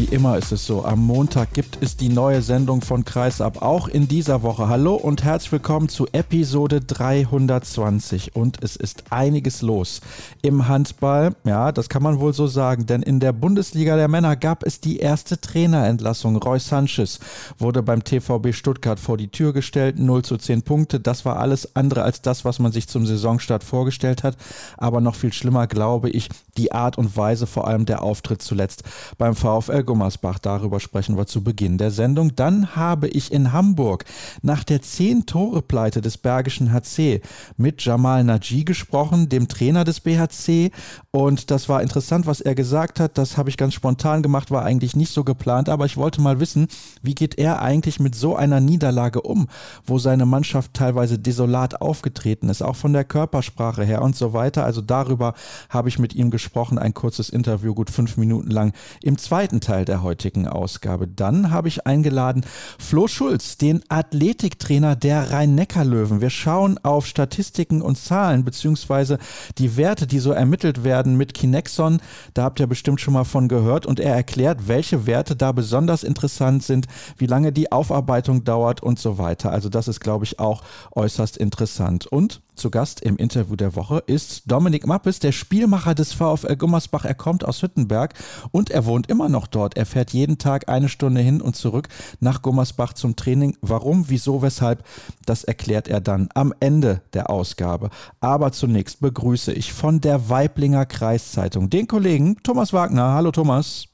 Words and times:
Wie 0.00 0.14
immer 0.14 0.38
ist 0.38 0.50
es 0.50 0.64
so, 0.64 0.82
am 0.86 1.00
Montag 1.00 1.52
gibt 1.52 1.76
es 1.82 1.94
die 1.94 2.08
neue 2.08 2.40
Sendung 2.40 2.80
von 2.80 3.04
Kreisab, 3.04 3.60
auch 3.60 3.86
in 3.86 4.08
dieser 4.08 4.42
Woche. 4.42 4.66
Hallo 4.66 4.94
und 4.94 5.24
herzlich 5.24 5.52
willkommen 5.52 5.90
zu 5.90 6.06
Episode 6.12 6.80
320 6.80 8.34
und 8.34 8.64
es 8.64 8.76
ist 8.76 9.04
einiges 9.10 9.60
los 9.60 10.00
im 10.40 10.68
Handball. 10.68 11.36
Ja, 11.44 11.70
das 11.70 11.90
kann 11.90 12.02
man 12.02 12.18
wohl 12.18 12.32
so 12.32 12.46
sagen, 12.46 12.86
denn 12.86 13.02
in 13.02 13.20
der 13.20 13.34
Bundesliga 13.34 13.96
der 13.96 14.08
Männer 14.08 14.36
gab 14.36 14.64
es 14.64 14.80
die 14.80 15.00
erste 15.00 15.38
Trainerentlassung. 15.38 16.36
Roy 16.36 16.58
Sanchez 16.58 17.20
wurde 17.58 17.82
beim 17.82 18.02
TVB 18.02 18.54
Stuttgart 18.54 18.98
vor 18.98 19.18
die 19.18 19.28
Tür 19.28 19.52
gestellt, 19.52 19.98
0 19.98 20.22
zu 20.22 20.38
10 20.38 20.62
Punkte. 20.62 20.98
Das 20.98 21.26
war 21.26 21.38
alles 21.38 21.76
andere 21.76 22.04
als 22.04 22.22
das, 22.22 22.46
was 22.46 22.58
man 22.58 22.72
sich 22.72 22.88
zum 22.88 23.04
Saisonstart 23.04 23.62
vorgestellt 23.62 24.22
hat. 24.22 24.38
Aber 24.78 25.02
noch 25.02 25.14
viel 25.14 25.34
schlimmer, 25.34 25.66
glaube 25.66 26.08
ich, 26.08 26.30
die 26.56 26.72
Art 26.72 26.96
und 26.96 27.18
Weise, 27.18 27.46
vor 27.46 27.66
allem 27.66 27.84
der 27.84 28.02
Auftritt 28.02 28.40
zuletzt 28.40 28.82
beim 29.18 29.34
VfL 29.34 29.89
Gummersbach. 29.90 30.38
Darüber 30.38 30.78
sprechen 30.78 31.16
wir 31.16 31.26
zu 31.26 31.42
Beginn 31.42 31.76
der 31.76 31.90
Sendung. 31.90 32.36
Dann 32.36 32.76
habe 32.76 33.08
ich 33.08 33.32
in 33.32 33.52
Hamburg 33.52 34.04
nach 34.40 34.62
der 34.62 34.82
10-Tore-Pleite 34.82 36.00
des 36.00 36.16
Bergischen 36.16 36.72
HC 36.72 37.20
mit 37.56 37.84
Jamal 37.84 38.22
Naji 38.22 38.64
gesprochen, 38.64 39.28
dem 39.28 39.48
Trainer 39.48 39.82
des 39.82 39.98
BHC. 39.98 40.70
Und 41.12 41.50
das 41.50 41.68
war 41.68 41.82
interessant, 41.82 42.28
was 42.28 42.40
er 42.40 42.54
gesagt 42.54 43.00
hat. 43.00 43.18
Das 43.18 43.36
habe 43.36 43.50
ich 43.50 43.56
ganz 43.56 43.74
spontan 43.74 44.22
gemacht, 44.22 44.52
war 44.52 44.64
eigentlich 44.64 44.94
nicht 44.94 45.12
so 45.12 45.24
geplant. 45.24 45.68
Aber 45.68 45.84
ich 45.84 45.96
wollte 45.96 46.20
mal 46.20 46.38
wissen, 46.38 46.68
wie 47.02 47.16
geht 47.16 47.36
er 47.36 47.62
eigentlich 47.62 47.98
mit 47.98 48.14
so 48.14 48.36
einer 48.36 48.60
Niederlage 48.60 49.22
um, 49.22 49.48
wo 49.84 49.98
seine 49.98 50.24
Mannschaft 50.24 50.72
teilweise 50.72 51.18
desolat 51.18 51.80
aufgetreten 51.80 52.48
ist, 52.48 52.62
auch 52.62 52.76
von 52.76 52.92
der 52.92 53.02
Körpersprache 53.02 53.82
her 53.82 54.02
und 54.02 54.14
so 54.14 54.34
weiter. 54.34 54.64
Also 54.64 54.82
darüber 54.82 55.34
habe 55.68 55.88
ich 55.88 55.98
mit 55.98 56.14
ihm 56.14 56.30
gesprochen. 56.30 56.78
Ein 56.78 56.94
kurzes 56.94 57.28
Interview, 57.28 57.74
gut 57.74 57.90
fünf 57.90 58.16
Minuten 58.16 58.50
lang 58.50 58.72
im 59.02 59.18
zweiten 59.18 59.60
Teil 59.60 59.84
der 59.84 60.04
heutigen 60.04 60.46
Ausgabe. 60.46 61.08
Dann 61.08 61.50
habe 61.50 61.66
ich 61.66 61.88
eingeladen 61.88 62.44
Flo 62.78 63.08
Schulz, 63.08 63.58
den 63.58 63.82
Athletiktrainer 63.88 64.94
der 64.94 65.32
Rhein-Neckar-Löwen. 65.32 66.20
Wir 66.20 66.30
schauen 66.30 66.78
auf 66.84 67.08
Statistiken 67.08 67.82
und 67.82 67.98
Zahlen 67.98 68.44
beziehungsweise 68.44 69.18
die 69.58 69.76
Werte, 69.76 70.06
die 70.06 70.20
so 70.20 70.30
ermittelt 70.30 70.84
werden 70.84 70.99
mit 71.06 71.34
Kinexon. 71.34 72.00
Da 72.34 72.44
habt 72.44 72.60
ihr 72.60 72.66
bestimmt 72.66 73.00
schon 73.00 73.14
mal 73.14 73.24
von 73.24 73.48
gehört 73.48 73.86
und 73.86 74.00
er 74.00 74.14
erklärt, 74.14 74.68
welche 74.68 75.06
Werte 75.06 75.36
da 75.36 75.52
besonders 75.52 76.02
interessant 76.02 76.62
sind, 76.62 76.86
wie 77.16 77.26
lange 77.26 77.52
die 77.52 77.72
Aufarbeitung 77.72 78.44
dauert 78.44 78.82
und 78.82 78.98
so 78.98 79.18
weiter. 79.18 79.50
Also 79.50 79.68
das 79.68 79.88
ist, 79.88 80.00
glaube 80.00 80.24
ich, 80.24 80.38
auch 80.38 80.62
äußerst 80.92 81.36
interessant. 81.36 82.06
Und 82.06 82.40
zu 82.60 82.70
Gast 82.70 83.00
im 83.00 83.16
Interview 83.16 83.56
der 83.56 83.74
Woche 83.74 84.02
ist 84.06 84.50
Dominik 84.50 84.86
Mappes, 84.86 85.18
der 85.18 85.32
Spielmacher 85.32 85.94
des 85.94 86.12
VfL 86.12 86.56
Gummersbach. 86.56 87.06
Er 87.06 87.14
kommt 87.14 87.44
aus 87.44 87.62
Hüttenberg 87.62 88.12
und 88.52 88.70
er 88.70 88.84
wohnt 88.84 89.08
immer 89.08 89.30
noch 89.30 89.46
dort. 89.46 89.78
Er 89.78 89.86
fährt 89.86 90.10
jeden 90.10 90.36
Tag 90.36 90.68
eine 90.68 90.90
Stunde 90.90 91.22
hin 91.22 91.40
und 91.40 91.56
zurück 91.56 91.88
nach 92.20 92.42
Gummersbach 92.42 92.92
zum 92.92 93.16
Training. 93.16 93.56
Warum, 93.62 94.10
wieso, 94.10 94.42
weshalb, 94.42 94.84
das 95.24 95.42
erklärt 95.42 95.88
er 95.88 96.02
dann 96.02 96.28
am 96.34 96.52
Ende 96.60 97.00
der 97.14 97.30
Ausgabe. 97.30 97.88
Aber 98.20 98.52
zunächst 98.52 99.00
begrüße 99.00 99.54
ich 99.54 99.72
von 99.72 100.02
der 100.02 100.28
Weiblinger 100.28 100.84
Kreiszeitung 100.84 101.70
den 101.70 101.88
Kollegen 101.88 102.36
Thomas 102.42 102.74
Wagner. 102.74 103.14
Hallo 103.14 103.30
Thomas. 103.30 103.86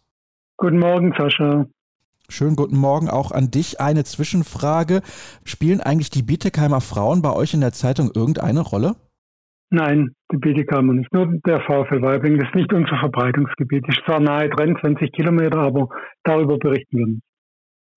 Guten 0.56 0.81
Morgen, 0.81 1.15
Sascha. 1.16 1.66
Schönen 2.28 2.56
guten 2.56 2.76
Morgen 2.76 3.09
auch 3.09 3.31
an 3.31 3.50
dich. 3.50 3.81
Eine 3.81 4.04
Zwischenfrage. 4.04 5.00
Spielen 5.44 5.81
eigentlich 5.81 6.10
die 6.10 6.22
Bieteheimer 6.22 6.81
Frauen 6.81 7.22
bei 7.22 7.32
euch 7.32 7.54
in 7.54 7.60
der 7.60 7.72
Zeitung 7.72 8.10
irgendeine 8.14 8.60
Rolle? 8.60 8.97
Nein, 9.70 10.14
die 10.32 10.36
Bieteheimer 10.36 10.92
nicht. 10.94 11.12
Nur 11.12 11.26
der 11.47 11.60
VfL 11.60 12.03
Weibling. 12.03 12.41
Ist 12.41 12.54
nicht 12.54 12.72
unser 12.72 12.98
Verbreitungsgebiet. 12.98 13.86
Ist 13.88 14.03
zwar 14.04 14.20
nahe 14.20 14.48
dran, 14.50 14.76
20 14.81 15.12
Kilometer, 15.12 15.59
aber 15.59 15.88
darüber 16.25 16.59
berichten 16.59 16.98
wir 16.98 17.06
nicht. 17.06 17.22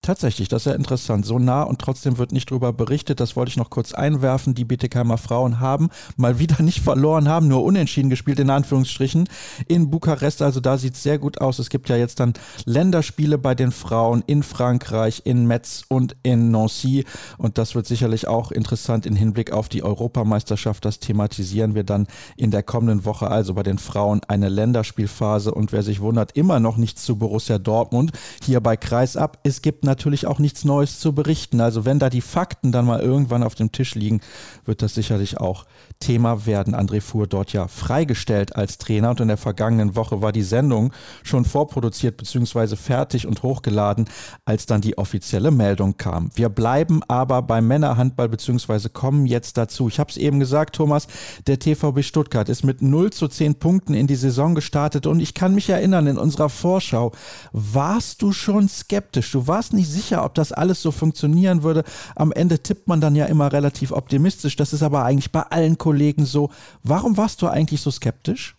Tatsächlich, 0.02 0.48
das 0.48 0.62
ist 0.62 0.66
ja 0.66 0.72
interessant. 0.72 1.26
So 1.26 1.38
nah 1.38 1.62
und 1.62 1.78
trotzdem 1.78 2.16
wird 2.16 2.32
nicht 2.32 2.50
darüber 2.50 2.72
berichtet. 2.72 3.20
Das 3.20 3.36
wollte 3.36 3.50
ich 3.50 3.58
noch 3.58 3.68
kurz 3.68 3.92
einwerfen. 3.92 4.54
Die 4.54 4.64
Bietigheimer 4.64 5.18
Frauen 5.18 5.60
haben 5.60 5.90
mal 6.16 6.38
wieder 6.38 6.62
nicht 6.62 6.80
verloren, 6.80 7.28
haben 7.28 7.48
nur 7.48 7.62
unentschieden 7.62 8.08
gespielt, 8.08 8.40
in 8.40 8.48
Anführungsstrichen, 8.48 9.28
in 9.68 9.90
Bukarest. 9.90 10.40
Also 10.40 10.60
da 10.60 10.78
sieht 10.78 10.94
es 10.94 11.02
sehr 11.02 11.18
gut 11.18 11.42
aus. 11.42 11.58
Es 11.58 11.68
gibt 11.68 11.90
ja 11.90 11.96
jetzt 11.96 12.18
dann 12.18 12.32
Länderspiele 12.64 13.36
bei 13.36 13.54
den 13.54 13.72
Frauen 13.72 14.24
in 14.26 14.42
Frankreich, 14.42 15.20
in 15.26 15.46
Metz 15.46 15.84
und 15.88 16.16
in 16.22 16.50
Nancy. 16.50 17.04
Und 17.36 17.58
das 17.58 17.74
wird 17.74 17.86
sicherlich 17.86 18.26
auch 18.26 18.52
interessant 18.52 19.04
im 19.04 19.16
Hinblick 19.16 19.52
auf 19.52 19.68
die 19.68 19.82
Europameisterschaft. 19.82 20.82
Das 20.86 21.00
thematisieren 21.00 21.74
wir 21.74 21.84
dann 21.84 22.06
in 22.38 22.50
der 22.50 22.62
kommenden 22.62 23.04
Woche. 23.04 23.30
Also 23.30 23.52
bei 23.52 23.62
den 23.62 23.76
Frauen 23.76 24.22
eine 24.28 24.48
Länderspielphase. 24.48 25.52
Und 25.52 25.72
wer 25.72 25.82
sich 25.82 26.00
wundert, 26.00 26.38
immer 26.38 26.58
noch 26.58 26.78
nichts 26.78 27.04
zu 27.04 27.16
Borussia 27.16 27.58
Dortmund. 27.58 28.12
Hier 28.42 28.62
bei 28.62 28.78
Kreisab. 28.78 29.38
Es 29.42 29.60
gibt 29.60 29.89
natürlich 29.90 30.26
auch 30.26 30.38
nichts 30.38 30.64
Neues 30.64 31.00
zu 31.00 31.12
berichten. 31.12 31.60
Also 31.60 31.84
wenn 31.84 31.98
da 31.98 32.10
die 32.10 32.20
Fakten 32.20 32.70
dann 32.70 32.86
mal 32.86 33.00
irgendwann 33.00 33.42
auf 33.42 33.56
dem 33.56 33.72
Tisch 33.72 33.96
liegen, 33.96 34.20
wird 34.64 34.82
das 34.82 34.94
sicherlich 34.94 35.38
auch 35.38 35.66
Thema 36.00 36.46
werden. 36.46 36.74
André 36.74 37.02
Fuhr 37.02 37.26
dort 37.26 37.52
ja 37.52 37.68
freigestellt 37.68 38.56
als 38.56 38.78
Trainer 38.78 39.10
und 39.10 39.20
in 39.20 39.28
der 39.28 39.36
vergangenen 39.36 39.94
Woche 39.96 40.22
war 40.22 40.32
die 40.32 40.42
Sendung 40.42 40.92
schon 41.22 41.44
vorproduziert 41.44 42.16
bzw. 42.16 42.74
fertig 42.74 43.26
und 43.26 43.42
hochgeladen, 43.42 44.06
als 44.46 44.64
dann 44.64 44.80
die 44.80 44.96
offizielle 44.96 45.50
Meldung 45.50 45.98
kam. 45.98 46.30
Wir 46.34 46.48
bleiben 46.48 47.02
aber 47.06 47.42
beim 47.42 47.68
Männerhandball 47.68 48.30
bzw. 48.30 48.88
kommen 48.88 49.26
jetzt 49.26 49.58
dazu. 49.58 49.88
Ich 49.88 50.00
habe 50.00 50.10
es 50.10 50.16
eben 50.16 50.40
gesagt, 50.40 50.76
Thomas, 50.76 51.06
der 51.46 51.58
TVB 51.58 52.02
Stuttgart 52.02 52.48
ist 52.48 52.64
mit 52.64 52.80
0 52.80 53.10
zu 53.10 53.28
10 53.28 53.56
Punkten 53.56 53.92
in 53.92 54.06
die 54.06 54.16
Saison 54.16 54.54
gestartet 54.54 55.06
und 55.06 55.20
ich 55.20 55.34
kann 55.34 55.54
mich 55.54 55.68
erinnern, 55.68 56.06
in 56.06 56.16
unserer 56.16 56.48
Vorschau 56.48 57.12
warst 57.52 58.22
du 58.22 58.32
schon 58.32 58.70
skeptisch. 58.70 59.30
Du 59.32 59.46
warst 59.46 59.74
nicht 59.74 59.90
sicher, 59.90 60.24
ob 60.24 60.34
das 60.34 60.50
alles 60.50 60.80
so 60.80 60.92
funktionieren 60.92 61.62
würde. 61.62 61.84
Am 62.16 62.32
Ende 62.32 62.58
tippt 62.58 62.88
man 62.88 63.02
dann 63.02 63.14
ja 63.14 63.26
immer 63.26 63.52
relativ 63.52 63.92
optimistisch. 63.92 64.56
Das 64.56 64.72
ist 64.72 64.82
aber 64.82 65.04
eigentlich 65.04 65.30
bei 65.30 65.42
allen 65.42 65.76
Kollegen 65.76 65.89
Kollegen 65.90 66.24
so. 66.24 66.50
Warum 66.84 67.16
warst 67.16 67.42
du 67.42 67.48
eigentlich 67.48 67.80
so 67.80 67.90
skeptisch? 67.90 68.54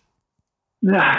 Ja, 0.82 1.16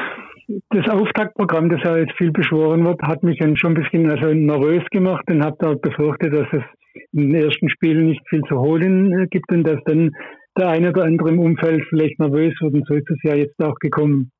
das 0.69 0.87
Auftaktprogramm, 0.87 1.69
das 1.69 1.81
ja 1.83 1.97
jetzt 1.97 2.15
viel 2.17 2.31
beschworen 2.31 2.85
wird, 2.85 3.01
hat 3.01 3.23
mich 3.23 3.39
dann 3.39 3.57
schon 3.57 3.75
ein 3.75 3.81
bisschen 3.81 4.11
also 4.11 4.27
nervös 4.27 4.83
gemacht 4.91 5.23
und 5.31 5.43
habe 5.43 5.57
da 5.59 5.73
befürchtet, 5.73 6.33
dass 6.33 6.47
es 6.51 6.61
in 7.13 7.31
den 7.31 7.35
ersten 7.43 7.67
Spielen 7.69 8.09
nicht 8.09 8.21
viel 8.29 8.41
zu 8.43 8.59
holen 8.59 9.11
äh, 9.19 9.27
gibt 9.27 9.51
und 9.51 9.63
dass 9.63 9.79
dann 9.85 10.11
der 10.55 10.67
eine 10.69 10.89
oder 10.89 11.05
andere 11.05 11.29
im 11.29 11.39
Umfeld 11.39 11.83
vielleicht 11.89 12.19
nervös 12.19 12.53
wird. 12.61 12.75
Und 12.75 12.85
so 12.87 12.93
ist 12.93 13.09
es 13.09 13.17
ja 13.23 13.33
jetzt 13.33 13.59
auch 13.59 13.75
gekommen. 13.79 14.31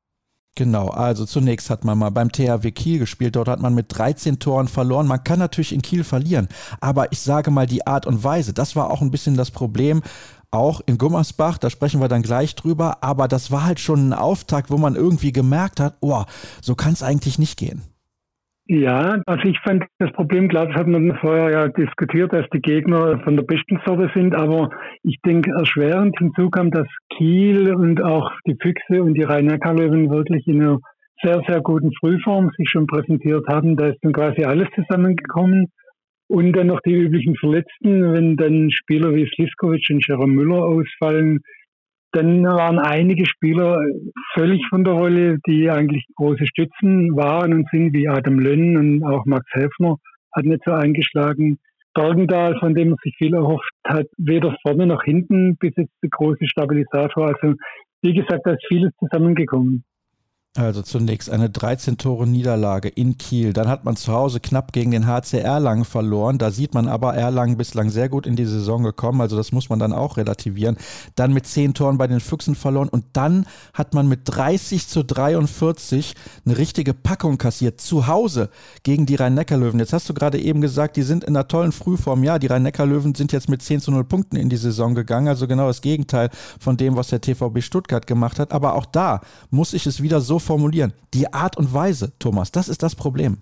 Genau, 0.56 0.90
also 0.90 1.26
zunächst 1.26 1.72
hat 1.72 1.84
man 1.84 1.98
mal 1.98 2.12
beim 2.12 2.32
THW 2.32 2.70
Kiel 2.70 3.00
gespielt, 3.00 3.36
dort 3.36 3.48
hat 3.48 3.60
man 3.60 3.74
mit 3.74 3.88
13 3.90 4.38
Toren 4.38 4.68
verloren. 4.68 5.08
Man 5.08 5.24
kann 5.24 5.40
natürlich 5.40 5.74
in 5.74 5.82
Kiel 5.82 6.04
verlieren, 6.04 6.48
aber 6.80 7.12
ich 7.12 7.22
sage 7.22 7.50
mal 7.50 7.66
die 7.66 7.88
Art 7.88 8.06
und 8.06 8.24
Weise, 8.24 8.54
das 8.54 8.76
war 8.76 8.92
auch 8.92 9.02
ein 9.02 9.10
bisschen 9.10 9.36
das 9.36 9.50
Problem 9.50 10.04
auch 10.54 10.82
in 10.86 10.98
Gummersbach, 10.98 11.58
da 11.58 11.70
sprechen 11.70 12.00
wir 12.00 12.08
dann 12.08 12.22
gleich 12.22 12.56
drüber, 12.56 12.98
aber 13.02 13.28
das 13.28 13.52
war 13.52 13.66
halt 13.66 13.80
schon 13.80 14.10
ein 14.10 14.14
Auftakt, 14.14 14.70
wo 14.70 14.78
man 14.78 14.96
irgendwie 14.96 15.32
gemerkt 15.32 15.80
hat, 15.80 15.96
oh, 16.02 16.24
so 16.62 16.76
kann 16.76 16.94
es 16.94 17.04
eigentlich 17.04 17.40
nicht 17.40 17.58
gehen. 17.58 17.82
Ja, 18.66 19.18
also 19.26 19.44
ich 19.44 19.60
fand 19.60 19.84
das 20.00 20.12
Problem, 20.14 20.48
klar, 20.48 20.68
das 20.68 20.76
hat 20.76 20.88
man 20.88 21.18
vorher 21.18 21.52
ja 21.52 21.68
diskutiert, 21.68 22.32
dass 22.32 22.46
die 22.54 22.62
Gegner 22.62 23.20
von 23.20 23.36
der 23.36 23.44
besten 23.44 23.82
Sorte 23.86 24.10
sind, 24.16 24.34
aber 24.34 24.70
ich 25.04 25.20
denke, 25.26 25.52
erschwerend 25.52 26.16
hinzu 26.18 26.50
kam, 26.50 26.72
dass 26.72 26.88
Kiel 27.10 27.74
und 27.76 28.02
auch 28.02 28.32
die 28.48 28.56
Füchse 28.62 29.04
und 29.04 29.16
die 29.16 29.24
Rhein-Neckar-Löwen 29.24 30.10
wirklich 30.10 30.48
in 30.48 30.62
einer 30.62 30.80
sehr, 31.22 31.42
sehr 31.48 31.62
guten 31.62 31.92
Frühform 32.00 32.52
sich 32.58 32.70
schon 32.70 32.88
präsentiert 32.88 33.46
haben. 33.48 33.76
Da 33.76 33.88
ist 33.88 34.00
dann 34.02 34.14
quasi 34.14 34.46
alles 34.46 34.68
zusammengekommen. 34.76 35.68
Und 36.28 36.54
dann 36.54 36.68
noch 36.68 36.80
die 36.82 36.94
üblichen 36.94 37.36
Verletzten, 37.36 38.14
wenn 38.14 38.38
dann 38.38 38.72
Spieler 38.72 39.14
wie 39.14 39.28
Sliskovic 39.28 39.88
und 39.90 40.06
Jerome 40.08 40.34
Müller 40.34 40.64
ausfallen, 40.64 41.42
dann 42.14 42.44
waren 42.44 42.78
einige 42.78 43.26
Spieler 43.26 43.84
völlig 44.34 44.62
von 44.70 44.84
der 44.84 44.94
Rolle, 44.94 45.40
die 45.48 45.70
eigentlich 45.70 46.06
große 46.16 46.46
Stützen 46.46 47.16
waren 47.16 47.54
und 47.54 47.68
sind, 47.72 47.94
wie 47.94 48.08
Adam 48.08 48.40
Lönn 48.40 48.78
und 48.78 49.04
auch 49.04 49.26
Max 49.26 49.46
Helfner, 49.52 49.98
hat 50.32 50.46
nicht 50.46 50.64
so 50.64 50.72
eingeschlagen. 50.72 51.58
Bergendahl, 51.96 52.58
von 52.60 52.74
dem 52.74 52.90
man 52.90 52.98
sich 53.04 53.16
viel 53.18 53.34
erhofft 53.34 53.72
hat, 53.84 54.08
weder 54.18 54.56
vorne 54.62 54.88
noch 54.88 55.04
hinten 55.04 55.58
der 55.62 55.86
große 56.10 56.48
Stabilisator. 56.48 57.28
Also 57.28 57.56
wie 58.02 58.14
gesagt, 58.14 58.42
da 58.46 58.52
ist 58.52 58.66
vieles 58.68 58.92
zusammengekommen. 59.00 59.84
Also 60.56 60.84
zunächst 60.84 61.32
eine 61.32 61.48
13-Tore-Niederlage 61.48 62.88
in 62.88 63.18
Kiel. 63.18 63.54
Dann 63.54 63.68
hat 63.68 63.86
man 63.86 63.96
zu 63.96 64.14
Hause 64.14 64.40
knapp 64.40 64.72
gegen 64.72 64.92
den 64.92 65.08
HC 65.08 65.40
Erlangen 65.40 65.84
verloren. 65.84 66.38
Da 66.38 66.52
sieht 66.52 66.76
man 66.76 66.88
aber 66.88 67.16
Erlangen 67.16 67.58
bislang 67.58 67.90
sehr 67.90 68.08
gut 68.08 68.28
in 68.28 68.36
die 68.36 68.46
Saison 68.46 68.84
gekommen. 68.84 69.20
Also 69.20 69.36
das 69.36 69.52
muss 69.52 69.70
man 69.70 69.80
dann 69.80 69.94
auch 69.94 70.16
relativieren. 70.16 70.78
Dann 71.16 71.34
mit 71.34 71.48
10 71.48 71.74
Toren 71.74 71.98
bei 71.98 72.06
den 72.06 72.20
Füchsen 72.20 72.54
verloren. 72.54 72.88
Und 72.88 73.04
dann 73.14 73.48
hat 73.74 73.96
man 73.96 74.08
mit 74.08 74.20
30 74.26 74.88
zu 74.88 75.04
43 75.04 76.14
eine 76.46 76.56
richtige 76.56 76.94
Packung 76.94 77.40
kassiert. 77.40 77.82
Zu 77.82 78.06
Hause 78.06 78.50
gegen 78.84 79.08
die 79.08 79.16
Rhein-Neckar-Löwen. 79.16 79.80
Jetzt 79.80 79.94
hast 79.94 80.08
du 80.08 80.14
gerade 80.14 80.40
eben 80.40 80.62
gesagt, 80.62 80.98
die 80.98 81.02
sind 81.02 81.24
in 81.24 81.36
einer 81.36 81.48
tollen 81.48 81.72
Frühform. 81.72 82.24
Ja, 82.24 82.38
die 82.38 82.46
Rhein-Neckar-Löwen 82.46 83.16
sind 83.16 83.32
jetzt 83.32 83.50
mit 83.50 83.64
10 83.64 83.82
zu 83.82 83.90
0 83.90 84.04
Punkten 84.04 84.36
in 84.36 84.50
die 84.50 84.58
Saison 84.58 84.94
gegangen. 84.94 85.30
Also 85.30 85.48
genau 85.48 85.66
das 85.66 85.82
Gegenteil 85.82 86.30
von 86.60 86.78
dem, 86.78 86.96
was 86.96 87.08
der 87.08 87.22
TVB 87.22 87.64
Stuttgart 87.64 88.06
gemacht 88.06 88.38
hat. 88.38 88.52
Aber 88.52 88.76
auch 88.76 88.86
da 88.86 89.22
muss 89.50 89.74
ich 89.74 89.88
es 89.88 90.04
wieder 90.04 90.22
so 90.22 90.43
formulieren. 90.44 90.94
Die 91.14 91.32
Art 91.34 91.58
und 91.58 91.74
Weise, 91.74 92.14
Thomas, 92.20 92.52
das 92.52 92.70
ist 92.70 92.84
das 92.84 92.96
Problem. 92.96 93.38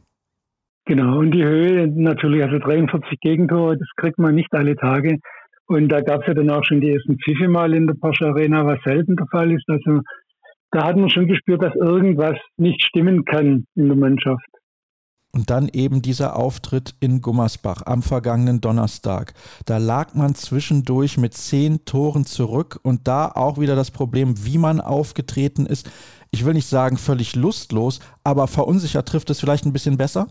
Genau, 0.86 1.20
und 1.20 1.32
die 1.32 1.44
Höhe 1.44 1.88
natürlich, 1.88 2.44
also 2.44 2.58
43 2.58 3.20
Gegentore, 3.20 3.78
das 3.78 3.88
kriegt 3.98 4.18
man 4.18 4.36
nicht 4.36 4.54
alle 4.54 4.76
Tage. 4.76 5.20
Und 5.68 5.90
da 5.90 6.02
gab 6.02 6.22
es 6.22 6.28
ja 6.28 6.34
dann 6.34 6.50
auch 6.50 6.66
schon 6.66 6.82
die 6.82 6.92
ersten 6.92 7.18
Pfiffe 7.18 7.48
mal 7.48 7.74
in 7.74 7.88
der 7.88 7.94
Porsche 7.94 8.26
Arena, 8.26 8.66
was 8.66 8.80
selten 8.84 9.16
der 9.16 9.28
Fall 9.28 9.52
ist. 9.52 9.68
Also 9.70 10.02
da 10.72 10.86
hat 10.86 10.98
man 10.98 11.10
schon 11.10 11.28
gespürt, 11.28 11.62
dass 11.62 11.76
irgendwas 11.76 12.38
nicht 12.58 12.84
stimmen 12.84 13.26
kann 13.26 13.66
in 13.76 13.88
der 13.88 13.96
Mannschaft. 13.96 14.46
Und 15.34 15.50
dann 15.50 15.70
eben 15.72 16.02
dieser 16.02 16.36
Auftritt 16.36 16.96
in 17.00 17.22
Gummersbach 17.22 17.84
am 17.86 18.04
vergangenen 18.04 18.60
Donnerstag. 18.60 19.34
Da 19.66 19.78
lag 19.78 20.14
man 20.14 20.36
zwischendurch 20.36 21.18
mit 21.18 21.34
zehn 21.34 21.86
Toren 21.86 22.26
zurück 22.26 22.80
und 22.84 23.08
da 23.08 23.30
auch 23.30 23.58
wieder 23.58 23.78
das 23.78 23.92
Problem, 23.92 24.46
wie 24.46 24.58
man 24.58 24.82
aufgetreten 24.82 25.66
ist 25.66 25.90
ich 26.34 26.46
will 26.46 26.54
nicht 26.54 26.68
sagen 26.68 26.96
völlig 26.96 27.36
lustlos, 27.36 28.00
aber 28.24 28.48
verunsichert 28.48 29.08
trifft 29.08 29.30
es 29.30 29.42
vielleicht 29.42 29.66
ein 29.66 29.74
bisschen 29.74 29.98
besser? 29.98 30.28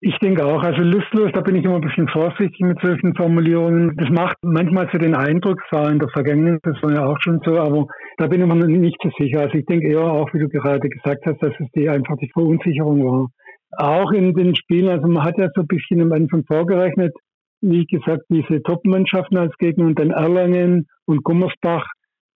Ich 0.00 0.16
denke 0.18 0.44
auch. 0.44 0.62
Also 0.62 0.82
lustlos, 0.82 1.30
da 1.32 1.40
bin 1.40 1.56
ich 1.56 1.64
immer 1.64 1.76
ein 1.76 1.80
bisschen 1.80 2.06
vorsichtig 2.08 2.60
mit 2.60 2.78
solchen 2.82 3.14
Formulierungen. 3.16 3.96
Das 3.96 4.10
macht 4.10 4.36
manchmal 4.42 4.90
so 4.92 4.98
den 4.98 5.14
Eindruck, 5.14 5.58
es 5.64 5.72
war 5.72 5.90
in 5.90 5.98
der 5.98 6.10
Vergangenheit, 6.10 6.60
das 6.64 6.76
war 6.82 6.92
ja 6.92 7.06
auch 7.06 7.16
schon 7.22 7.40
so, 7.46 7.58
aber 7.58 7.86
da 8.18 8.26
bin 8.26 8.42
ich 8.42 8.46
mir 8.46 8.66
nicht 8.66 8.98
so 9.02 9.10
sicher. 9.18 9.40
Also 9.40 9.54
ich 9.54 9.64
denke 9.64 9.88
eher 9.88 10.02
auch, 10.02 10.28
wie 10.34 10.38
du 10.38 10.48
gerade 10.50 10.86
gesagt 10.86 11.24
hast, 11.24 11.42
dass 11.42 11.54
es 11.58 11.66
die 11.74 11.88
einfach 11.88 12.16
die 12.18 12.30
Verunsicherung 12.30 13.02
war. 13.02 13.28
Auch 13.72 14.12
in 14.12 14.34
den 14.34 14.54
Spielen, 14.54 14.88
also 14.88 15.06
man 15.08 15.24
hat 15.24 15.38
ja 15.38 15.48
so 15.54 15.62
ein 15.62 15.66
bisschen 15.66 16.00
am 16.00 16.12
Anfang 16.12 16.44
vorgerechnet, 16.44 17.14
wie 17.60 17.84
gesagt, 17.84 18.22
diese 18.28 18.62
Top-Mannschaften 18.62 19.38
als 19.38 19.56
Gegner 19.58 19.86
und 19.86 19.98
dann 19.98 20.10
Erlangen 20.10 20.86
und 21.06 21.24
Gummersbach 21.24 21.86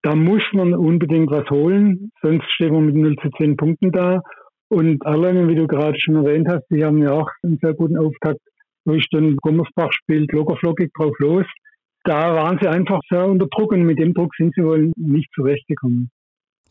da 0.02 0.14
muss 0.16 0.42
man 0.52 0.74
unbedingt 0.74 1.30
was 1.30 1.48
holen, 1.50 2.10
sonst 2.22 2.50
stehen 2.52 2.72
wir 2.72 2.80
mit 2.80 2.94
0 2.94 3.16
zu 3.16 3.28
10 3.36 3.56
Punkten 3.56 3.92
da. 3.92 4.20
Und 4.68 5.04
Erlangen, 5.04 5.48
wie 5.48 5.56
du 5.56 5.66
gerade 5.66 5.98
schon 5.98 6.16
erwähnt 6.16 6.48
hast, 6.48 6.64
die 6.70 6.84
haben 6.84 7.02
ja 7.02 7.12
auch 7.12 7.28
einen 7.42 7.58
sehr 7.60 7.74
guten 7.74 7.98
Auftakt 7.98 8.40
durch 8.86 9.06
den 9.10 9.36
Gummersbach 9.36 9.92
spielt 9.92 10.32
lockerflockig 10.32 10.90
drauf 10.96 11.14
los. 11.18 11.44
Da 12.04 12.34
waren 12.34 12.58
sie 12.62 12.68
einfach 12.68 13.00
sehr 13.10 13.26
unter 13.26 13.46
Druck 13.46 13.72
und 13.72 13.82
mit 13.82 13.98
dem 13.98 14.14
Druck 14.14 14.34
sind 14.36 14.54
sie 14.54 14.64
wohl 14.64 14.90
nicht 14.96 15.28
zurechtgekommen. 15.34 16.10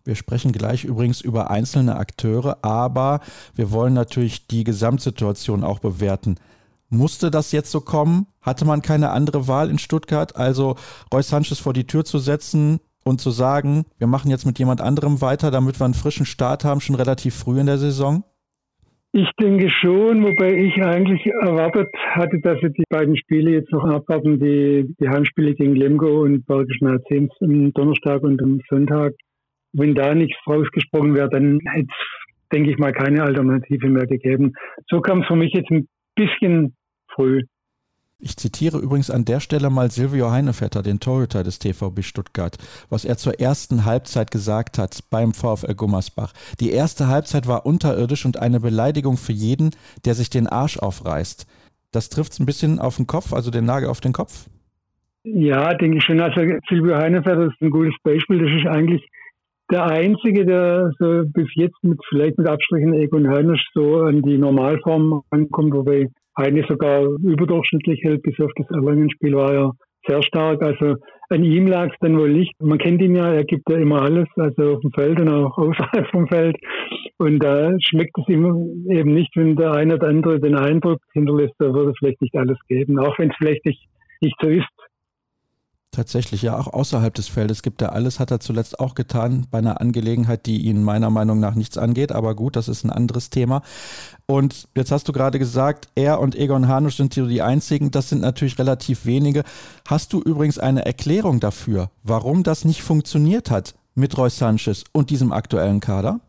Wir 0.05 0.15
sprechen 0.15 0.51
gleich 0.51 0.85
übrigens 0.85 1.21
über 1.21 1.51
einzelne 1.51 1.97
Akteure, 1.97 2.57
aber 2.63 3.19
wir 3.55 3.71
wollen 3.71 3.93
natürlich 3.93 4.47
die 4.47 4.63
Gesamtsituation 4.63 5.63
auch 5.63 5.79
bewerten. 5.79 6.35
Musste 6.89 7.29
das 7.29 7.51
jetzt 7.51 7.71
so 7.71 7.81
kommen? 7.81 8.27
Hatte 8.41 8.65
man 8.65 8.81
keine 8.81 9.11
andere 9.11 9.47
Wahl 9.47 9.69
in 9.69 9.77
Stuttgart? 9.77 10.35
Also 10.35 10.75
Roy 11.13 11.21
Sanchez 11.21 11.59
vor 11.59 11.73
die 11.73 11.85
Tür 11.85 12.03
zu 12.03 12.17
setzen, 12.17 12.79
und 13.03 13.19
zu 13.19 13.31
sagen, 13.31 13.85
wir 13.97 14.07
machen 14.07 14.31
jetzt 14.31 14.45
mit 14.45 14.59
jemand 14.59 14.81
anderem 14.81 15.21
weiter, 15.21 15.51
damit 15.51 15.79
wir 15.79 15.85
einen 15.85 15.93
frischen 15.93 16.25
Start 16.25 16.63
haben, 16.63 16.79
schon 16.79 16.95
relativ 16.95 17.35
früh 17.35 17.59
in 17.59 17.65
der 17.65 17.77
Saison? 17.77 18.23
Ich 19.11 19.29
denke 19.41 19.69
schon, 19.71 20.23
wobei 20.23 20.53
ich 20.53 20.83
eigentlich 20.83 21.25
erwartet 21.41 21.89
hatte, 22.11 22.39
dass 22.41 22.61
wir 22.61 22.69
die 22.69 22.83
beiden 22.89 23.17
Spiele 23.17 23.51
jetzt 23.51 23.71
noch 23.71 23.83
abwarten, 23.83 24.39
die, 24.39 24.93
die 24.99 25.09
Heimspiele 25.09 25.55
gegen 25.55 25.75
Lemgo 25.75 26.21
und 26.21 26.45
Bergisch 26.45 26.79
Mercedes 26.81 27.31
am 27.41 27.73
Donnerstag 27.73 28.21
und 28.21 28.39
am 28.43 28.59
Sonntag. 28.69 29.15
Wenn 29.73 29.95
da 29.95 30.13
nichts 30.15 30.37
rausgesprungen 30.47 31.15
wäre, 31.15 31.29
dann 31.29 31.59
hätte 31.71 31.87
es, 31.89 32.51
denke 32.51 32.71
ich 32.71 32.77
mal, 32.77 32.93
keine 32.93 33.23
Alternative 33.23 33.87
mehr 33.87 34.07
gegeben. 34.07 34.53
So 34.89 35.01
kam 35.01 35.21
es 35.21 35.27
für 35.27 35.35
mich 35.35 35.53
jetzt 35.53 35.69
ein 35.71 35.87
bisschen 36.15 36.75
früh. 37.13 37.43
Ich 38.21 38.35
zitiere 38.35 38.79
übrigens 38.79 39.09
an 39.09 39.23
der 39.23 39.39
Stelle 39.39 39.69
mal 39.69 39.89
Silvio 39.91 40.29
Heinevetter, 40.29 40.83
den 40.83 40.99
Torhüter 40.99 41.41
des 41.41 41.59
TVB 41.59 42.03
Stuttgart, 42.03 42.57
was 42.89 43.05
er 43.05 43.15
zur 43.15 43.39
ersten 43.39 43.85
Halbzeit 43.85 44.29
gesagt 44.29 44.77
hat 44.77 45.05
beim 45.09 45.33
VfL 45.33 45.73
Gummersbach. 45.73 46.33
Die 46.59 46.71
erste 46.71 47.07
Halbzeit 47.07 47.47
war 47.47 47.65
unterirdisch 47.65 48.25
und 48.25 48.37
eine 48.37 48.59
Beleidigung 48.59 49.15
für 49.15 49.31
jeden, 49.31 49.69
der 50.03 50.15
sich 50.15 50.29
den 50.29 50.47
Arsch 50.47 50.77
aufreißt. 50.77 51.47
Das 51.93 52.09
trifft 52.09 52.33
es 52.33 52.39
ein 52.39 52.45
bisschen 52.45 52.79
auf 52.79 52.97
den 52.97 53.07
Kopf, 53.07 53.31
also 53.31 53.51
den 53.51 53.63
Nagel 53.63 53.87
auf 53.87 54.01
den 54.01 54.11
Kopf? 54.11 54.47
Ja, 55.23 55.73
denke 55.75 55.97
ich 55.99 56.03
schon. 56.03 56.19
Also 56.19 56.41
Silvio 56.67 56.97
Heinevetter 56.97 57.45
ist 57.47 57.61
ein 57.61 57.71
gutes 57.71 57.95
Beispiel. 58.03 58.39
Das 58.39 58.51
ist 58.51 58.67
eigentlich 58.67 59.07
der 59.71 59.85
Einzige, 59.85 60.45
der 60.45 60.91
so 60.99 61.23
bis 61.25 61.47
jetzt 61.55 61.83
mit 61.83 61.99
vielleicht 62.09 62.37
mit 62.37 62.49
Abstrichen 62.49 62.93
Egon 62.93 63.27
Hörnisch 63.27 63.65
so 63.73 63.97
an 63.97 64.21
die 64.21 64.37
Normalform 64.37 65.21
ankommt, 65.29 65.73
wobei 65.73 66.07
eine 66.35 66.65
sogar 66.67 67.03
überdurchschnittlich 67.03 68.01
hält, 68.03 68.23
bis 68.23 68.39
auf 68.39 68.51
das 68.55 68.69
Erlangen-Spiel 68.71 69.35
war 69.35 69.53
er 69.53 69.71
sehr 70.07 70.23
stark. 70.23 70.61
Also 70.63 70.95
an 71.29 71.43
ihm 71.43 71.67
lag 71.67 71.91
es 71.91 71.99
dann 71.99 72.17
wohl 72.17 72.31
nicht. 72.31 72.53
Man 72.61 72.77
kennt 72.77 73.01
ihn 73.01 73.15
ja, 73.15 73.31
er 73.31 73.43
gibt 73.43 73.69
ja 73.69 73.77
immer 73.77 74.01
alles, 74.01 74.27
also 74.37 74.75
auf 74.75 74.81
dem 74.81 74.91
Feld 74.91 75.19
und 75.19 75.29
auch 75.29 75.57
außerhalb 75.57 76.07
vom 76.07 76.27
Feld. 76.27 76.57
Und 77.17 77.39
da 77.43 77.71
schmeckt 77.79 78.17
es 78.17 78.27
ihm 78.29 78.87
eben 78.89 79.13
nicht, 79.13 79.35
wenn 79.35 79.55
der 79.55 79.73
eine 79.73 79.95
oder 79.95 80.07
andere 80.07 80.39
den 80.39 80.55
Eindruck 80.55 80.99
hinterlässt, 81.13 81.55
er 81.59 81.73
würde 81.73 81.93
vielleicht 81.99 82.21
nicht 82.21 82.35
alles 82.35 82.57
geben, 82.67 82.97
auch 82.99 83.19
wenn 83.19 83.29
es 83.29 83.35
vielleicht 83.37 83.65
nicht, 83.65 83.87
nicht 84.21 84.35
so 84.41 84.49
ist. 84.49 84.67
Tatsächlich, 85.91 86.43
ja, 86.43 86.55
auch 86.55 86.67
außerhalb 86.67 87.15
des 87.15 87.27
Feldes 87.27 87.63
gibt 87.63 87.81
er 87.81 87.93
alles, 87.93 88.19
hat 88.19 88.29
er 88.29 88.39
zuletzt 88.39 88.79
auch 88.79 88.93
getan 88.93 89.47
bei 89.49 89.57
einer 89.57 89.81
Angelegenheit, 89.81 90.45
die 90.45 90.67
ihn 90.67 90.83
meiner 90.83 91.09
Meinung 91.09 91.39
nach 91.39 91.55
nichts 91.55 91.79
angeht. 91.79 92.11
Aber 92.11 92.35
gut, 92.35 92.55
das 92.55 92.67
ist 92.67 92.83
ein 92.83 92.91
anderes 92.91 93.31
Thema. 93.31 93.63
Und 94.27 94.67
jetzt 94.75 94.91
hast 94.91 95.07
du 95.07 95.13
gerade 95.13 95.39
gesagt, 95.39 95.87
er 95.95 96.19
und 96.19 96.35
Egon 96.35 96.67
Hanusch 96.67 96.97
sind 96.97 97.15
hier 97.15 97.25
die 97.25 97.41
einzigen. 97.41 97.89
Das 97.89 98.09
sind 98.09 98.21
natürlich 98.21 98.59
relativ 98.59 99.07
wenige. 99.07 99.43
Hast 99.87 100.13
du 100.13 100.21
übrigens 100.21 100.59
eine 100.59 100.85
Erklärung 100.85 101.39
dafür, 101.39 101.89
warum 102.03 102.43
das 102.43 102.65
nicht 102.65 102.83
funktioniert 102.83 103.49
hat 103.49 103.73
mit 103.95 104.15
Roy 104.15 104.29
Sanchez 104.29 104.83
und 104.91 105.09
diesem 105.09 105.31
aktuellen 105.31 105.79
Kader? 105.79 106.19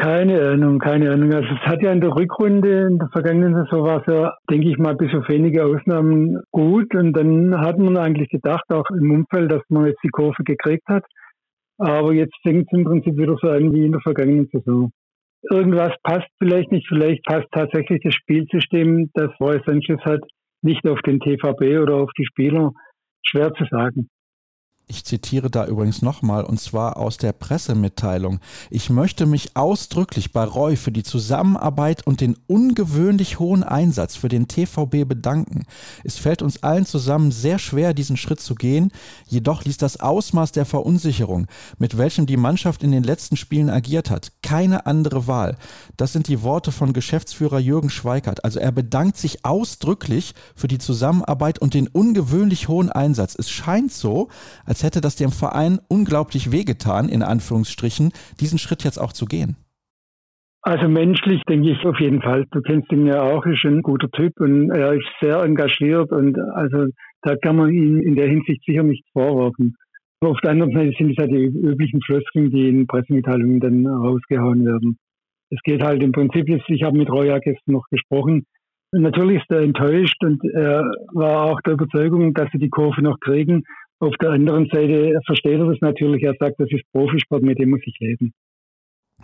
Keine 0.00 0.40
Ahnung, 0.52 0.78
keine 0.78 1.12
Ahnung. 1.12 1.30
Also 1.34 1.46
es 1.46 1.60
hat 1.70 1.82
ja 1.82 1.92
in 1.92 2.00
der 2.00 2.16
Rückrunde, 2.16 2.86
in 2.86 2.98
der 2.98 3.10
vergangenen 3.12 3.54
Saison 3.54 3.84
war 3.84 4.00
es 4.00 4.06
ja, 4.06 4.32
denke 4.50 4.70
ich 4.70 4.78
mal, 4.78 4.96
bis 4.96 5.14
auf 5.14 5.28
wenige 5.28 5.62
Ausnahmen 5.62 6.40
gut. 6.52 6.94
Und 6.94 7.12
dann 7.12 7.60
hat 7.60 7.76
man 7.76 7.98
eigentlich 7.98 8.30
gedacht, 8.30 8.64
auch 8.70 8.88
im 8.98 9.10
Umfeld, 9.10 9.52
dass 9.52 9.60
man 9.68 9.84
jetzt 9.84 10.02
die 10.02 10.08
Kurve 10.08 10.42
gekriegt 10.42 10.88
hat. 10.88 11.04
Aber 11.76 12.14
jetzt 12.14 12.34
fängt 12.42 12.66
es 12.72 12.78
im 12.78 12.84
Prinzip 12.84 13.14
wieder 13.18 13.36
so 13.42 13.50
an 13.50 13.74
wie 13.74 13.84
in 13.84 13.92
der 13.92 14.00
vergangenen 14.00 14.48
Saison. 14.50 14.90
Irgendwas 15.50 15.92
passt 16.02 16.28
vielleicht 16.38 16.72
nicht, 16.72 16.88
vielleicht 16.88 17.22
passt 17.24 17.48
tatsächlich 17.52 18.00
das 18.02 18.14
Spielsystem, 18.14 19.10
das 19.12 19.28
Roy 19.38 19.60
Sanchez 19.66 20.00
hat, 20.00 20.20
nicht 20.62 20.86
auf 20.88 21.00
den 21.02 21.20
TVB 21.20 21.78
oder 21.78 21.96
auf 21.96 22.10
die 22.18 22.24
Spieler. 22.24 22.72
Schwer 23.22 23.52
zu 23.52 23.66
sagen. 23.70 24.08
Ich 24.90 25.04
zitiere 25.04 25.50
da 25.50 25.66
übrigens 25.66 26.02
nochmal, 26.02 26.42
und 26.42 26.58
zwar 26.58 26.96
aus 26.96 27.16
der 27.16 27.32
Pressemitteilung. 27.32 28.40
Ich 28.70 28.90
möchte 28.90 29.24
mich 29.24 29.56
ausdrücklich 29.56 30.32
bei 30.32 30.42
Roy 30.42 30.74
für 30.74 30.90
die 30.90 31.04
Zusammenarbeit 31.04 32.04
und 32.08 32.20
den 32.20 32.36
ungewöhnlich 32.48 33.38
hohen 33.38 33.62
Einsatz 33.62 34.16
für 34.16 34.28
den 34.28 34.48
TVB 34.48 35.06
bedanken. 35.06 35.62
Es 36.02 36.16
fällt 36.16 36.42
uns 36.42 36.64
allen 36.64 36.86
zusammen 36.86 37.30
sehr 37.30 37.60
schwer, 37.60 37.94
diesen 37.94 38.16
Schritt 38.16 38.40
zu 38.40 38.56
gehen, 38.56 38.90
jedoch 39.28 39.64
ließ 39.64 39.76
das 39.76 40.00
Ausmaß 40.00 40.50
der 40.50 40.66
Verunsicherung, 40.66 41.46
mit 41.78 41.96
welchem 41.96 42.26
die 42.26 42.36
Mannschaft 42.36 42.82
in 42.82 42.90
den 42.90 43.04
letzten 43.04 43.36
Spielen 43.36 43.70
agiert 43.70 44.10
hat, 44.10 44.32
keine 44.42 44.86
andere 44.86 45.28
Wahl. 45.28 45.56
Das 45.98 46.12
sind 46.12 46.26
die 46.26 46.42
Worte 46.42 46.72
von 46.72 46.92
Geschäftsführer 46.92 47.60
Jürgen 47.60 47.90
Schweikert. 47.90 48.42
Also 48.44 48.58
er 48.58 48.72
bedankt 48.72 49.18
sich 49.18 49.44
ausdrücklich 49.44 50.34
für 50.56 50.66
die 50.66 50.78
Zusammenarbeit 50.78 51.60
und 51.60 51.74
den 51.74 51.86
ungewöhnlich 51.86 52.66
hohen 52.66 52.90
Einsatz. 52.90 53.36
Es 53.38 53.48
scheint 53.50 53.92
so, 53.92 54.30
als 54.64 54.79
als 54.80 54.84
hätte 54.84 55.02
das 55.02 55.16
dem 55.16 55.30
Verein 55.30 55.78
unglaublich 55.88 56.52
wehgetan, 56.52 57.10
in 57.10 57.22
Anführungsstrichen, 57.22 58.12
diesen 58.40 58.58
Schritt 58.58 58.82
jetzt 58.82 58.98
auch 58.98 59.12
zu 59.12 59.26
gehen. 59.26 59.56
Also 60.62 60.88
menschlich 60.88 61.42
denke 61.48 61.70
ich 61.70 61.84
auf 61.84 62.00
jeden 62.00 62.22
Fall. 62.22 62.46
Du 62.50 62.62
kennst 62.62 62.90
ihn 62.92 63.06
ja 63.06 63.20
auch, 63.22 63.44
ist 63.44 63.64
ein 63.64 63.82
guter 63.82 64.10
Typ 64.10 64.40
und 64.40 64.70
er 64.70 64.94
ist 64.94 65.06
sehr 65.20 65.42
engagiert 65.42 66.10
und 66.12 66.38
also 66.54 66.86
da 67.22 67.36
kann 67.36 67.56
man 67.56 67.70
ihm 67.72 68.00
in 68.00 68.14
der 68.14 68.28
Hinsicht 68.28 68.62
sicher 68.66 68.82
nichts 68.82 69.06
vorwerfen. 69.12 69.76
Auf 70.22 70.38
der 70.40 70.52
anderen 70.52 70.72
Seite 70.72 70.92
sind 70.96 71.10
es 71.10 71.16
ja 71.18 71.26
die 71.26 71.44
üblichen 71.44 72.00
Floskeln, 72.02 72.50
die 72.50 72.68
in 72.68 72.86
Pressemitteilungen 72.86 73.60
dann 73.60 73.86
rausgehauen 73.86 74.64
werden. 74.64 74.96
Es 75.50 75.60
geht 75.62 75.82
halt 75.82 76.02
im 76.02 76.12
Prinzip, 76.12 76.48
ich 76.48 76.82
habe 76.82 76.96
mit 76.96 77.10
Roya 77.10 77.38
gestern 77.38 77.74
noch 77.74 77.86
gesprochen, 77.90 78.44
natürlich 78.92 79.40
ist 79.40 79.50
er 79.50 79.60
enttäuscht 79.60 80.22
und 80.24 80.42
er 80.52 80.82
war 81.12 81.44
auch 81.44 81.60
der 81.62 81.74
Überzeugung, 81.74 82.34
dass 82.34 82.50
sie 82.52 82.58
die 82.58 82.70
Kurve 82.70 83.02
noch 83.02 83.18
kriegen. 83.20 83.64
Auf 84.00 84.14
der 84.20 84.30
anderen 84.30 84.66
Seite 84.72 85.20
versteht 85.26 85.60
er 85.60 85.66
das 85.66 85.78
natürlich. 85.80 86.22
Er 86.22 86.34
sagt, 86.40 86.58
das 86.58 86.68
ist 86.70 86.82
Profisport, 86.92 87.42
mit 87.42 87.58
dem 87.58 87.70
muss 87.70 87.80
ich 87.84 87.96
leben. 88.00 88.32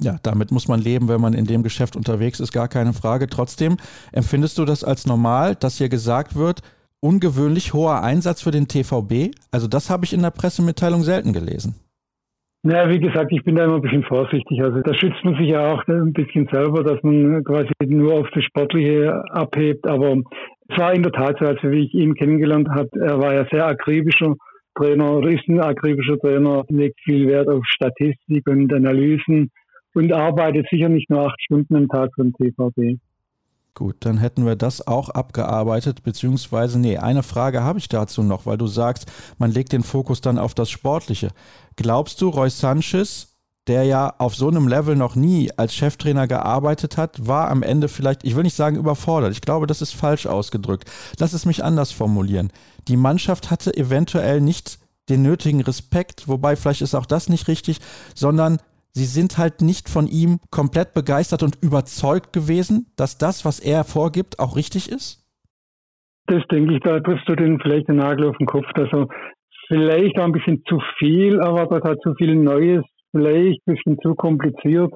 Ja, 0.01 0.17
damit 0.23 0.53
muss 0.53 0.69
man 0.69 0.81
leben, 0.81 1.09
wenn 1.09 1.21
man 1.21 1.33
in 1.33 1.47
dem 1.47 1.63
Geschäft 1.63 1.97
unterwegs 1.97 2.41
ist, 2.41 2.53
gar 2.53 2.69
keine 2.69 2.93
Frage. 2.93 3.27
Trotzdem 3.29 3.79
empfindest 4.13 4.59
du 4.59 4.67
das 4.67 4.85
als 4.85 5.07
normal, 5.07 5.55
dass 5.55 5.79
hier 5.79 5.89
gesagt 5.89 6.37
wird, 6.37 6.61
ungewöhnlich 7.01 7.73
hoher 7.73 8.03
Einsatz 8.03 8.43
für 8.43 8.51
den 8.51 8.69
TVB? 8.69 9.35
Also 9.51 9.69
das 9.69 9.89
habe 9.89 10.05
ich 10.05 10.13
in 10.13 10.21
der 10.21 10.31
Pressemitteilung 10.31 11.03
selten 11.03 11.33
gelesen. 11.33 11.75
Naja, 12.63 12.91
wie 12.91 12.99
gesagt, 12.99 13.33
ich 13.33 13.45
bin 13.45 13.55
da 13.55 13.65
immer 13.65 13.77
ein 13.77 13.83
bisschen 13.83 14.03
vorsichtig. 14.03 14.61
Also 14.63 14.81
da 14.81 14.93
schützt 14.93 15.25
man 15.25 15.37
sich 15.37 15.49
ja 15.49 15.73
auch 15.73 15.87
ein 15.87 16.13
bisschen 16.13 16.49
selber, 16.53 16.83
dass 16.83 17.03
man 17.03 17.45
quasi 17.45 17.71
nur 17.87 18.15
auf 18.15 18.29
das 18.35 18.45
Sportliche 18.45 19.23
abhebt. 19.31 19.87
Aber 19.87 20.17
es 20.69 20.77
war 20.77 20.93
in 20.93 21.05
der 21.05 21.13
Tat 21.13 21.37
so, 21.39 21.47
also 21.47 21.71
wie 21.71 21.85
ich 21.85 21.95
ihn 21.95 22.15
kennengelernt 22.15 22.69
habe, 22.69 22.91
er 23.01 23.19
war 23.21 23.33
ja 23.33 23.47
sehr 23.51 23.67
akribischer 23.67 24.35
Trainer 24.77 25.13
oder 25.13 25.31
ist 25.31 25.49
ein 25.49 25.61
akribischer 25.61 26.19
Trainer, 26.19 26.65
legt 26.69 27.01
viel 27.03 27.27
Wert 27.27 27.49
auf 27.49 27.65
Statistik 27.67 28.47
und 28.47 28.73
Analysen 28.73 29.51
und 29.95 30.13
arbeitet 30.13 30.67
sicher 30.71 30.89
nicht 30.89 31.11
nur 31.11 31.27
acht 31.27 31.41
Stunden 31.43 31.75
am 31.75 31.89
Tag 31.89 32.11
für 32.15 32.23
den 32.23 32.35
TVB. 32.35 33.01
Gut, 33.75 33.97
dann 34.01 34.17
hätten 34.17 34.47
wir 34.47 34.57
das 34.57 34.87
auch 34.87 35.11
abgearbeitet, 35.11 36.03
beziehungsweise, 36.03 36.81
nee, 36.81 36.97
eine 36.97 37.23
Frage 37.23 37.63
habe 37.63 37.79
ich 37.79 37.89
dazu 37.89 38.23
noch, 38.23 38.47
weil 38.47 38.57
du 38.57 38.67
sagst, 38.67 39.13
man 39.39 39.51
legt 39.51 39.73
den 39.73 39.83
Fokus 39.83 40.23
dann 40.23 40.39
auf 40.39 40.55
das 40.55 40.71
Sportliche. 40.71 41.29
Glaubst 41.77 42.23
du, 42.23 42.31
Roy 42.31 42.49
Sanchez, 42.49 43.36
der 43.67 43.85
ja 43.85 44.15
auf 44.19 44.35
so 44.35 44.49
einem 44.49 44.69
Level 44.69 44.97
noch 44.97 45.17
nie 45.17 45.51
als 45.57 45.75
Cheftrainer 45.75 46.29
gearbeitet 46.29 46.97
hat, 46.97 47.27
war 47.27 47.51
am 47.51 47.63
Ende 47.63 47.89
vielleicht, 47.89 48.25
ich 48.25 48.37
will 48.37 48.45
nicht 48.45 48.55
sagen 48.55 48.77
überfordert, 48.77 49.33
ich 49.33 49.41
glaube, 49.41 49.67
das 49.67 49.83
ist 49.83 49.93
falsch 49.93 50.27
ausgedrückt. 50.27 50.91
Lass 51.19 51.33
es 51.33 51.47
mich 51.47 51.65
anders 51.65 51.93
formulieren. 51.93 52.53
Die 52.89 52.97
Mannschaft 52.97 53.51
hatte 53.51 53.77
eventuell 53.77 54.41
nicht 54.41 54.79
den 55.09 55.23
nötigen 55.23 55.61
Respekt, 55.61 56.29
wobei 56.29 56.57
vielleicht 56.57 56.83
ist 56.83 56.95
auch 56.95 57.07
das 57.07 57.29
nicht 57.29 57.49
richtig, 57.49 57.79
sondern 58.15 58.59
sie 58.93 59.05
sind 59.05 59.39
halt 59.39 59.61
nicht 59.61 59.89
von 59.89 60.07
ihm 60.07 60.39
komplett 60.51 60.95
begeistert 60.95 61.43
und 61.43 61.59
überzeugt 61.63 62.33
gewesen, 62.33 62.87
dass 62.97 63.19
das, 63.19 63.45
was 63.45 63.61
er 63.61 63.85
vorgibt, 63.85 64.39
auch 64.39 64.57
richtig 64.57 64.91
ist? 64.91 65.23
Das 66.27 66.43
denke 66.51 66.75
ich, 66.75 66.81
da 66.81 66.99
triffst 67.01 67.29
du 67.29 67.37
den 67.37 67.61
vielleicht 67.61 67.89
den 67.89 67.97
Nagel 67.97 68.29
auf 68.29 68.37
den 68.39 68.47
Kopf. 68.47 68.67
Also 68.75 69.09
vielleicht 69.69 70.19
auch 70.19 70.25
ein 70.25 70.33
bisschen 70.33 70.63
zu 70.69 70.81
viel 70.99 71.39
erwartet 71.39 71.85
hat, 71.85 71.99
zu 72.03 72.15
viel 72.15 72.35
Neues, 72.35 72.85
vielleicht 73.17 73.67
ein 73.67 73.75
bisschen 73.75 73.99
zu 74.03 74.15
kompliziert. 74.15 74.93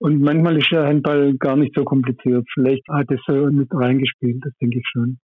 Und 0.00 0.20
manchmal 0.20 0.56
ist 0.58 0.70
der 0.70 0.86
Handball 0.86 1.34
gar 1.38 1.56
nicht 1.56 1.74
so 1.76 1.84
kompliziert. 1.84 2.46
Vielleicht 2.54 2.86
hat 2.88 3.10
es 3.10 3.20
so 3.26 3.32
mit 3.50 3.68
reingespielt, 3.72 4.44
das 4.44 4.52
denke 4.60 4.78
ich 4.78 4.86
schon. 4.92 5.18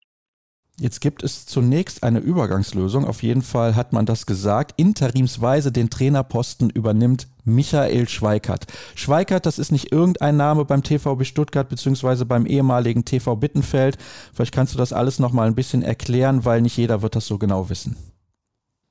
Jetzt 0.81 1.01
gibt 1.01 1.23
es 1.23 1.47
zunächst 1.47 2.03
eine 2.03 2.19
Übergangslösung. 2.19 3.05
Auf 3.05 3.23
jeden 3.23 3.43
Fall 3.43 3.77
hat 3.77 3.93
man 3.93 4.07
das 4.07 4.27
gesagt. 4.27 4.73
Interimsweise 4.77 5.71
den 5.71 5.89
Trainerposten 5.89 6.69
übernimmt 6.69 7.29
Michael 7.45 8.09
Schweikert. 8.09 8.67
Schweikert, 8.97 9.47
das 9.47 9.61
ist 9.61 9.71
nicht 9.71 9.93
irgendein 9.93 10.37
Name 10.37 10.65
beim 10.65 10.83
TVB 10.83 11.25
Stuttgart 11.25 11.69
beziehungsweise 11.69 12.27
beim 12.27 12.45
ehemaligen 12.45 13.05
TV 13.05 13.37
Bittenfeld. 13.37 13.99
Vielleicht 14.33 14.53
kannst 14.53 14.75
du 14.75 14.79
das 14.79 14.93
alles 14.93 15.21
noch 15.21 15.33
mal 15.33 15.47
ein 15.47 15.55
bisschen 15.55 15.83
erklären, 15.83 16.45
weil 16.45 16.61
nicht 16.61 16.77
jeder 16.77 17.03
wird 17.03 17.15
das 17.15 17.29
so 17.29 17.39
genau 17.39 17.71
wissen. 17.71 17.97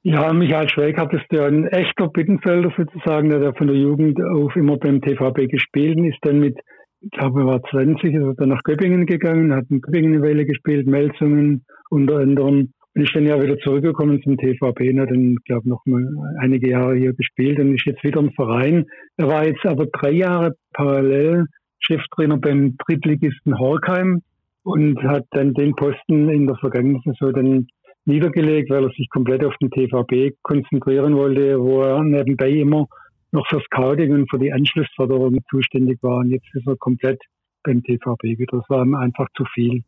Ja, 0.05 0.33
Michael 0.33 0.67
Schweikert 0.69 1.13
ist 1.13 1.31
ja 1.31 1.45
ein 1.45 1.65
echter 1.67 2.09
Bittenfelder 2.09 2.73
sozusagen, 2.75 3.29
der 3.29 3.47
hat 3.47 3.57
von 3.57 3.67
der 3.67 3.77
Jugend 3.77 4.19
auf 4.21 4.53
immer 4.55 4.77
beim 4.77 5.01
TVB 5.01 5.49
gespielt 5.49 5.97
und 5.97 6.05
ist 6.05 6.19
dann 6.21 6.39
mit 6.39 6.59
ich 7.03 7.11
glaube, 7.11 7.41
er 7.41 7.47
war 7.47 7.63
20, 7.63 8.13
ist 8.13 8.39
dann 8.39 8.49
nach 8.49 8.63
Göppingen 8.63 9.05
gegangen, 9.05 9.53
hat 9.53 9.65
in 9.69 9.81
Göppingen 9.81 10.13
eine 10.13 10.23
Weile 10.23 10.45
gespielt, 10.45 10.87
Melzungen 10.87 11.65
unter 11.89 12.19
anderem. 12.19 12.71
Und 12.95 13.01
ist 13.01 13.15
dann 13.15 13.25
ja 13.25 13.41
wieder 13.41 13.57
zurückgekommen 13.57 14.21
zum 14.23 14.37
TVB 14.37 14.91
und 14.91 14.99
hat 15.01 15.09
dann, 15.09 15.35
glaube 15.45 15.67
noch 15.67 15.81
mal 15.85 16.05
einige 16.39 16.69
Jahre 16.69 16.95
hier 16.95 17.13
gespielt 17.13 17.59
und 17.59 17.73
ist 17.73 17.85
jetzt 17.85 18.03
wieder 18.03 18.19
im 18.19 18.31
Verein. 18.31 18.85
Er 19.17 19.27
war 19.27 19.45
jetzt 19.45 19.65
aber 19.65 19.87
drei 19.87 20.11
Jahre 20.11 20.53
parallel 20.73 21.47
Cheftrainer 21.79 22.37
beim 22.37 22.77
Drittligisten 22.77 23.57
Horkheim 23.57 24.21
und 24.63 25.01
hat 25.03 25.25
dann 25.31 25.53
den 25.53 25.73
Posten 25.75 26.29
in 26.29 26.47
der 26.47 26.55
vergangenen 26.57 27.01
Saison 27.03 27.33
dann 27.33 27.67
niedergelegt, 28.05 28.69
weil 28.69 28.83
er 28.83 28.91
sich 28.91 29.09
komplett 29.09 29.43
auf 29.43 29.55
den 29.61 29.71
TVB 29.71 30.35
konzentrieren 30.41 31.15
wollte, 31.15 31.59
wo 31.59 31.81
er 31.81 32.03
nebenbei 32.03 32.49
immer 32.49 32.87
noch 33.31 33.47
für 33.47 33.61
Scouting 33.61 34.13
und 34.13 34.29
für 34.29 34.39
die 34.39 34.53
Anschlussförderung 34.53 35.39
zuständig 35.49 35.97
war. 36.01 36.17
Und 36.17 36.29
jetzt 36.29 36.45
ist 36.53 36.67
er 36.67 36.75
komplett 36.77 37.19
beim 37.63 37.81
TVB 37.83 38.37
wieder. 38.37 38.57
Das 38.59 38.69
war 38.69 38.83
ihm 38.83 38.95
einfach 38.95 39.27
zu 39.35 39.43
viel. 39.53 39.83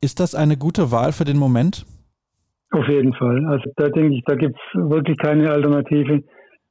Ist 0.00 0.20
das 0.20 0.34
eine 0.34 0.56
gute 0.56 0.90
Wahl 0.90 1.12
für 1.12 1.24
den 1.24 1.38
Moment? 1.38 1.86
Auf 2.70 2.86
jeden 2.88 3.14
Fall. 3.14 3.46
Also 3.46 3.70
da 3.76 3.88
denke 3.88 4.16
ich, 4.16 4.22
da 4.26 4.34
gibt 4.34 4.56
es 4.56 4.90
wirklich 4.90 5.16
keine 5.18 5.50
Alternative. 5.50 6.22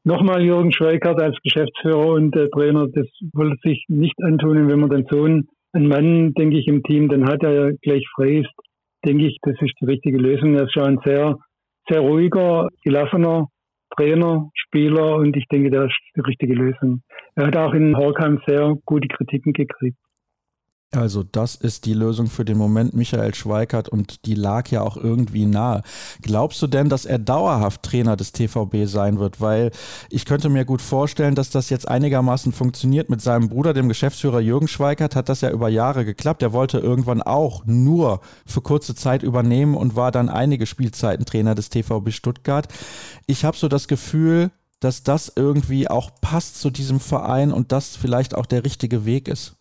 Nochmal 0.04 0.44
Jürgen 0.44 0.74
Schweikart 0.74 1.22
als 1.22 1.38
Geschäftsführer 1.44 2.08
und 2.08 2.36
äh, 2.36 2.50
Trainer, 2.50 2.88
das 2.90 3.08
wollte 3.32 3.56
sich 3.64 3.86
nicht 3.88 4.22
antun. 4.22 4.68
wenn 4.68 4.82
man 4.82 4.90
dann 4.90 5.06
so 5.10 5.24
einen, 5.24 5.48
einen 5.72 5.88
Mann, 5.88 6.34
denke 6.34 6.58
ich, 6.58 6.68
im 6.68 6.84
Team, 6.84 7.08
dann 7.08 7.26
hat 7.26 7.42
er 7.42 7.54
ja 7.54 7.72
gleich 7.82 8.06
frei 8.16 8.40
ist, 8.40 8.52
denke 9.06 9.28
ich, 9.28 9.38
das 9.42 9.56
ist 9.62 9.74
die 9.82 9.86
richtige 9.86 10.18
Lösung. 10.18 10.56
Er 10.56 10.64
ist 10.64 10.74
schon 10.74 10.84
ein 10.84 11.00
sehr, 11.06 11.38
sehr 11.90 12.02
ruhiger, 12.02 12.68
gelassener 12.84 13.48
Trainer, 13.96 14.50
Spieler 14.56 15.18
und 15.18 15.36
ich 15.36 15.46
denke, 15.52 15.70
das 15.70 15.86
ist 15.86 16.16
die 16.16 16.22
richtige 16.22 16.56
Lösung. 16.56 17.02
Er 17.36 17.48
hat 17.48 17.58
auch 17.58 17.74
in 17.74 17.96
Horkheim 17.96 18.42
sehr 18.48 18.76
gute 18.86 19.08
Kritiken 19.08 19.54
gekriegt. 19.54 19.98
Also 20.96 21.24
das 21.24 21.56
ist 21.56 21.86
die 21.86 21.94
Lösung 21.94 22.28
für 22.28 22.46
den 22.46 22.58
Moment, 22.58 22.94
Michael 22.94 23.34
Schweikert, 23.34 23.90
und 23.90 24.26
die 24.28 24.36
lag 24.36 24.70
ja 24.70 24.82
auch 24.82 24.96
irgendwie 24.96 25.48
nahe. 25.48 25.82
Glaubst 26.22 26.62
du 26.62 26.68
denn, 26.68 26.88
dass 26.88 27.06
er 27.06 27.18
dauerhaft 27.18 27.82
Trainer 27.82 28.16
des 28.16 28.32
TVB 28.32 28.86
sein 28.86 29.18
wird? 29.18 29.42
Weil 29.42 29.72
ich 30.12 30.26
könnte 30.26 30.50
mir 30.50 30.66
gut 30.66 30.84
vorstellen, 30.84 31.34
dass 31.34 31.50
das 31.50 31.72
jetzt 31.72 31.88
einigermaßen 31.88 32.52
funktioniert. 32.52 33.10
Mit 33.10 33.22
seinem 33.22 33.50
Bruder, 33.50 33.74
dem 33.74 33.88
Geschäftsführer 33.88 34.40
Jürgen 34.40 34.68
Schweikert, 34.68 35.16
hat 35.16 35.30
das 35.30 35.42
ja 35.42 35.50
über 35.50 35.68
Jahre 35.68 36.06
geklappt. 36.06 36.44
Er 36.44 36.54
wollte 36.54 36.78
irgendwann 36.78 37.24
auch 37.24 37.66
nur 37.66 38.22
für 38.46 38.62
kurze 38.62 38.94
Zeit 38.94 39.24
übernehmen 39.24 39.76
und 39.76 39.96
war 39.96 40.12
dann 40.12 40.30
einige 40.30 40.68
Spielzeiten 40.68 41.26
Trainer 41.26 41.56
des 41.56 41.70
TVB 41.70 42.12
Stuttgart. 42.12 42.68
Ich 43.26 43.46
habe 43.46 43.58
so 43.58 43.68
das 43.68 43.88
Gefühl, 43.88 44.52
dass 44.80 45.02
das 45.02 45.32
irgendwie 45.36 45.88
auch 45.88 46.12
passt 46.22 46.60
zu 46.60 46.70
diesem 46.70 47.00
Verein 47.00 47.52
und 47.52 47.72
das 47.72 47.96
vielleicht 47.96 48.36
auch 48.36 48.46
der 48.46 48.64
richtige 48.64 49.06
Weg 49.06 49.28
ist. 49.28 49.56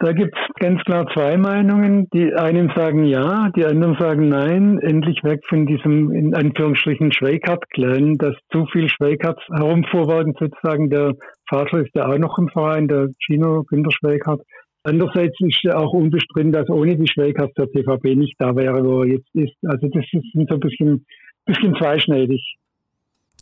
Da 0.00 0.12
gibt 0.12 0.32
es 0.36 0.54
ganz 0.60 0.80
klar 0.82 1.06
zwei 1.12 1.36
Meinungen. 1.36 2.08
Die 2.10 2.32
einen 2.32 2.70
sagen 2.76 3.04
ja, 3.04 3.50
die 3.56 3.64
anderen 3.64 3.96
sagen 3.98 4.28
nein. 4.28 4.78
Endlich 4.78 5.24
weg 5.24 5.40
von 5.48 5.66
diesem, 5.66 6.12
in 6.12 6.34
Anführungsstrichen, 6.34 7.10
Schweikart-Clan, 7.12 8.16
dass 8.16 8.36
zu 8.52 8.66
viel 8.66 8.88
Schweikarts 8.88 9.42
herumvorwagen 9.52 10.34
sozusagen. 10.38 10.88
Der 10.88 11.14
Vater 11.48 11.80
ist 11.80 11.90
ja 11.94 12.06
auch 12.06 12.18
noch 12.18 12.38
im 12.38 12.48
Verein, 12.48 12.86
der 12.86 13.08
Gino 13.18 13.64
Günter 13.64 13.90
Schweikart. 13.90 14.40
Andererseits 14.84 15.34
ist 15.40 15.64
ja 15.64 15.76
auch 15.76 15.92
unbestritten, 15.92 16.52
dass 16.52 16.68
ohne 16.70 16.96
die 16.96 17.10
Schweikarts 17.12 17.54
der 17.54 17.66
TVB 17.66 18.16
nicht 18.16 18.36
da 18.38 18.54
wäre, 18.54 18.84
wo 18.84 19.02
er 19.02 19.08
jetzt 19.08 19.34
ist. 19.34 19.56
Also 19.66 19.88
das 19.88 20.04
ist 20.12 20.32
so 20.32 20.54
ein 20.54 20.60
bisschen, 20.60 21.04
bisschen 21.44 21.74
zweischneidig. 21.74 22.56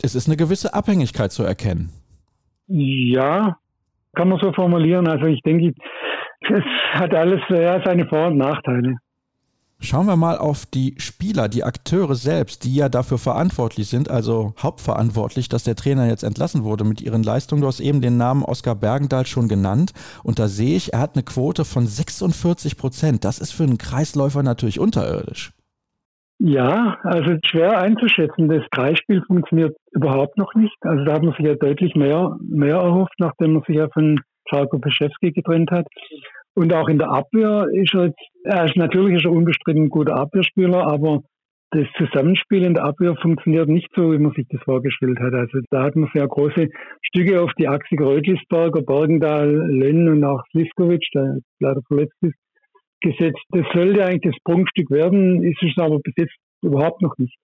Es 0.02 0.14
ist 0.14 0.26
eine 0.26 0.38
gewisse 0.38 0.72
Abhängigkeit 0.72 1.32
zu 1.32 1.42
erkennen. 1.42 1.90
Ja, 2.66 3.58
kann 4.14 4.30
man 4.30 4.40
so 4.40 4.52
formulieren. 4.52 5.06
Also 5.06 5.26
ich 5.26 5.42
denke, 5.42 5.74
es 6.40 6.64
hat 6.92 7.14
alles 7.14 7.40
ja, 7.48 7.82
seine 7.84 8.06
Vor- 8.06 8.28
und 8.28 8.38
Nachteile. 8.38 8.96
Schauen 9.78 10.06
wir 10.06 10.16
mal 10.16 10.38
auf 10.38 10.64
die 10.64 10.94
Spieler, 10.96 11.48
die 11.48 11.62
Akteure 11.62 12.14
selbst, 12.14 12.64
die 12.64 12.74
ja 12.74 12.88
dafür 12.88 13.18
verantwortlich 13.18 13.88
sind, 13.88 14.10
also 14.10 14.54
hauptverantwortlich, 14.60 15.50
dass 15.50 15.64
der 15.64 15.76
Trainer 15.76 16.08
jetzt 16.08 16.22
entlassen 16.24 16.64
wurde 16.64 16.84
mit 16.84 17.02
ihren 17.02 17.22
Leistungen. 17.22 17.60
Du 17.60 17.66
hast 17.66 17.80
eben 17.80 18.00
den 18.00 18.16
Namen 18.16 18.42
Oskar 18.42 18.74
Bergendahl 18.74 19.26
schon 19.26 19.48
genannt 19.48 19.92
und 20.22 20.38
da 20.38 20.48
sehe 20.48 20.76
ich, 20.76 20.94
er 20.94 21.00
hat 21.00 21.14
eine 21.14 21.24
Quote 21.24 21.66
von 21.66 21.86
46 21.86 22.78
Prozent. 22.78 23.24
Das 23.24 23.38
ist 23.38 23.52
für 23.52 23.64
einen 23.64 23.76
Kreisläufer 23.76 24.42
natürlich 24.42 24.80
unterirdisch. 24.80 25.52
Ja, 26.38 26.98
also 27.02 27.36
schwer 27.44 27.78
einzuschätzen. 27.78 28.48
Das 28.48 28.62
Kreisspiel 28.70 29.22
funktioniert 29.26 29.76
überhaupt 29.92 30.38
noch 30.38 30.54
nicht. 30.54 30.76
Also 30.80 31.04
da 31.04 31.14
hat 31.14 31.22
man 31.22 31.34
sich 31.34 31.46
ja 31.46 31.54
deutlich 31.54 31.94
mehr, 31.94 32.36
mehr 32.40 32.76
erhofft, 32.76 33.14
nachdem 33.18 33.54
man 33.54 33.62
sich 33.66 33.76
ja 33.76 33.88
von 33.92 34.20
Falko 34.48 34.78
Peschewski 34.78 35.32
getrennt 35.32 35.70
hat. 35.70 35.86
Und 36.54 36.72
auch 36.74 36.88
in 36.88 36.98
der 36.98 37.10
Abwehr 37.10 37.66
ist 37.72 37.94
er 37.94 38.06
jetzt, 38.06 38.18
er 38.44 38.64
ist 38.64 38.76
natürlich 38.76 39.16
ist 39.16 39.24
er 39.24 39.32
unbestritten 39.32 39.84
ein 39.84 39.88
guter 39.90 40.16
Abwehrspieler, 40.16 40.86
aber 40.86 41.20
das 41.70 41.86
Zusammenspiel 41.98 42.64
in 42.64 42.74
der 42.74 42.84
Abwehr 42.84 43.14
funktioniert 43.20 43.68
nicht 43.68 43.88
so, 43.94 44.12
wie 44.12 44.18
man 44.18 44.32
sich 44.32 44.46
das 44.48 44.62
vorgestellt 44.62 45.18
hat. 45.20 45.34
Also 45.34 45.58
da 45.70 45.82
hat 45.82 45.96
man 45.96 46.08
sehr 46.14 46.26
große 46.26 46.68
Stücke 47.02 47.42
auf 47.42 47.52
die 47.58 47.68
Achse 47.68 47.96
Rötlisberger, 47.98 48.82
Bergendahl, 48.82 49.50
Lenn 49.70 50.08
und 50.08 50.24
auch 50.24 50.42
Sliskovic, 50.50 51.04
der 51.14 51.38
leider 51.60 51.82
verletzt 51.88 52.16
ist, 52.22 52.36
gesetzt. 53.00 53.42
Das 53.50 53.66
sollte 53.74 54.04
eigentlich 54.04 54.32
das 54.32 54.42
Prunkstück 54.44 54.90
werden, 54.90 55.42
ist 55.42 55.62
es 55.62 55.76
aber 55.76 55.98
bis 55.98 56.14
jetzt 56.16 56.36
überhaupt 56.62 57.02
noch 57.02 57.16
nicht. 57.18 57.36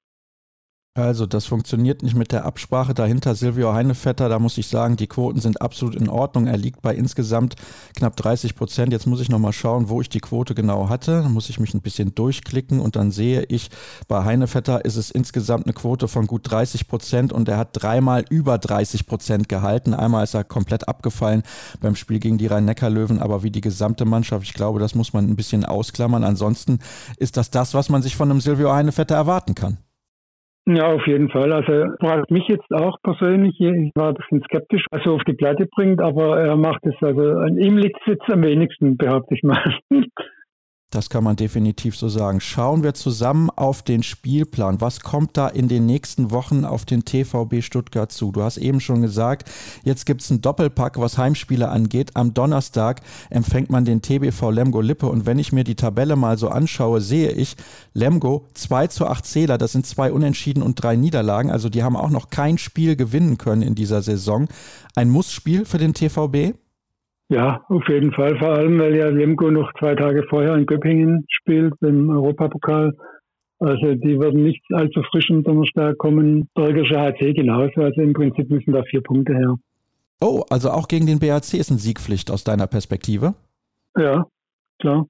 Also, 0.95 1.25
das 1.25 1.47
funktioniert 1.47 2.03
nicht 2.03 2.15
mit 2.15 2.33
der 2.33 2.45
Absprache 2.45 2.93
dahinter. 2.93 3.35
Silvio 3.35 3.73
Heinevetter, 3.73 4.29
da 4.29 4.39
muss 4.39 4.59
ich 4.59 4.67
sagen, 4.69 4.97
die 4.97 5.07
Quoten 5.07 5.41
sind 5.41 5.63
absolut 5.63 5.95
in 5.95 6.11
Ordnung. 6.11 6.47
Er 6.47 6.59
liegt 6.59 6.83
bei 6.83 6.95
insgesamt 6.95 7.57
knapp 7.97 8.15
30 8.17 8.55
Prozent. 8.55 8.93
Jetzt 8.93 9.07
muss 9.07 9.23
ich 9.23 9.31
nochmal 9.31 9.55
schauen, 9.55 9.89
wo 9.89 10.03
ich 10.03 10.11
die 10.11 10.21
Quote 10.21 10.55
genau 10.55 10.91
hatte. 10.91 11.23
Dann 11.23 11.33
muss 11.33 11.49
ich 11.49 11.59
mich 11.59 11.73
ein 11.73 11.81
bisschen 11.81 12.15
durchklicken 12.15 12.79
und 12.79 12.95
dann 12.95 13.11
sehe 13.11 13.45
ich, 13.45 13.71
bei 14.07 14.23
Heinevetter 14.23 14.85
ist 14.85 14.97
es 14.97 15.11
insgesamt 15.11 15.65
eine 15.65 15.73
Quote 15.73 16.09
von 16.09 16.27
gut 16.27 16.51
30 16.51 16.87
Prozent 16.89 17.33
und 17.33 17.49
er 17.49 17.57
hat 17.57 17.71
dreimal 17.73 18.27
über 18.29 18.59
30 18.59 19.07
Prozent 19.07 19.49
gehalten. 19.49 19.95
Einmal 19.95 20.25
ist 20.25 20.35
er 20.35 20.45
komplett 20.45 20.89
abgefallen 20.89 21.43
beim 21.81 21.97
Spiel 21.97 22.19
gegen 22.19 22.37
die 22.37 22.49
Rhein-Neckar-Löwen, 22.49 23.19
aber 23.19 23.43
wie 23.43 23.51
die 23.51 23.63
gesamte 23.63 24.05
Mannschaft, 24.05 24.45
ich 24.45 24.53
glaube, 24.53 24.79
das 24.79 24.95
muss 24.95 25.15
man 25.15 25.27
ein 25.27 25.37
bisschen 25.37 25.65
ausklammern. 25.65 26.23
Ansonsten 26.23 26.81
ist 27.17 27.39
das 27.39 27.51
das, 27.51 27.73
was 27.73 27.89
man 27.89 28.03
sich 28.03 28.15
von 28.15 28.31
einem 28.31 28.43
Silvio 28.43 28.71
Heinevetter 28.75 29.15
erwarten 29.15 29.55
kann. 29.55 29.79
Ja, 30.65 30.93
auf 30.93 31.07
jeden 31.09 31.29
Fall. 31.29 31.53
Also 31.53 31.87
fragt 32.01 32.31
mich 32.31 32.47
jetzt 32.47 32.73
auch 32.73 32.97
persönlich, 33.03 33.59
ich 33.59 33.91
war 33.97 34.09
ein 34.11 34.15
bisschen 34.15 34.43
skeptisch, 34.45 34.85
was 34.93 35.05
er 35.05 35.13
auf 35.13 35.25
die 35.25 35.33
Platte 35.33 35.67
bringt, 35.67 36.01
aber 36.01 36.41
er 36.41 36.57
macht 36.57 36.85
es, 36.87 36.95
also 37.01 37.21
an 37.21 37.59
ihm 37.59 37.79
liegt 37.79 37.99
es 38.03 38.15
jetzt 38.15 38.31
am 38.33 38.43
wenigsten, 38.43 38.97
behaupte 38.97 39.35
ich 39.35 39.43
mal. 39.43 39.79
Das 40.93 41.09
kann 41.09 41.25
man 41.25 41.37
definitiv 41.37 41.97
so 41.97 42.11
sagen. 42.11 42.39
Schauen 42.39 42.83
wir 42.83 42.93
zusammen 42.93 43.49
auf 43.49 43.81
den 43.81 44.03
Spielplan. 44.03 44.83
Was 44.83 45.01
kommt 45.01 45.39
da 45.39 45.49
in 45.49 45.67
den 45.67 45.87
nächsten 45.87 46.31
Wochen 46.31 46.67
auf 46.67 46.85
den 46.85 47.07
TVB 47.07 47.63
Stuttgart 47.63 48.13
zu? 48.13 48.31
Du 48.31 48.43
hast 48.43 48.59
eben 48.59 48.79
schon 48.79 49.01
gesagt, 49.01 49.51
jetzt 49.85 50.05
gibt 50.05 50.21
es 50.21 50.31
einen 50.31 50.43
Doppelpack, 50.43 51.01
was 51.01 51.17
Heimspiele 51.17 51.71
angeht. 51.71 52.11
Am 52.13 52.35
Donnerstag 52.35 53.01
empfängt 53.31 53.71
man 53.71 53.87
den 53.87 54.03
TBV 54.03 54.51
Lemgo 54.51 54.83
Lippe. 54.83 55.07
Und 55.07 55.25
wenn 55.25 55.39
ich 55.39 55.51
mir 55.51 55.65
die 55.65 55.77
Tabelle 55.77 56.15
mal 56.15 56.37
so 56.37 56.51
anschaue, 56.51 57.01
sehe 57.01 57.31
ich 57.31 57.57
Lemgo 57.95 58.47
2 58.53 58.89
zu 58.89 59.07
8 59.07 59.25
Zähler. 59.25 59.57
Das 59.57 59.73
sind 59.73 59.87
zwei 59.87 60.13
Unentschieden 60.13 60.63
und 60.63 60.75
drei 60.75 60.97
Niederlagen. 60.97 61.51
Also 61.51 61.71
die 61.71 61.83
haben 61.83 61.97
auch 61.97 62.11
noch 62.11 62.29
kein 62.29 62.59
Spiel 62.59 62.97
gewinnen 62.97 63.39
können 63.39 63.63
in 63.63 63.75
dieser 63.75 64.03
Saison. 64.03 64.47
Ein 64.95 65.09
Mussspiel 65.09 65.65
für 65.65 65.79
den 65.79 65.95
TVB? 65.95 66.55
Ja, 67.33 67.65
auf 67.69 67.89
jeden 67.89 68.13
Fall. 68.13 68.39
Vor 68.39 68.51
allem, 68.51 68.79
weil 68.79 68.95
ja 68.95 69.09
Lemgo 69.09 69.51
noch 69.51 69.73
zwei 69.79 69.95
Tage 69.95 70.23
vorher 70.29 70.55
in 70.55 70.67
Göppingen 70.67 71.25
spielt, 71.31 71.73
im 71.81 72.11
Europapokal. 72.11 72.95
Also 73.59 73.95
die 73.95 74.21
werden 74.21 74.43
nicht 74.43 74.63
allzu 74.71 75.03
frisch 75.11 75.31
am 75.31 75.43
Donnerstag 75.43 75.97
kommen. 75.97 76.47
Bergische 76.55 77.01
HC 77.01 77.33
genauso. 77.33 77.81
Also 77.81 78.03
im 78.03 78.13
Prinzip 78.13 78.51
müssen 78.51 78.75
da 78.75 78.83
vier 78.83 79.01
Punkte 79.01 79.33
her. 79.33 79.55
Oh, 80.21 80.43
also 80.51 80.73
auch 80.73 80.89
gegen 80.89 81.07
den 81.07 81.21
BAC 81.21 81.55
ist 81.55 81.71
eine 81.71 81.81
Siegpflicht 81.81 82.31
aus 82.31 82.45
deiner 82.45 82.67
Perspektive? 82.67 83.33
Ja, 83.97 84.27
klar. 84.79 85.07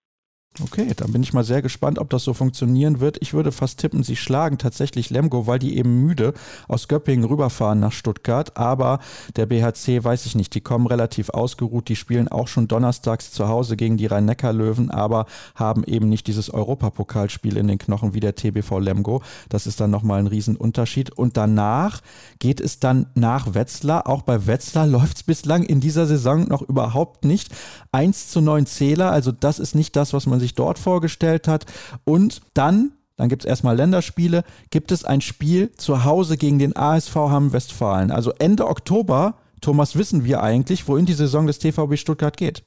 Okay, 0.60 0.92
dann 0.94 1.12
bin 1.12 1.22
ich 1.22 1.32
mal 1.32 1.44
sehr 1.44 1.62
gespannt, 1.62 1.98
ob 1.98 2.10
das 2.10 2.24
so 2.24 2.34
funktionieren 2.34 3.00
wird. 3.00 3.16
Ich 3.22 3.32
würde 3.32 3.52
fast 3.52 3.80
tippen, 3.80 4.02
sie 4.02 4.16
schlagen 4.16 4.58
tatsächlich 4.58 5.08
Lemgo, 5.08 5.46
weil 5.46 5.58
die 5.58 5.78
eben 5.78 6.02
müde 6.02 6.34
aus 6.68 6.88
Göppingen 6.88 7.24
rüberfahren 7.24 7.80
nach 7.80 7.92
Stuttgart. 7.92 8.54
Aber 8.58 8.98
der 9.36 9.46
BHC 9.46 10.04
weiß 10.04 10.26
ich 10.26 10.34
nicht, 10.34 10.54
die 10.54 10.60
kommen 10.60 10.86
relativ 10.86 11.30
ausgeruht. 11.30 11.88
Die 11.88 11.96
spielen 11.96 12.28
auch 12.28 12.48
schon 12.48 12.68
donnerstags 12.68 13.32
zu 13.32 13.48
Hause 13.48 13.78
gegen 13.78 13.96
die 13.96 14.04
Rhein-Neckar-Löwen, 14.04 14.90
aber 14.90 15.24
haben 15.54 15.84
eben 15.84 16.10
nicht 16.10 16.26
dieses 16.26 16.50
Europapokalspiel 16.50 17.56
in 17.56 17.68
den 17.68 17.78
Knochen 17.78 18.12
wie 18.12 18.20
der 18.20 18.34
TBV 18.34 18.78
Lemgo. 18.78 19.22
Das 19.48 19.66
ist 19.66 19.80
dann 19.80 19.90
nochmal 19.90 20.18
ein 20.18 20.26
Riesenunterschied. 20.26 21.12
Und 21.12 21.38
danach 21.38 22.02
geht 22.40 22.60
es 22.60 22.78
dann 22.78 23.06
nach 23.14 23.54
Wetzlar. 23.54 24.06
Auch 24.06 24.20
bei 24.20 24.46
Wetzlar 24.46 24.86
läuft 24.86 25.16
es 25.16 25.22
bislang 25.22 25.62
in 25.62 25.80
dieser 25.80 26.04
Saison 26.04 26.46
noch 26.46 26.60
überhaupt 26.60 27.24
nicht. 27.24 27.48
1 27.92 28.28
zu 28.28 28.42
9 28.42 28.66
Zähler, 28.66 29.12
also 29.12 29.32
das 29.32 29.58
ist 29.58 29.74
nicht 29.74 29.96
das, 29.96 30.12
was 30.12 30.26
man 30.26 30.41
sich 30.42 30.54
dort 30.54 30.78
vorgestellt 30.78 31.48
hat. 31.48 31.64
Und 32.04 32.42
dann 32.54 32.92
dann 33.16 33.28
gibt 33.28 33.44
es 33.44 33.48
erstmal 33.48 33.76
Länderspiele, 33.76 34.42
gibt 34.70 34.90
es 34.90 35.04
ein 35.04 35.20
Spiel 35.20 35.70
zu 35.72 36.04
Hause 36.04 36.36
gegen 36.36 36.58
den 36.58 36.74
ASV 36.74 37.14
Hamm 37.14 37.52
Westfalen. 37.52 38.10
Also 38.10 38.32
Ende 38.38 38.66
Oktober, 38.66 39.34
Thomas, 39.60 39.96
wissen 39.96 40.24
wir 40.24 40.42
eigentlich, 40.42 40.88
wohin 40.88 41.06
die 41.06 41.12
Saison 41.12 41.46
des 41.46 41.58
TVB 41.58 41.96
Stuttgart 41.96 42.36
geht. 42.36 42.64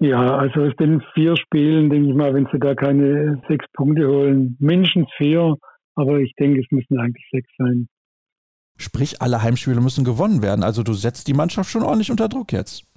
Ja, 0.00 0.38
also 0.38 0.62
aus 0.62 0.72
den 0.80 1.02
vier 1.14 1.36
Spielen, 1.36 1.90
denke 1.90 2.08
ich 2.08 2.16
mal, 2.16 2.34
wenn 2.34 2.48
sie 2.50 2.58
da 2.58 2.74
keine 2.74 3.40
sechs 3.48 3.66
Punkte 3.74 4.08
holen, 4.08 4.56
mindestens 4.58 5.08
vier, 5.18 5.56
aber 5.94 6.18
ich 6.18 6.34
denke, 6.36 6.60
es 6.60 6.66
müssen 6.70 6.98
eigentlich 6.98 7.26
sechs 7.30 7.50
sein. 7.58 7.86
Sprich, 8.78 9.20
alle 9.20 9.42
Heimspiele 9.42 9.80
müssen 9.80 10.04
gewonnen 10.04 10.42
werden. 10.42 10.64
Also 10.64 10.82
du 10.82 10.94
setzt 10.94 11.28
die 11.28 11.34
Mannschaft 11.34 11.70
schon 11.70 11.82
ordentlich 11.82 12.10
unter 12.10 12.30
Druck 12.30 12.52
jetzt. 12.52 12.89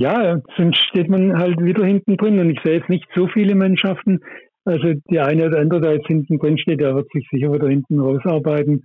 Ja, 0.00 0.40
sonst 0.56 0.78
steht 0.88 1.10
man 1.10 1.36
halt 1.36 1.60
wieder 1.60 1.84
hinten 1.84 2.16
drin 2.16 2.38
und 2.38 2.48
ich 2.48 2.58
sehe 2.64 2.78
jetzt 2.78 2.88
nicht 2.88 3.04
so 3.14 3.28
viele 3.28 3.54
Mannschaften. 3.54 4.20
Also 4.64 4.94
die 5.10 5.20
eine 5.20 5.44
oder 5.48 5.58
andere, 5.58 5.82
der 5.82 5.92
jetzt 5.96 6.06
hinten 6.06 6.38
drin 6.38 6.56
steht, 6.56 6.80
der 6.80 6.94
wird 6.94 7.06
sich 7.12 7.28
sicher 7.30 7.52
wieder 7.52 7.68
hinten 7.68 8.00
rausarbeiten. 8.00 8.82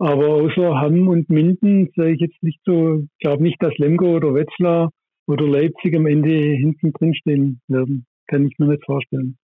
Aber 0.00 0.26
außer 0.26 0.74
Hamm 0.80 1.06
und 1.06 1.30
Minden 1.30 1.88
sehe 1.94 2.14
ich 2.14 2.20
jetzt 2.20 2.42
nicht 2.42 2.58
so, 2.64 2.96
ich 2.98 3.18
glaube 3.20 3.44
nicht, 3.44 3.62
dass 3.62 3.78
Lemgo 3.78 4.16
oder 4.16 4.34
Wetzlar 4.34 4.90
oder 5.28 5.46
Leipzig 5.46 5.94
am 5.94 6.06
Ende 6.06 6.30
hinten 6.30 6.92
drin 6.92 7.14
stehen 7.14 7.60
werden. 7.68 8.04
Kann 8.26 8.44
ich 8.44 8.58
mir 8.58 8.66
nicht 8.66 8.84
vorstellen. 8.84 9.38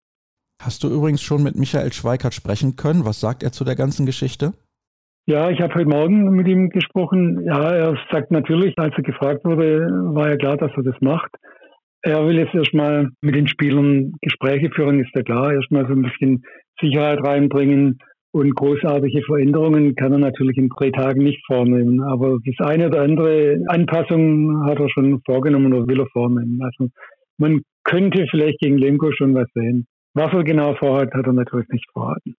Hast 0.62 0.84
du 0.84 0.88
übrigens 0.88 1.20
schon 1.20 1.42
mit 1.42 1.56
Michael 1.56 1.92
Schweikert 1.92 2.34
sprechen 2.34 2.76
können? 2.76 3.04
Was 3.04 3.18
sagt 3.18 3.42
er 3.42 3.50
zu 3.50 3.64
der 3.64 3.74
ganzen 3.74 4.06
Geschichte? 4.06 4.52
Ja, 5.30 5.50
ich 5.50 5.60
habe 5.60 5.74
heute 5.74 5.90
Morgen 5.90 6.30
mit 6.30 6.48
ihm 6.48 6.70
gesprochen. 6.70 7.44
Ja, 7.44 7.70
er 7.70 7.98
sagt 8.10 8.30
natürlich, 8.30 8.72
als 8.78 8.94
er 8.96 9.02
gefragt 9.02 9.44
wurde, 9.44 9.86
war 10.14 10.30
ja 10.30 10.38
klar, 10.38 10.56
dass 10.56 10.70
er 10.74 10.82
das 10.82 10.98
macht. 11.02 11.28
Er 12.00 12.26
will 12.26 12.38
jetzt 12.38 12.54
erstmal 12.54 13.10
mit 13.20 13.34
den 13.34 13.46
Spielern 13.46 14.14
Gespräche 14.22 14.70
führen, 14.70 15.00
ist 15.00 15.14
ja 15.14 15.22
klar. 15.22 15.52
Erstmal 15.52 15.86
so 15.86 15.92
ein 15.92 16.00
bisschen 16.00 16.44
Sicherheit 16.80 17.18
reinbringen 17.22 17.98
und 18.32 18.54
großartige 18.54 19.20
Veränderungen 19.26 19.94
kann 19.96 20.12
er 20.12 20.18
natürlich 20.18 20.56
in 20.56 20.70
drei 20.70 20.92
Tagen 20.92 21.24
nicht 21.24 21.44
vornehmen. 21.46 22.00
Aber 22.00 22.38
das 22.46 22.66
eine 22.66 22.86
oder 22.86 23.02
andere 23.02 23.58
Anpassung 23.66 24.64
hat 24.64 24.80
er 24.80 24.88
schon 24.88 25.20
vorgenommen 25.26 25.74
oder 25.74 25.86
will 25.88 26.00
er 26.00 26.08
vornehmen. 26.10 26.58
Also 26.62 26.88
man 27.36 27.60
könnte 27.84 28.24
vielleicht 28.30 28.60
gegen 28.60 28.78
Lemko 28.78 29.12
schon 29.12 29.34
was 29.34 29.48
sehen. 29.52 29.88
Was 30.14 30.32
er 30.32 30.42
genau 30.42 30.74
vorhat, 30.76 31.12
hat 31.12 31.26
er 31.26 31.34
natürlich 31.34 31.68
nicht 31.68 31.84
verraten. 31.92 32.34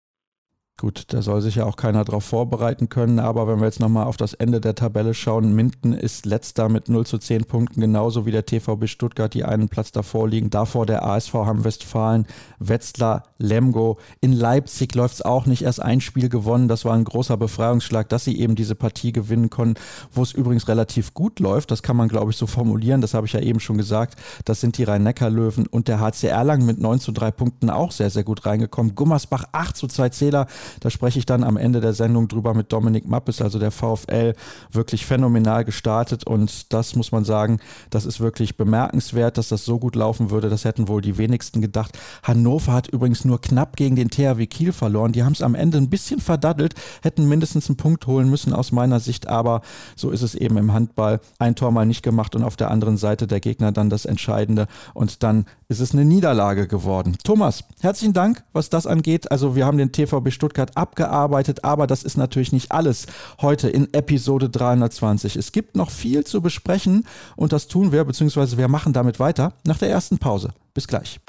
Gut, 0.80 1.04
da 1.10 1.22
soll 1.22 1.42
sich 1.42 1.56
ja 1.56 1.66
auch 1.66 1.76
keiner 1.76 2.06
darauf 2.06 2.24
vorbereiten 2.24 2.88
können, 2.88 3.20
aber 3.20 3.50
wenn 3.50 3.60
wir 3.60 3.66
jetzt 3.66 3.82
nochmal 3.82 4.06
auf 4.06 4.16
das 4.16 4.34
Ende 4.34 4.62
der 4.62 4.76
Tabelle 4.76 5.14
schauen, 5.14 5.54
Minden 5.54 5.92
ist 5.92 6.26
letzter 6.26 6.70
mit 6.70 6.88
0 6.88 7.06
zu 7.06 7.18
10 7.18 7.44
Punkten, 7.44 7.82
genauso 7.82 8.26
wie 8.26 8.32
der 8.32 8.46
TVB 8.46 8.88
Stuttgart, 8.88 9.34
die 9.34 9.44
einen 9.44 9.68
Platz 9.68 9.92
davor 9.92 10.30
liegen. 10.30 10.50
Davor 10.50 10.86
der 10.86 11.06
ASV 11.06 11.34
Hamm-Westfalen, 11.34 12.28
Wetzlar, 12.60 13.24
Lemgo. 13.40 13.98
In 14.22 14.32
Leipzig 14.32 14.96
läuft 14.96 15.16
es 15.16 15.22
auch 15.22 15.48
nicht 15.48 15.64
erst 15.64 15.82
ein 15.82 16.00
Spiel 16.00 16.30
gewonnen. 16.30 16.70
Das 16.70 16.86
war 16.86 16.94
ein 16.94 17.04
großer 17.04 17.36
Befreiungsschlag, 17.36 18.08
dass 18.08 18.24
sie 18.24 18.40
eben 18.40 18.56
diese 18.56 18.76
Partie 18.76 19.12
gewinnen 19.12 19.50
konnten, 19.50 19.78
wo 20.14 20.24
es 20.24 20.32
übrigens 20.32 20.70
relativ 20.70 21.14
gut 21.14 21.42
läuft. 21.42 21.72
Das 21.72 21.84
kann 21.84 21.98
man, 21.98 22.08
glaube 22.08 22.32
ich, 22.32 22.38
so 22.38 22.48
formulieren. 22.48 23.02
Das 23.02 23.14
habe 23.14 23.28
ich 23.28 23.34
ja 23.34 23.42
eben 23.42 23.60
schon 23.60 23.78
gesagt. 23.78 24.18
Das 24.46 24.62
sind 24.62 24.78
die 24.78 24.86
Rhein-Neckar-Löwen 24.86 25.68
und 25.68 25.90
der 25.90 26.00
HC 26.00 26.28
Erlangen 26.28 26.66
mit 26.66 26.80
9 26.80 27.02
zu 27.02 27.12
3 27.12 27.32
Punkten 27.32 27.70
auch 27.70 27.92
sehr, 27.92 28.10
sehr 28.10 28.24
gut 28.24 28.46
reingekommen. 28.46 28.96
Gummersbach 28.96 29.44
8 29.52 29.76
zu 29.76 29.88
2 29.88 30.08
Zähler. 30.08 30.48
Da 30.80 30.90
spreche 30.90 31.20
ich 31.20 31.26
dann 31.26 31.44
am 31.44 31.58
Ende 31.58 31.82
der 31.82 31.94
Sendung 31.94 32.28
drüber 32.28 32.54
mit 32.54 32.72
Dominik 32.72 33.08
Mappes, 33.08 33.42
also 33.42 33.60
der 33.60 33.72
VfL, 33.72 34.34
wirklich 34.72 35.06
phänomenal 35.06 35.66
gestartet 35.66 36.26
und 36.26 36.74
das 36.74 36.96
muss 36.96 37.12
man 37.12 37.26
sagen, 37.26 37.60
das 37.90 38.06
ist 38.06 38.20
wirklich 38.20 38.58
bemerkenswert, 38.58 39.38
dass 39.38 39.50
das 39.50 39.66
so 39.66 39.80
gut 39.80 39.96
laufen 39.96 40.30
würde. 40.30 40.50
Das 40.50 40.66
hätten 40.66 40.88
wohl 40.88 41.02
die 41.02 41.18
wenigsten 41.18 41.62
gedacht. 41.62 41.98
Hannover 42.24 42.74
hat 42.74 42.88
übrigens 42.88 43.26
nur 43.26 43.42
knapp 43.42 43.76
gegen 43.76 43.96
den 43.96 44.10
THW 44.10 44.46
Kiel 44.48 44.72
verloren. 44.72 45.12
Die 45.12 45.24
haben 45.24 45.34
es 45.34 45.42
am 45.42 45.56
Ende 45.56 45.78
ein 45.78 45.90
bisschen 45.90 46.20
verdaddelt, 46.20 46.76
hätten 47.02 47.28
mindestens 47.28 47.70
einen 47.70 47.78
Punkt 47.78 48.08
holen 48.08 48.30
müssen 48.30 48.54
aus 48.54 48.72
meiner 48.72 49.00
Sicht, 49.00 49.28
aber 49.28 49.62
so 49.96 50.12
ist 50.12 50.22
es 50.22 50.36
eben 50.36 50.58
im 50.58 50.74
Handball. 50.74 51.20
Ein 51.40 51.56
Tor 51.56 51.72
mal 51.72 51.86
nicht 51.86 52.04
gemacht 52.04 52.36
und 52.36 52.44
auf 52.44 52.56
der 52.56 52.72
anderen 52.72 52.98
Seite 52.98 53.28
der 53.28 53.40
Gegner 53.40 53.72
dann 53.72 53.90
das 53.90 54.06
Entscheidende 54.06 54.68
und 54.94 55.24
dann 55.24 55.46
ist 55.70 55.80
es 55.82 55.94
eine 55.94 56.04
Niederlage 56.04 56.68
geworden. 56.68 57.16
Thomas, 57.24 57.64
herzlichen 57.80 58.14
Dank, 58.14 58.44
was 58.54 58.72
das 58.72 58.88
angeht. 58.88 59.32
Also 59.32 59.56
wir 59.56 59.68
haben 59.68 59.78
den 59.78 59.92
TVB 59.92 60.32
Stuttgart 60.32 60.76
abgearbeitet, 60.76 61.64
aber 61.64 61.86
das 61.86 62.02
ist 62.02 62.18
natürlich 62.18 62.52
nicht 62.52 62.72
alles 62.72 63.06
heute 63.40 63.70
in 63.70 63.88
Episode 63.94 64.50
320. 64.50 65.36
Es 65.36 65.52
gibt 65.52 65.76
noch 65.76 65.92
viel 65.92 66.24
zu 66.24 66.42
besprechen 66.42 67.06
und 67.36 67.54
das 67.54 67.68
tun 67.68 67.92
wir, 67.92 68.04
beziehungsweise 68.04 68.58
wir 68.58 68.68
machen 68.68 68.94
damit 68.94 69.20
weiter 69.20 69.54
nach 69.64 69.78
der 69.78 69.92
ersten 69.92 70.18
Pause. 70.18 70.50
Bis 70.74 70.88
gleich. 70.88 71.20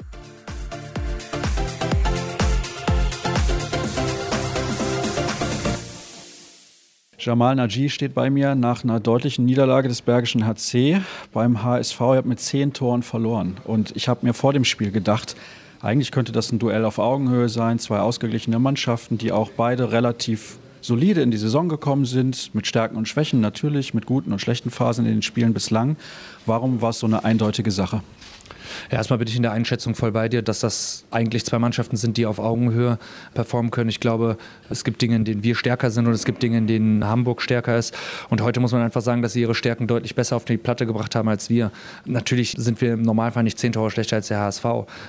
Jamal 7.23 7.53
Naji 7.55 7.91
steht 7.91 8.15
bei 8.15 8.31
mir 8.31 8.55
nach 8.55 8.83
einer 8.83 8.99
deutlichen 8.99 9.45
Niederlage 9.45 9.87
des 9.87 10.01
Bergischen 10.01 10.47
HC 10.47 11.01
beim 11.31 11.61
HSV. 11.61 11.93
Ich 11.93 12.01
habe 12.01 12.27
mit 12.27 12.39
zehn 12.39 12.73
Toren 12.73 13.03
verloren. 13.03 13.57
Und 13.63 13.95
ich 13.95 14.07
habe 14.07 14.25
mir 14.25 14.33
vor 14.33 14.53
dem 14.53 14.65
Spiel 14.65 14.89
gedacht, 14.89 15.35
eigentlich 15.81 16.11
könnte 16.11 16.31
das 16.31 16.51
ein 16.51 16.57
Duell 16.57 16.83
auf 16.83 16.97
Augenhöhe 16.97 17.47
sein, 17.47 17.77
zwei 17.77 17.99
ausgeglichene 17.99 18.57
Mannschaften, 18.57 19.19
die 19.19 19.31
auch 19.31 19.51
beide 19.51 19.91
relativ 19.91 20.57
solide 20.81 21.21
in 21.21 21.29
die 21.29 21.37
Saison 21.37 21.69
gekommen 21.69 22.05
sind, 22.05 22.55
mit 22.55 22.65
Stärken 22.65 22.95
und 22.95 23.07
Schwächen 23.07 23.39
natürlich, 23.39 23.93
mit 23.93 24.07
guten 24.07 24.31
und 24.31 24.39
schlechten 24.39 24.71
Phasen 24.71 25.05
in 25.05 25.11
den 25.11 25.21
Spielen 25.21 25.53
bislang. 25.53 25.97
Warum 26.47 26.81
war 26.81 26.89
es 26.89 26.97
so 26.97 27.05
eine 27.05 27.23
eindeutige 27.23 27.69
Sache? 27.69 28.01
Ja, 28.91 28.97
erstmal 28.97 29.19
bin 29.19 29.27
ich 29.27 29.35
in 29.35 29.43
der 29.43 29.51
Einschätzung 29.51 29.95
voll 29.95 30.11
bei 30.11 30.29
dir, 30.29 30.41
dass 30.41 30.59
das 30.59 31.05
eigentlich 31.11 31.45
zwei 31.45 31.59
Mannschaften 31.59 31.97
sind, 31.97 32.17
die 32.17 32.25
auf 32.25 32.39
Augenhöhe 32.39 32.97
performen 33.33 33.71
können. 33.71 33.89
Ich 33.89 33.99
glaube, 33.99 34.37
es 34.69 34.83
gibt 34.83 35.01
Dinge, 35.01 35.15
in 35.15 35.25
denen 35.25 35.43
wir 35.43 35.55
stärker 35.55 35.91
sind 35.91 36.07
und 36.07 36.13
es 36.13 36.25
gibt 36.25 36.43
Dinge, 36.43 36.57
in 36.57 36.67
denen 36.67 37.05
Hamburg 37.05 37.41
stärker 37.41 37.77
ist. 37.77 37.95
Und 38.29 38.41
heute 38.41 38.59
muss 38.59 38.71
man 38.71 38.81
einfach 38.81 39.01
sagen, 39.01 39.21
dass 39.21 39.33
sie 39.33 39.41
ihre 39.41 39.55
Stärken 39.55 39.87
deutlich 39.87 40.15
besser 40.15 40.35
auf 40.35 40.45
die 40.45 40.57
Platte 40.57 40.85
gebracht 40.85 41.15
haben 41.15 41.29
als 41.29 41.49
wir. 41.49 41.71
Natürlich 42.05 42.55
sind 42.57 42.81
wir 42.81 42.93
im 42.93 43.01
Normalfall 43.01 43.43
nicht 43.43 43.59
zehn 43.59 43.71
Tore 43.71 43.91
schlechter 43.91 44.17
als 44.17 44.27
der 44.27 44.39
HSV 44.39 44.65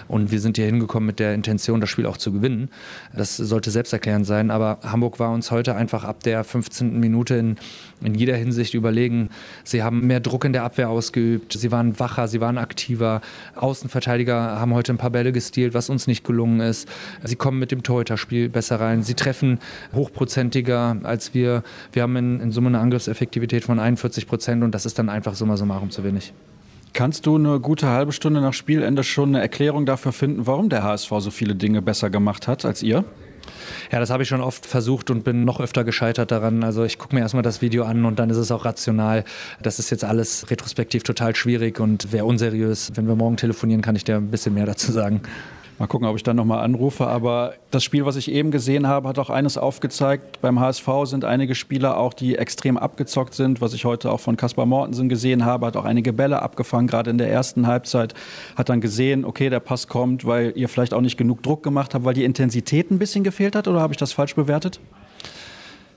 und 0.08 0.30
wir 0.30 0.40
sind 0.40 0.56
hier 0.56 0.66
hingekommen 0.66 1.06
mit 1.06 1.18
der 1.18 1.34
Intention, 1.34 1.80
das 1.80 1.90
Spiel 1.90 2.06
auch 2.06 2.16
zu 2.16 2.32
gewinnen. 2.32 2.70
Das 3.14 3.36
sollte 3.36 3.70
selbsterklärend 3.70 4.26
sein, 4.26 4.50
aber 4.50 4.78
Hamburg 4.82 5.18
war 5.18 5.30
uns 5.30 5.50
heute 5.50 5.74
einfach 5.74 6.04
ab 6.04 6.22
der 6.22 6.44
15. 6.44 6.98
Minute 6.98 7.34
in, 7.34 7.56
in 8.02 8.14
jeder 8.14 8.36
Hinsicht 8.36 8.74
überlegen. 8.74 9.30
Sie 9.64 9.82
haben 9.82 10.06
mehr 10.06 10.20
Druck 10.20 10.44
in 10.44 10.52
der 10.52 10.64
Abwehr 10.64 10.88
ausgeübt, 10.88 11.52
sie 11.52 11.70
waren 11.70 11.98
wacher, 11.98 12.28
sie 12.28 12.40
waren 12.40 12.58
aktiver. 12.58 13.20
Außenverteidiger 13.54 14.58
haben 14.58 14.74
heute 14.74 14.92
ein 14.92 14.98
paar 14.98 15.10
Bälle 15.10 15.32
gestealt, 15.32 15.74
was 15.74 15.90
uns 15.90 16.06
nicht 16.06 16.24
gelungen 16.24 16.60
ist. 16.60 16.88
Sie 17.22 17.36
kommen 17.36 17.58
mit 17.58 17.70
dem 17.70 17.82
Torhüterspiel 17.82 18.48
besser 18.48 18.80
rein. 18.80 19.02
Sie 19.02 19.14
treffen 19.14 19.58
hochprozentiger 19.94 20.96
als 21.02 21.34
wir. 21.34 21.62
Wir 21.92 22.02
haben 22.02 22.16
in, 22.16 22.40
in 22.40 22.50
Summe 22.52 22.68
eine 22.68 22.80
Angriffseffektivität 22.80 23.64
von 23.64 23.78
41 23.78 24.26
Prozent 24.26 24.62
und 24.62 24.74
das 24.74 24.86
ist 24.86 24.98
dann 24.98 25.08
einfach 25.08 25.34
summa 25.34 25.56
summarum 25.56 25.90
zu 25.90 26.04
wenig. 26.04 26.32
Kannst 26.92 27.24
du 27.24 27.36
eine 27.36 27.58
gute 27.58 27.88
halbe 27.88 28.12
Stunde 28.12 28.40
nach 28.40 28.52
Spielende 28.52 29.02
schon 29.02 29.30
eine 29.30 29.40
Erklärung 29.40 29.86
dafür 29.86 30.12
finden, 30.12 30.46
warum 30.46 30.68
der 30.68 30.82
HSV 30.82 31.10
so 31.18 31.30
viele 31.30 31.54
Dinge 31.54 31.80
besser 31.80 32.10
gemacht 32.10 32.48
hat 32.48 32.64
als 32.64 32.82
ihr? 32.82 33.04
Ja, 33.90 34.00
das 34.00 34.10
habe 34.10 34.22
ich 34.22 34.28
schon 34.28 34.40
oft 34.40 34.66
versucht 34.66 35.10
und 35.10 35.24
bin 35.24 35.44
noch 35.44 35.60
öfter 35.60 35.84
gescheitert 35.84 36.30
daran. 36.30 36.64
Also 36.64 36.84
ich 36.84 36.98
gucke 36.98 37.14
mir 37.14 37.20
erstmal 37.20 37.42
das 37.42 37.62
Video 37.62 37.84
an 37.84 38.04
und 38.04 38.18
dann 38.18 38.30
ist 38.30 38.36
es 38.36 38.50
auch 38.50 38.64
rational. 38.64 39.24
Das 39.62 39.78
ist 39.78 39.90
jetzt 39.90 40.04
alles 40.04 40.50
retrospektiv 40.50 41.02
total 41.02 41.36
schwierig 41.36 41.80
und 41.80 42.12
wäre 42.12 42.24
unseriös. 42.24 42.92
Wenn 42.94 43.06
wir 43.06 43.16
morgen 43.16 43.36
telefonieren, 43.36 43.82
kann 43.82 43.96
ich 43.96 44.04
dir 44.04 44.16
ein 44.16 44.30
bisschen 44.30 44.54
mehr 44.54 44.66
dazu 44.66 44.92
sagen. 44.92 45.22
Mal 45.82 45.88
gucken, 45.88 46.06
ob 46.06 46.14
ich 46.14 46.22
dann 46.22 46.36
nochmal 46.36 46.60
anrufe. 46.60 47.08
Aber 47.08 47.54
das 47.72 47.82
Spiel, 47.82 48.06
was 48.06 48.14
ich 48.14 48.30
eben 48.30 48.52
gesehen 48.52 48.86
habe, 48.86 49.08
hat 49.08 49.18
auch 49.18 49.30
eines 49.30 49.58
aufgezeigt. 49.58 50.40
Beim 50.40 50.60
HSV 50.60 50.86
sind 51.06 51.24
einige 51.24 51.56
Spieler 51.56 51.96
auch, 51.96 52.14
die 52.14 52.36
extrem 52.36 52.78
abgezockt 52.78 53.34
sind. 53.34 53.60
Was 53.60 53.74
ich 53.74 53.84
heute 53.84 54.12
auch 54.12 54.20
von 54.20 54.36
Kaspar 54.36 54.64
Mortensen 54.64 55.08
gesehen 55.08 55.44
habe, 55.44 55.66
hat 55.66 55.76
auch 55.76 55.84
einige 55.84 56.12
Bälle 56.12 56.40
abgefangen, 56.40 56.86
gerade 56.86 57.10
in 57.10 57.18
der 57.18 57.32
ersten 57.32 57.66
Halbzeit. 57.66 58.14
Hat 58.54 58.68
dann 58.68 58.80
gesehen, 58.80 59.24
okay, 59.24 59.50
der 59.50 59.58
Pass 59.58 59.88
kommt, 59.88 60.24
weil 60.24 60.52
ihr 60.54 60.68
vielleicht 60.68 60.94
auch 60.94 61.00
nicht 61.00 61.16
genug 61.16 61.42
Druck 61.42 61.64
gemacht 61.64 61.94
habt, 61.94 62.04
weil 62.04 62.14
die 62.14 62.22
Intensität 62.22 62.92
ein 62.92 63.00
bisschen 63.00 63.24
gefehlt 63.24 63.56
hat. 63.56 63.66
Oder 63.66 63.80
habe 63.80 63.92
ich 63.92 63.98
das 63.98 64.12
falsch 64.12 64.36
bewertet? 64.36 64.78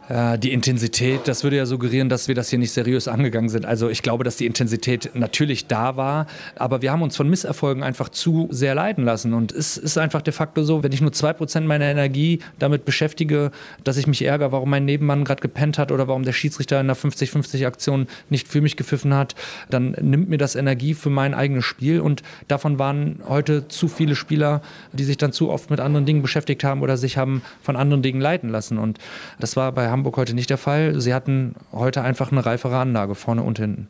Äh, 0.09 0.37
die 0.37 0.53
Intensität, 0.53 1.21
das 1.27 1.43
würde 1.43 1.57
ja 1.57 1.65
suggerieren, 1.65 2.09
dass 2.09 2.27
wir 2.27 2.35
das 2.35 2.49
hier 2.49 2.59
nicht 2.59 2.71
seriös 2.71 3.07
angegangen 3.07 3.49
sind. 3.49 3.65
Also 3.65 3.89
ich 3.89 4.03
glaube, 4.03 4.23
dass 4.23 4.37
die 4.37 4.45
Intensität 4.45 5.11
natürlich 5.13 5.67
da 5.67 5.97
war, 5.97 6.27
aber 6.55 6.81
wir 6.81 6.91
haben 6.91 7.01
uns 7.01 7.15
von 7.15 7.29
Misserfolgen 7.29 7.81
einfach 7.83 8.09
zu 8.09 8.47
sehr 8.51 8.75
leiden 8.75 9.03
lassen. 9.03 9.33
Und 9.33 9.51
es 9.51 9.77
ist 9.77 9.97
einfach 9.97 10.21
de 10.21 10.33
facto 10.33 10.63
so, 10.63 10.83
wenn 10.83 10.91
ich 10.91 11.01
nur 11.01 11.11
zwei 11.11 11.33
Prozent 11.33 11.67
meiner 11.67 11.85
Energie 11.85 12.39
damit 12.59 12.85
beschäftige, 12.85 13.51
dass 13.83 13.97
ich 13.97 14.05
mich 14.05 14.23
ärgere, 14.23 14.51
warum 14.51 14.69
mein 14.69 14.85
Nebenmann 14.85 15.23
gerade 15.23 15.41
gepennt 15.41 15.77
hat 15.77 15.91
oder 15.91 16.07
warum 16.07 16.23
der 16.23 16.33
Schiedsrichter 16.33 16.79
in 16.79 16.87
der 16.87 16.95
50-50-Aktion 16.95 18.07
nicht 18.29 18.47
für 18.47 18.61
mich 18.61 18.77
gepfiffen 18.77 19.13
hat, 19.13 19.35
dann 19.69 19.95
nimmt 20.01 20.29
mir 20.29 20.37
das 20.37 20.55
Energie 20.55 20.93
für 20.93 21.09
mein 21.09 21.33
eigenes 21.33 21.65
Spiel. 21.65 21.99
Und 21.99 22.21
davon 22.47 22.77
waren 22.77 23.19
heute 23.27 23.67
zu 23.69 23.87
viele 23.87 24.15
Spieler, 24.15 24.61
die 24.93 25.03
sich 25.03 25.17
dann 25.17 25.31
zu 25.31 25.49
oft 25.49 25.71
mit 25.71 25.79
anderen 25.79 26.05
Dingen 26.05 26.21
beschäftigt 26.21 26.63
haben 26.63 26.81
oder 26.81 26.97
sich 26.97 27.17
haben 27.17 27.41
von 27.61 27.75
anderen 27.75 28.03
Dingen 28.03 28.21
leiten 28.21 28.49
lassen. 28.49 28.77
Und 28.77 28.99
das 29.39 29.55
war 29.55 29.71
bei 29.71 29.94
Hamburg 29.95 30.17
heute 30.17 30.33
nicht 30.33 30.49
der 30.49 30.57
Fall. 30.57 30.99
Sie 30.99 31.13
hatten 31.13 31.55
heute 31.71 32.01
einfach 32.01 32.29
eine 32.29 32.45
reifere 32.45 32.77
Anlage 32.77 33.15
vorne 33.15 33.43
und 33.43 33.59
hinten. 33.59 33.87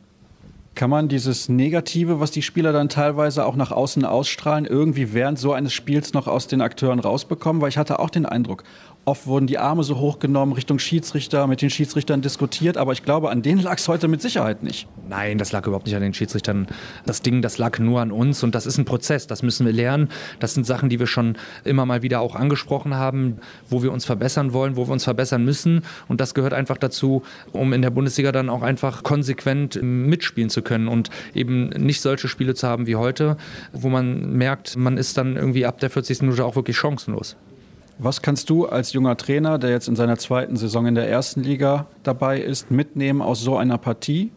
Kann 0.76 0.88
man 0.88 1.08
dieses 1.08 1.48
Negative, 1.48 2.20
was 2.20 2.30
die 2.30 2.42
Spieler 2.42 2.72
dann 2.72 2.88
teilweise 2.88 3.44
auch 3.44 3.56
nach 3.56 3.72
außen 3.72 4.04
ausstrahlen, 4.04 4.66
irgendwie 4.66 5.12
während 5.14 5.36
so 5.36 5.52
eines 5.52 5.72
Spiels 5.72 6.12
noch 6.12 6.28
aus 6.28 6.46
den 6.46 6.60
Akteuren 6.60 7.00
rausbekommen? 7.00 7.60
Weil 7.60 7.70
ich 7.70 7.78
hatte 7.78 7.98
auch 7.98 8.10
den 8.10 8.24
Eindruck, 8.24 8.62
Oft 9.08 9.28
wurden 9.28 9.46
die 9.46 9.58
Arme 9.58 9.84
so 9.84 10.00
hochgenommen 10.00 10.52
Richtung 10.52 10.80
Schiedsrichter, 10.80 11.46
mit 11.46 11.62
den 11.62 11.70
Schiedsrichtern 11.70 12.22
diskutiert, 12.22 12.76
aber 12.76 12.92
ich 12.92 13.04
glaube, 13.04 13.30
an 13.30 13.40
denen 13.40 13.62
lag 13.62 13.78
es 13.78 13.86
heute 13.86 14.08
mit 14.08 14.20
Sicherheit 14.20 14.64
nicht. 14.64 14.88
Nein, 15.08 15.38
das 15.38 15.52
lag 15.52 15.64
überhaupt 15.64 15.86
nicht 15.86 15.94
an 15.94 16.02
den 16.02 16.12
Schiedsrichtern. 16.12 16.66
Das 17.04 17.22
Ding, 17.22 17.40
das 17.40 17.56
lag 17.56 17.78
nur 17.78 18.00
an 18.00 18.10
uns 18.10 18.42
und 18.42 18.56
das 18.56 18.66
ist 18.66 18.78
ein 18.78 18.84
Prozess, 18.84 19.28
das 19.28 19.44
müssen 19.44 19.64
wir 19.64 19.72
lernen. 19.72 20.08
Das 20.40 20.54
sind 20.54 20.66
Sachen, 20.66 20.88
die 20.88 20.98
wir 20.98 21.06
schon 21.06 21.36
immer 21.62 21.86
mal 21.86 22.02
wieder 22.02 22.18
auch 22.18 22.34
angesprochen 22.34 22.96
haben, 22.96 23.36
wo 23.70 23.80
wir 23.80 23.92
uns 23.92 24.04
verbessern 24.04 24.52
wollen, 24.52 24.74
wo 24.74 24.88
wir 24.88 24.92
uns 24.92 25.04
verbessern 25.04 25.44
müssen 25.44 25.82
und 26.08 26.20
das 26.20 26.34
gehört 26.34 26.52
einfach 26.52 26.76
dazu, 26.76 27.22
um 27.52 27.72
in 27.72 27.82
der 27.82 27.90
Bundesliga 27.90 28.32
dann 28.32 28.50
auch 28.50 28.62
einfach 28.62 29.04
konsequent 29.04 29.80
mitspielen 29.80 30.50
zu 30.50 30.62
können 30.62 30.88
und 30.88 31.10
eben 31.32 31.68
nicht 31.68 32.00
solche 32.00 32.26
Spiele 32.26 32.56
zu 32.56 32.66
haben 32.66 32.88
wie 32.88 32.96
heute, 32.96 33.36
wo 33.72 33.88
man 33.88 34.32
merkt, 34.32 34.76
man 34.76 34.96
ist 34.96 35.16
dann 35.16 35.36
irgendwie 35.36 35.64
ab 35.64 35.78
der 35.78 35.90
40. 35.90 36.22
Minute 36.22 36.44
auch 36.44 36.56
wirklich 36.56 36.76
chancenlos. 36.76 37.36
Was 37.98 38.20
kannst 38.20 38.50
du 38.50 38.66
als 38.66 38.92
junger 38.92 39.16
Trainer, 39.16 39.58
der 39.58 39.70
jetzt 39.70 39.88
in 39.88 39.96
seiner 39.96 40.18
zweiten 40.18 40.56
Saison 40.56 40.86
in 40.86 40.94
der 40.94 41.08
ersten 41.08 41.42
Liga 41.42 41.86
dabei 42.02 42.38
ist, 42.40 42.70
mitnehmen 42.70 43.22
aus 43.22 43.40
so 43.40 43.56
einer 43.56 43.78
Partie? 43.78 44.32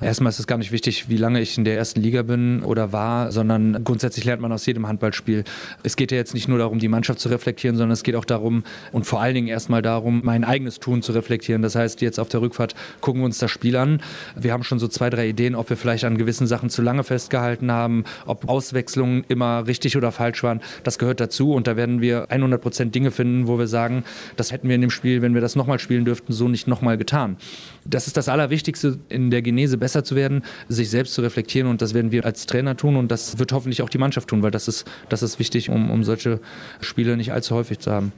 Erstmal 0.00 0.30
ist 0.30 0.40
es 0.40 0.46
gar 0.48 0.58
nicht 0.58 0.72
wichtig, 0.72 1.08
wie 1.08 1.16
lange 1.16 1.40
ich 1.40 1.56
in 1.56 1.64
der 1.64 1.76
ersten 1.76 2.00
Liga 2.00 2.22
bin 2.22 2.64
oder 2.64 2.92
war, 2.92 3.30
sondern 3.30 3.84
grundsätzlich 3.84 4.24
lernt 4.24 4.42
man 4.42 4.50
aus 4.50 4.66
jedem 4.66 4.88
Handballspiel. 4.88 5.44
Es 5.84 5.94
geht 5.94 6.10
ja 6.10 6.18
jetzt 6.18 6.34
nicht 6.34 6.48
nur 6.48 6.58
darum, 6.58 6.80
die 6.80 6.88
Mannschaft 6.88 7.20
zu 7.20 7.28
reflektieren, 7.28 7.76
sondern 7.76 7.92
es 7.92 8.02
geht 8.02 8.16
auch 8.16 8.24
darum 8.24 8.64
und 8.90 9.06
vor 9.06 9.20
allen 9.20 9.34
Dingen 9.34 9.46
erstmal 9.46 9.82
darum, 9.82 10.20
mein 10.24 10.42
eigenes 10.42 10.80
Tun 10.80 11.00
zu 11.00 11.12
reflektieren. 11.12 11.62
Das 11.62 11.76
heißt, 11.76 12.00
jetzt 12.00 12.18
auf 12.18 12.28
der 12.28 12.40
Rückfahrt 12.40 12.74
gucken 13.00 13.22
wir 13.22 13.26
uns 13.26 13.38
das 13.38 13.52
Spiel 13.52 13.76
an. 13.76 14.02
Wir 14.34 14.52
haben 14.52 14.64
schon 14.64 14.80
so 14.80 14.88
zwei, 14.88 15.10
drei 15.10 15.28
Ideen, 15.28 15.54
ob 15.54 15.70
wir 15.70 15.76
vielleicht 15.76 16.04
an 16.04 16.18
gewissen 16.18 16.48
Sachen 16.48 16.70
zu 16.70 16.82
lange 16.82 17.04
festgehalten 17.04 17.70
haben, 17.70 18.04
ob 18.26 18.48
Auswechslungen 18.48 19.24
immer 19.28 19.66
richtig 19.68 19.96
oder 19.96 20.10
falsch 20.10 20.42
waren. 20.42 20.60
Das 20.82 20.98
gehört 20.98 21.20
dazu 21.20 21.52
und 21.52 21.68
da 21.68 21.76
werden 21.76 22.00
wir 22.00 22.30
100 22.32 22.60
Prozent 22.60 22.94
Dinge 22.96 23.12
finden, 23.12 23.46
wo 23.46 23.58
wir 23.60 23.68
sagen, 23.68 24.02
das 24.36 24.50
hätten 24.50 24.68
wir 24.68 24.74
in 24.74 24.80
dem 24.80 24.90
Spiel, 24.90 25.22
wenn 25.22 25.34
wir 25.34 25.40
das 25.40 25.54
nochmal 25.54 25.78
spielen 25.78 26.04
dürften, 26.04 26.32
so 26.32 26.48
nicht 26.48 26.66
nochmal 26.66 26.98
getan. 26.98 27.36
Das 27.84 28.06
ist 28.06 28.16
das 28.16 28.28
Allerwichtigste 28.28 28.98
in 29.08 29.30
der 29.30 29.42
Genese 29.42 29.76
besser 29.76 30.04
zu 30.04 30.16
werden, 30.16 30.42
sich 30.68 30.90
selbst 30.90 31.14
zu 31.14 31.22
reflektieren 31.22 31.68
und 31.68 31.82
das 31.82 31.94
werden 31.94 32.12
wir 32.12 32.24
als 32.24 32.46
Trainer 32.46 32.76
tun 32.76 32.96
und 32.96 33.10
das 33.10 33.38
wird 33.38 33.52
hoffentlich 33.52 33.82
auch 33.82 33.88
die 33.88 33.98
Mannschaft 33.98 34.28
tun, 34.28 34.42
weil 34.42 34.50
das 34.50 34.68
ist, 34.68 34.86
das 35.08 35.22
ist 35.22 35.38
wichtig, 35.38 35.68
um, 35.68 35.90
um 35.90 36.04
solche 36.04 36.40
Spiele 36.80 37.16
nicht 37.16 37.32
allzu 37.32 37.54
häufig 37.54 37.78
zu 37.78 37.90
haben. 37.90 38.12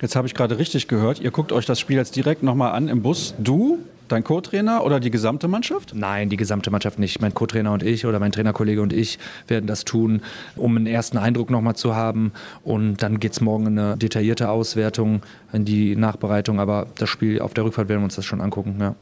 Jetzt 0.00 0.14
habe 0.14 0.28
ich 0.28 0.34
gerade 0.34 0.58
richtig 0.58 0.88
gehört, 0.88 1.20
ihr 1.20 1.30
guckt 1.30 1.52
euch 1.52 1.66
das 1.66 1.80
Spiel 1.80 1.96
jetzt 1.96 2.14
direkt 2.16 2.42
nochmal 2.42 2.72
an 2.72 2.88
im 2.88 3.02
Bus. 3.02 3.34
Du, 3.38 3.78
dein 4.08 4.24
Co-Trainer 4.24 4.84
oder 4.84 5.00
die 5.00 5.10
gesamte 5.10 5.48
Mannschaft? 5.48 5.92
Nein, 5.94 6.28
die 6.28 6.36
gesamte 6.36 6.70
Mannschaft 6.70 6.98
nicht. 6.98 7.20
Mein 7.20 7.34
Co-Trainer 7.34 7.72
und 7.72 7.82
ich 7.82 8.06
oder 8.06 8.18
mein 8.18 8.32
Trainerkollege 8.32 8.82
und 8.82 8.92
ich 8.92 9.18
werden 9.46 9.66
das 9.66 9.84
tun, 9.84 10.22
um 10.56 10.76
einen 10.76 10.86
ersten 10.86 11.18
Eindruck 11.18 11.50
nochmal 11.50 11.76
zu 11.76 11.94
haben. 11.94 12.32
Und 12.64 13.02
dann 13.02 13.20
geht 13.20 13.32
es 13.32 13.40
morgen 13.40 13.66
in 13.66 13.78
eine 13.78 13.96
detaillierte 13.96 14.48
Auswertung, 14.50 15.22
in 15.52 15.64
die 15.64 15.96
Nachbereitung. 15.96 16.60
Aber 16.60 16.86
das 16.96 17.08
Spiel 17.08 17.40
auf 17.40 17.54
der 17.54 17.64
Rückfahrt 17.64 17.88
werden 17.88 18.00
wir 18.00 18.04
uns 18.04 18.16
das 18.16 18.24
schon 18.24 18.40
angucken. 18.40 18.76
Ja. 18.80 18.94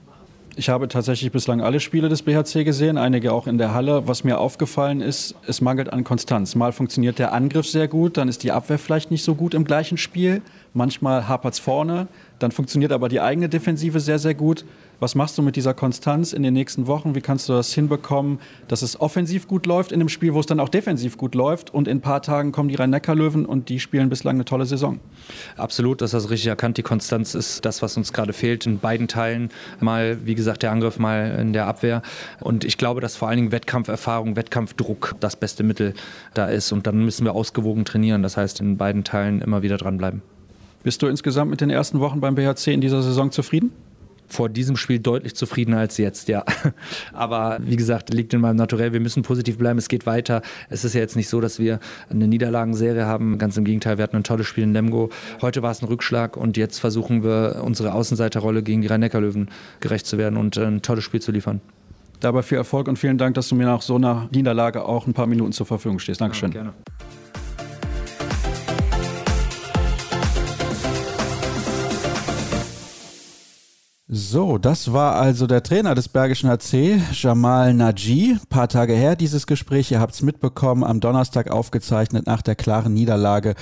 Ich 0.59 0.71
habe 0.71 0.89
tatsächlich 0.89 1.31
bislang 1.33 1.61
alle 1.61 1.81
Spiele 1.81 2.09
des 2.09 2.23
BHC 2.23 2.65
gesehen, 2.65 2.97
einige 2.97 3.35
auch 3.35 3.47
in 3.47 3.59
der 3.59 3.75
Halle. 3.75 4.09
Was 4.09 4.25
mir 4.25 4.39
aufgefallen 4.39 5.03
ist, 5.03 5.35
es 5.47 5.61
mangelt 5.61 5.93
an 5.93 6.03
Konstanz. 6.03 6.55
Mal 6.55 6.73
funktioniert 6.73 7.19
der 7.19 7.35
Angriff 7.35 7.67
sehr 7.67 7.89
gut, 7.89 8.17
dann 8.17 8.27
ist 8.31 8.43
die 8.43 8.53
Abwehr 8.53 8.79
vielleicht 8.79 9.11
nicht 9.11 9.23
so 9.23 9.35
gut 9.35 9.53
im 9.53 9.65
gleichen 9.65 9.99
Spiel. 9.99 10.41
Manchmal 10.73 11.29
hapert 11.29 11.53
es 11.53 11.59
vorne, 11.59 12.09
dann 12.39 12.53
funktioniert 12.53 12.93
aber 12.93 13.11
die 13.11 13.21
eigene 13.21 13.51
Defensive 13.51 14.01
sehr, 14.01 14.19
sehr 14.19 14.33
gut. 14.33 14.65
Was 14.99 15.15
machst 15.15 15.37
du 15.37 15.43
mit 15.43 15.57
dieser 15.57 15.75
Konstanz 15.75 16.33
in 16.33 16.43
den 16.43 16.55
nächsten 16.55 16.87
Wochen? 16.87 17.15
Wie 17.15 17.21
kannst 17.21 17.51
du 17.51 17.53
das 17.53 17.75
hinbekommen, 17.75 18.39
dass 18.67 18.81
es 18.81 18.99
offensiv 18.99 19.47
gut 19.47 19.67
läuft 19.67 19.93
in 19.93 20.01
einem 20.01 20.09
Spiel, 20.09 20.33
wo 20.33 20.41
es 20.41 20.47
dann 20.47 20.59
auch 20.59 20.71
defensiv 20.71 21.19
gut 21.19 21.35
läuft? 21.35 21.75
Und 21.75 21.87
in 21.87 21.99
ein 21.99 22.01
paar 22.01 22.23
Tagen 22.23 22.51
kommen 22.51 22.71
die 22.71 22.77
Rhein-Neckar-Löwen 22.77 23.45
und 23.45 23.69
die 23.69 23.79
spielen 23.79 24.09
bislang 24.09 24.37
eine 24.37 24.47
tolle 24.47 24.65
Saison. 24.65 24.99
Absolut, 25.59 26.01
das 26.01 26.15
hast 26.15 26.25
du 26.25 26.31
richtig 26.31 26.49
erkannt. 26.49 26.79
Die 26.79 26.83
Konstanz 26.83 27.35
ist 27.35 27.67
das, 27.67 27.83
was 27.83 27.99
uns 27.99 28.15
gerade 28.15 28.33
fehlt 28.33 28.65
in 28.65 28.79
beiden 28.79 29.07
Teilen. 29.07 29.51
Mal, 29.81 30.25
wie 30.25 30.35
gesagt, 30.35 30.63
der 30.63 30.73
Angriff, 30.73 30.99
mal 30.99 31.37
in 31.41 31.53
der 31.53 31.67
Abwehr. 31.67 32.01
Und 32.41 32.65
ich 32.65 32.79
glaube, 32.79 33.03
dass 33.03 33.17
vor 33.17 33.29
allen 33.29 33.37
Dingen 33.37 33.53
Wettkampferfahrung, 33.53 34.35
Wettkampfdruck 34.35 35.17
das 35.21 35.37
beste 35.37 35.63
Mittel 35.63 35.93
da 36.33 36.47
ist. 36.47 36.73
Und 36.73 36.87
dann 36.87 37.05
müssen 37.05 37.27
wir 37.27 37.35
ausgewogen 37.35 37.85
trainieren. 37.85 38.23
Das 38.23 38.39
heißt, 38.39 38.61
in 38.61 38.79
beiden 38.79 39.05
Teilen 39.05 39.43
immer 39.43 39.61
wieder 39.61 39.77
dranbleiben. 39.77 40.23
Bist 40.83 41.03
du 41.03 41.07
insgesamt 41.07 41.51
mit 41.51 41.61
den 41.61 41.69
ersten 41.69 42.01
Wochen 42.01 42.21
beim 42.21 42.35
BHC 42.35 42.73
in 42.73 42.81
dieser 42.81 43.03
Saison 43.03 43.31
zufrieden? 43.31 43.73
Vor 44.29 44.49
diesem 44.49 44.77
Spiel 44.77 44.99
deutlich 44.99 45.35
zufriedener 45.35 45.79
als 45.79 45.97
jetzt, 45.99 46.29
ja. 46.29 46.45
Aber 47.13 47.59
wie 47.61 47.77
gesagt, 47.77 48.13
liegt 48.13 48.35
in 48.35 48.41
meinem 48.41 48.57
Naturell. 48.57 48.93
Wir 48.93 49.01
müssen 49.01 49.23
positiv 49.23 49.59
bleiben. 49.59 49.79
Es 49.79 49.89
geht 49.89 50.07
weiter. 50.07 50.43
Es 50.69 50.85
ist 50.85 50.95
ja 50.95 51.01
jetzt 51.01 51.17
nicht 51.17 51.29
so, 51.29 51.41
dass 51.41 51.59
wir 51.59 51.81
eine 52.11 52.29
Niederlagenserie 52.29 53.07
haben. 53.07 53.39
Ganz 53.39 53.57
im 53.57 53.65
Gegenteil, 53.65 53.99
wir 53.99 54.03
hatten 54.03 54.17
ein 54.17 54.25
tolles 54.25 54.47
Spiel 54.47 54.65
in 54.65 54.73
Lemgo. 54.73 55.11
Heute 55.41 55.63
war 55.63 55.71
es 55.71 55.83
ein 55.83 55.87
Rückschlag 55.87 56.37
und 56.37 56.57
jetzt 56.57 56.79
versuchen 56.79 57.23
wir, 57.23 57.63
unsere 57.65 57.93
Außenseiterrolle 57.95 58.63
gegen 58.63 58.83
die 58.83 58.89
Rhein-Neckar-Löwen 58.89 59.49
gerecht 59.81 60.07
zu 60.07 60.19
werden 60.19 60.37
und 60.37 60.57
ein 60.57 60.83
tolles 60.83 61.05
Spiel 61.05 61.21
zu 61.21 61.33
liefern. 61.33 61.61
Dabei 62.21 62.43
viel 62.43 62.59
Erfolg 62.59 62.89
und 62.89 62.99
vielen 62.99 63.19
Dank, 63.19 63.35
dass 63.35 63.49
du 63.49 63.55
mir 63.55 63.67
nach 63.67 63.83
so 63.83 63.97
einer 63.97 64.29
Niederlage 64.33 64.85
auch 64.85 65.07
ein 65.07 65.15
paar 65.15 65.27
Minuten 65.27 65.53
zur 65.53 65.67
Verfügung 65.67 65.99
stehst. 65.99 66.21
Dankeschön. 66.21 66.51
Ja, 66.53 66.63
gerne. 66.63 66.75
So, 74.09 74.57
das 74.57 74.93
war 74.93 75.17
also 75.17 75.49
der 75.49 75.65
Trainer 75.65 75.97
des 75.97 76.09
Bergischen 76.09 76.49
HC, 76.49 77.01
Jamal 77.11 77.75
Naji. 77.75 78.35
Ein 78.35 78.49
paar 78.49 78.69
Tage 78.69 78.93
her 78.93 79.17
dieses 79.17 79.49
Gespräch. 79.49 79.91
Ihr 79.91 79.99
habt 79.99 80.15
es 80.15 80.23
mitbekommen, 80.23 80.85
am 80.85 81.01
Donnerstag 81.01 81.51
aufgezeichnet 81.51 82.25
nach 82.25 82.41
der 82.41 82.55
klaren 82.55 82.95
Niederlage 82.95 83.57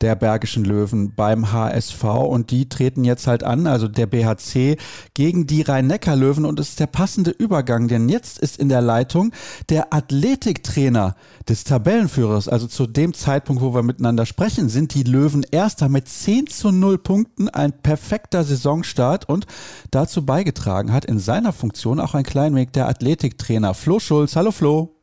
der 0.00 0.14
Bergischen 0.14 0.64
Löwen 0.64 1.14
beim 1.14 1.52
HSV. 1.52 2.02
Und 2.02 2.50
die 2.50 2.70
treten 2.70 3.04
jetzt 3.04 3.26
halt 3.26 3.44
an, 3.44 3.66
also 3.66 3.88
der 3.88 4.06
BHC 4.06 4.78
gegen 5.12 5.46
die 5.46 5.60
Rhein-Neckar-Löwen. 5.60 6.46
Und 6.46 6.60
es 6.60 6.70
ist 6.70 6.80
der 6.80 6.86
passende 6.86 7.32
Übergang, 7.32 7.86
denn 7.86 8.08
jetzt 8.08 8.38
ist 8.38 8.56
in 8.56 8.70
der 8.70 8.80
Leitung 8.80 9.32
der 9.68 9.92
Athletiktrainer 9.92 11.14
des 11.46 11.64
Tabellenführers. 11.64 12.48
Also 12.48 12.68
zu 12.68 12.86
dem 12.86 13.12
Zeitpunkt, 13.12 13.60
wo 13.60 13.74
wir 13.74 13.82
miteinander 13.82 14.24
sprechen, 14.24 14.70
sind 14.70 14.94
die 14.94 15.02
Löwen 15.02 15.44
erster 15.50 15.90
mit 15.90 16.08
10 16.08 16.46
zu 16.46 16.70
0 16.70 16.96
Punkten. 16.96 17.50
Ein 17.50 17.72
perfekter 17.72 18.44
Saisonstart 18.44 19.28
und 19.28 19.46
Dazu 19.90 20.24
beigetragen 20.24 20.92
hat 20.92 21.04
in 21.04 21.18
seiner 21.18 21.52
Funktion 21.52 21.98
auch 21.98 22.14
ein 22.14 22.22
klein 22.22 22.54
wenig 22.54 22.70
der 22.70 22.88
Athletiktrainer 22.88 23.74
Flo 23.74 23.98
Schulz. 23.98 24.36
Hallo 24.36 24.52
Flo. 24.52 24.94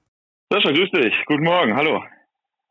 Sascha, 0.49 0.71
grüß 0.71 0.91
dich. 0.91 1.13
Guten 1.25 1.43
Morgen. 1.43 1.75
Hallo. 1.75 2.01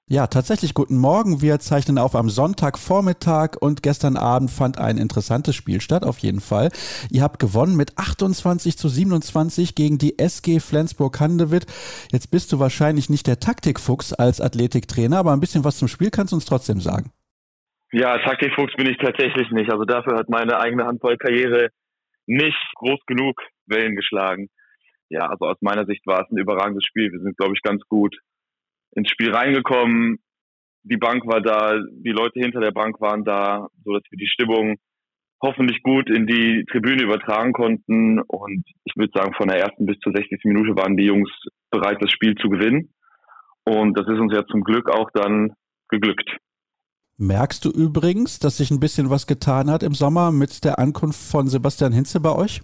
Ja, 0.09 0.26
tatsächlich 0.29 0.72
guten 0.72 0.96
Morgen. 0.96 1.42
Wir 1.42 1.59
zeichnen 1.59 1.98
auf 1.98 2.14
am 2.14 2.31
Sonntagvormittag 2.31 3.57
und 3.61 3.83
gestern 3.83 4.16
Abend 4.16 4.50
fand 4.50 4.79
ein 4.79 4.96
interessantes 4.96 5.57
Spiel 5.57 5.81
statt, 5.83 6.05
auf 6.05 6.18
jeden 6.20 6.40
Fall. 6.40 6.70
Ihr 7.11 7.22
habt 7.22 7.38
gewonnen 7.38 7.76
mit 7.76 7.98
28 7.98 8.79
zu 8.79 8.88
27 8.88 9.74
gegen 9.74 9.98
die 9.98 10.18
SG 10.18 10.61
Flensburg-Handewitt. 10.61 11.66
Jetzt 12.12 12.31
bist 12.31 12.52
du 12.52 12.61
wahrscheinlich 12.61 13.11
nicht 13.11 13.26
der 13.26 13.40
Taktikfuchs 13.40 14.14
als 14.14 14.40
Athletiktrainer, 14.40 15.18
aber 15.18 15.33
ein 15.33 15.40
bisschen 15.40 15.64
was 15.64 15.76
zum 15.76 15.88
Spiel 15.88 16.11
kannst 16.11 16.33
du 16.33 16.37
uns 16.37 16.46
trotzdem 16.46 16.81
sagen. 16.81 17.11
Ja, 17.92 18.16
Taktikfuchs 18.18 18.74
bin 18.76 18.87
ich 18.87 18.96
tatsächlich 18.98 19.50
nicht. 19.50 19.70
Also 19.70 19.85
dafür 19.85 20.16
hat 20.16 20.31
meine 20.31 20.61
eigene 20.61 20.87
Handballkarriere 20.87 21.70
nicht 22.27 22.59
groß 22.77 23.01
genug 23.07 23.41
Wellen 23.67 23.97
geschlagen. 23.97 24.49
Ja, 25.09 25.29
also 25.29 25.47
aus 25.47 25.59
meiner 25.61 25.87
Sicht 25.87 26.07
war 26.07 26.23
es 26.23 26.31
ein 26.31 26.39
überragendes 26.39 26.85
Spiel. 26.85 27.12
Wir 27.12 27.21
sind, 27.21 27.37
glaube 27.37 27.55
ich, 27.55 27.62
ganz 27.62 27.83
gut 27.89 28.17
ins 28.93 29.11
Spiel 29.11 29.33
reingekommen. 29.33 30.19
Die 30.83 30.97
Bank 30.97 31.27
war 31.27 31.41
da, 31.41 31.81
die 31.91 32.12
Leute 32.12 32.41
hinter 32.41 32.61
der 32.61 32.73
Bank 32.73 33.01
waren 33.01 33.25
da, 33.25 33.69
so 33.85 33.93
dass 33.93 34.03
wir 34.11 34.19
die 34.19 34.29
Stimmung 34.29 34.77
hoffentlich 35.43 35.83
gut 35.83 36.09
in 36.09 36.27
die 36.27 36.65
Tribüne 36.71 37.03
übertragen 37.03 37.53
konnten. 37.53 38.21
Und 38.21 38.65
ich 38.85 38.97
würde 38.97 39.12
sagen, 39.15 39.35
von 39.35 39.49
der 39.49 39.59
ersten 39.59 39.87
bis 39.87 39.99
zur 39.99 40.12
60. 40.12 40.41
Minute 40.45 40.77
waren 40.77 40.97
die 40.97 41.05
Jungs 41.05 41.31
bereit, 41.71 41.99
das 42.01 42.11
Spiel 42.11 42.35
zu 42.37 42.49
gewinnen. 42.49 42.93
Und 43.65 43.99
das 43.99 44.07
ist 44.07 44.19
uns 44.19 44.33
ja 44.33 44.47
zum 44.47 44.62
Glück 44.62 44.91
auch 44.91 45.11
dann 45.12 45.53
geglückt. 45.89 46.37
Merkst 47.18 47.64
du 47.64 47.70
übrigens, 47.70 48.38
dass 48.38 48.59
sich 48.59 48.70
ein 48.70 48.81
bisschen 48.81 49.09
was 49.09 49.26
getan 49.26 49.70
hat 49.70 49.83
im 49.83 49.94
Sommer 49.94 50.33
mit 50.33 50.64
der 50.64 50.79
Ankunft 50.79 51.31
von 51.31 51.48
Sebastian 51.48 51.92
Hinze 51.92 52.20
bei 52.20 52.35
euch? 52.35 52.61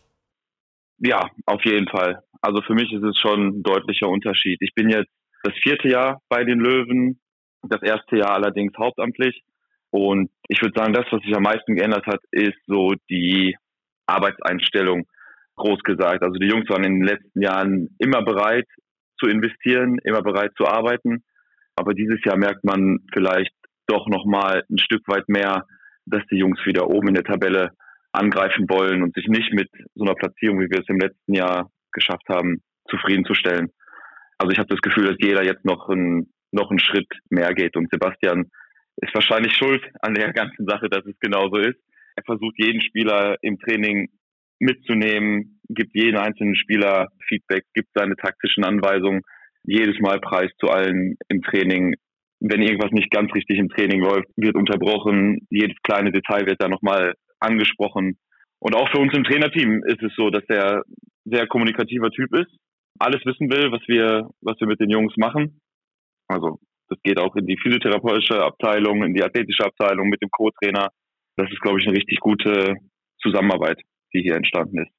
Ja, 0.98 1.30
auf 1.46 1.64
jeden 1.64 1.88
Fall. 1.88 2.22
Also 2.42 2.60
für 2.62 2.74
mich 2.74 2.92
ist 2.92 3.02
es 3.02 3.18
schon 3.18 3.46
ein 3.46 3.62
deutlicher 3.62 4.08
Unterschied. 4.08 4.58
Ich 4.60 4.74
bin 4.74 4.90
jetzt 4.90 5.10
das 5.42 5.54
vierte 5.62 5.88
Jahr 5.88 6.20
bei 6.28 6.44
den 6.44 6.60
Löwen, 6.60 7.18
das 7.62 7.82
erste 7.82 8.18
Jahr 8.18 8.34
allerdings 8.34 8.72
hauptamtlich. 8.76 9.42
Und 9.90 10.30
ich 10.48 10.60
würde 10.60 10.78
sagen, 10.78 10.92
das, 10.92 11.06
was 11.10 11.22
sich 11.22 11.34
am 11.34 11.44
meisten 11.44 11.74
geändert 11.74 12.06
hat, 12.06 12.20
ist 12.30 12.58
so 12.66 12.92
die 13.08 13.56
Arbeitseinstellung, 14.06 15.06
groß 15.56 15.82
gesagt. 15.82 16.22
Also 16.22 16.34
die 16.38 16.48
Jungs 16.48 16.68
waren 16.68 16.84
in 16.84 17.00
den 17.00 17.08
letzten 17.08 17.40
Jahren 17.40 17.88
immer 17.98 18.22
bereit 18.22 18.68
zu 19.18 19.28
investieren, 19.28 19.98
immer 20.04 20.22
bereit 20.22 20.52
zu 20.56 20.66
arbeiten. 20.66 21.24
Aber 21.74 21.94
dieses 21.94 22.22
Jahr 22.24 22.36
merkt 22.36 22.64
man 22.64 23.00
vielleicht 23.12 23.54
doch 23.92 24.08
nochmal 24.08 24.64
ein 24.70 24.78
Stück 24.78 25.06
weit 25.06 25.28
mehr, 25.28 25.66
dass 26.06 26.22
die 26.30 26.38
Jungs 26.38 26.58
wieder 26.64 26.88
oben 26.88 27.08
in 27.08 27.14
der 27.14 27.24
Tabelle 27.24 27.70
angreifen 28.12 28.68
wollen 28.68 29.02
und 29.02 29.14
sich 29.14 29.26
nicht 29.28 29.52
mit 29.52 29.68
so 29.94 30.04
einer 30.04 30.14
Platzierung, 30.14 30.60
wie 30.60 30.70
wir 30.70 30.80
es 30.80 30.88
im 30.88 30.98
letzten 30.98 31.34
Jahr 31.34 31.70
geschafft 31.92 32.28
haben, 32.28 32.62
zufriedenzustellen. 32.88 33.70
Also 34.38 34.52
ich 34.52 34.58
habe 34.58 34.68
das 34.68 34.80
Gefühl, 34.80 35.06
dass 35.06 35.16
jeder 35.20 35.44
jetzt 35.44 35.64
noch, 35.64 35.88
ein, 35.88 36.26
noch 36.50 36.70
einen 36.70 36.78
Schritt 36.78 37.08
mehr 37.30 37.54
geht 37.54 37.76
und 37.76 37.88
Sebastian 37.90 38.50
ist 38.96 39.14
wahrscheinlich 39.14 39.54
schuld 39.56 39.82
an 40.00 40.14
der 40.14 40.32
ganzen 40.32 40.66
Sache, 40.66 40.88
dass 40.90 41.04
es 41.06 41.18
genauso 41.20 41.56
ist. 41.58 41.78
Er 42.16 42.24
versucht 42.24 42.56
jeden 42.58 42.82
Spieler 42.82 43.36
im 43.40 43.58
Training 43.58 44.08
mitzunehmen, 44.58 45.60
gibt 45.68 45.94
jeden 45.94 46.18
einzelnen 46.18 46.56
Spieler 46.56 47.08
Feedback, 47.28 47.64
gibt 47.74 47.88
seine 47.94 48.16
taktischen 48.16 48.64
Anweisungen 48.64 49.22
jedes 49.64 49.98
Mal 50.00 50.20
Preis 50.20 50.50
zu 50.58 50.68
allen 50.68 51.16
im 51.28 51.42
Training 51.42 51.94
wenn 52.42 52.62
irgendwas 52.62 52.90
nicht 52.90 53.10
ganz 53.10 53.32
richtig 53.34 53.58
im 53.58 53.68
Training 53.68 54.00
läuft, 54.00 54.28
wird 54.36 54.56
unterbrochen. 54.56 55.46
Jedes 55.48 55.76
kleine 55.82 56.10
Detail 56.10 56.46
wird 56.46 56.60
da 56.60 56.68
nochmal 56.68 57.14
angesprochen. 57.38 58.18
Und 58.58 58.74
auch 58.74 58.88
für 58.90 58.98
uns 58.98 59.14
im 59.14 59.24
Trainerteam 59.24 59.82
ist 59.86 60.02
es 60.02 60.12
so, 60.16 60.30
dass 60.30 60.44
er 60.48 60.82
sehr 61.24 61.46
kommunikativer 61.46 62.10
Typ 62.10 62.34
ist, 62.34 62.50
alles 62.98 63.24
wissen 63.24 63.50
will, 63.50 63.70
was 63.70 63.82
wir, 63.86 64.28
was 64.40 64.58
wir 64.60 64.66
mit 64.66 64.80
den 64.80 64.90
Jungs 64.90 65.16
machen. 65.16 65.60
Also 66.28 66.58
das 66.88 66.98
geht 67.02 67.18
auch 67.18 67.34
in 67.36 67.46
die 67.46 67.58
physiotherapeutische 67.58 68.42
Abteilung, 68.42 69.04
in 69.04 69.14
die 69.14 69.22
athletische 69.22 69.64
Abteilung 69.64 70.08
mit 70.08 70.20
dem 70.20 70.30
Co-Trainer. 70.30 70.88
Das 71.36 71.50
ist, 71.50 71.60
glaube 71.60 71.78
ich, 71.80 71.86
eine 71.86 71.96
richtig 71.96 72.18
gute 72.18 72.74
Zusammenarbeit, 73.22 73.80
die 74.12 74.22
hier 74.22 74.34
entstanden 74.34 74.78
ist. 74.78 74.92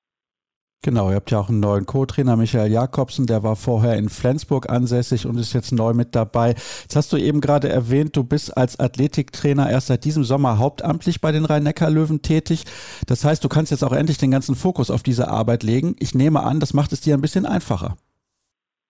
Genau, 0.86 1.10
ihr 1.10 1.16
habt 1.16 1.32
ja 1.32 1.40
auch 1.40 1.48
einen 1.48 1.62
neuen 1.62 1.86
Co-Trainer, 1.86 2.36
Michael 2.36 2.70
Jakobsen, 2.70 3.26
der 3.26 3.42
war 3.42 3.56
vorher 3.56 3.96
in 3.96 4.10
Flensburg 4.10 4.70
ansässig 4.70 5.26
und 5.26 5.40
ist 5.40 5.54
jetzt 5.54 5.72
neu 5.72 5.94
mit 5.94 6.14
dabei. 6.14 6.50
Jetzt 6.50 6.98
hast 6.98 7.14
du 7.14 7.18
eben 7.18 7.40
gerade 7.40 7.70
erwähnt, 7.70 8.18
du 8.18 8.26
bist 8.26 8.58
als 8.58 8.78
Athletiktrainer 8.82 9.70
erst 9.70 9.88
seit 9.88 10.04
diesem 10.04 10.26
Sommer 10.26 10.58
hauptamtlich 10.58 11.22
bei 11.22 11.32
den 11.32 11.46
Rhein-Neckar-Löwen 11.46 12.22
tätig. 12.22 12.66
Das 13.08 13.24
heißt, 13.24 13.42
du 13.42 13.48
kannst 13.48 13.72
jetzt 13.72 13.84
auch 13.84 13.94
endlich 13.94 14.18
den 14.18 14.30
ganzen 14.30 14.56
Fokus 14.56 14.92
auf 14.92 15.04
diese 15.04 15.30
Arbeit 15.30 15.64
legen. 15.64 15.96
Ich 16.00 16.16
nehme 16.16 16.44
an, 16.44 16.60
das 16.60 16.74
macht 16.74 16.92
es 16.92 17.00
dir 17.00 17.14
ein 17.14 17.22
bisschen 17.22 17.46
einfacher. 17.46 17.96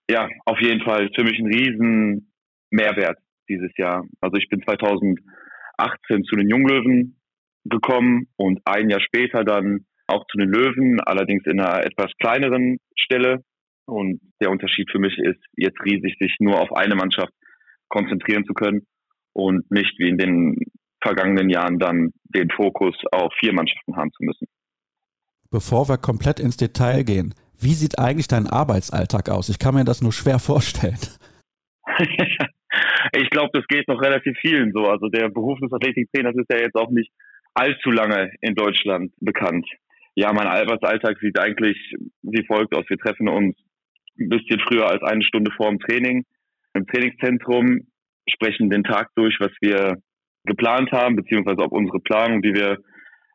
Ja, 0.09 0.27
auf 0.45 0.59
jeden 0.61 0.81
Fall. 0.81 1.11
Für 1.15 1.23
mich 1.23 1.37
ein 1.37 1.45
riesen 1.45 2.33
Mehrwert 2.71 3.19
dieses 3.47 3.69
Jahr. 3.77 4.03
Also 4.19 4.37
ich 4.37 4.49
bin 4.49 4.63
2018 4.63 6.23
zu 6.23 6.35
den 6.37 6.49
Junglöwen 6.49 7.19
gekommen 7.65 8.29
und 8.35 8.61
ein 8.65 8.89
Jahr 8.89 8.99
später 8.99 9.43
dann 9.43 9.85
auch 10.07 10.25
zu 10.31 10.37
den 10.37 10.49
Löwen, 10.49 10.99
allerdings 11.01 11.45
in 11.45 11.59
einer 11.59 11.85
etwas 11.85 12.11
kleineren 12.19 12.77
Stelle. 12.95 13.43
Und 13.85 14.21
der 14.41 14.49
Unterschied 14.49 14.89
für 14.91 14.99
mich 14.99 15.17
ist 15.17 15.41
jetzt 15.55 15.79
riesig, 15.83 16.15
sich 16.19 16.35
nur 16.39 16.59
auf 16.59 16.71
eine 16.73 16.95
Mannschaft 16.95 17.33
konzentrieren 17.89 18.45
zu 18.45 18.53
können 18.53 18.85
und 19.33 19.69
nicht 19.69 19.93
wie 19.99 20.09
in 20.09 20.17
den 20.17 20.55
vergangenen 21.01 21.49
Jahren 21.49 21.79
dann 21.79 22.11
den 22.23 22.49
Fokus 22.49 22.95
auf 23.11 23.33
vier 23.39 23.53
Mannschaften 23.53 23.95
haben 23.95 24.11
zu 24.13 24.23
müssen. 24.23 24.47
Bevor 25.51 25.89
wir 25.89 25.97
komplett 25.97 26.39
ins 26.39 26.57
Detail 26.57 27.03
gehen, 27.03 27.35
wie 27.59 27.73
sieht 27.73 27.99
eigentlich 27.99 28.27
dein 28.27 28.47
Arbeitsalltag 28.47 29.29
aus? 29.29 29.49
Ich 29.49 29.59
kann 29.59 29.75
mir 29.75 29.83
das 29.83 30.01
nur 30.01 30.13
schwer 30.13 30.39
vorstellen. 30.39 30.97
ich 33.15 33.29
glaube, 33.29 33.49
das 33.53 33.67
geht 33.67 33.87
noch 33.87 34.01
relativ 34.01 34.35
vielen 34.41 34.71
so. 34.71 34.87
Also 34.87 35.09
der 35.09 35.29
Beruf 35.29 35.59
des 35.59 35.71
Athletiktrainers 35.71 36.35
ist 36.35 36.51
ja 36.51 36.59
jetzt 36.59 36.75
auch 36.75 36.89
nicht 36.89 37.11
allzu 37.53 37.91
lange 37.91 38.31
in 38.41 38.55
Deutschland 38.55 39.13
bekannt. 39.19 39.67
Ja, 40.15 40.31
mein 40.31 40.47
Arbeitsalltag 40.47 41.17
sieht 41.19 41.39
eigentlich 41.39 41.77
wie 42.21 42.45
folgt 42.45 42.75
aus. 42.75 42.85
Wir 42.87 42.97
treffen 42.97 43.27
uns 43.27 43.57
ein 44.19 44.29
bisschen 44.29 44.59
früher 44.59 44.89
als 44.89 45.01
eine 45.01 45.23
Stunde 45.23 45.51
vor 45.57 45.69
dem 45.69 45.79
Training 45.79 46.23
im 46.75 46.87
Trainingszentrum, 46.87 47.87
sprechen 48.27 48.69
den 48.69 48.83
Tag 48.83 49.09
durch, 49.15 49.37
was 49.39 49.51
wir 49.61 49.97
geplant 50.45 50.91
haben, 50.91 51.15
beziehungsweise 51.15 51.61
ob 51.61 51.71
unsere 51.71 51.99
Planung, 51.99 52.41
die 52.41 52.53
wir 52.53 52.77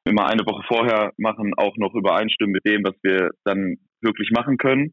immer 0.05 0.27
eine 0.27 0.45
Woche 0.47 0.65
vorher 0.67 1.13
machen, 1.17 1.53
auch 1.57 1.77
noch 1.77 1.95
übereinstimmen 1.95 2.53
mit 2.53 2.67
dem, 2.67 2.85
was 2.85 2.95
wir 3.03 3.31
dann 3.45 3.77
wirklich 4.01 4.31
machen 4.31 4.57
können. 4.57 4.93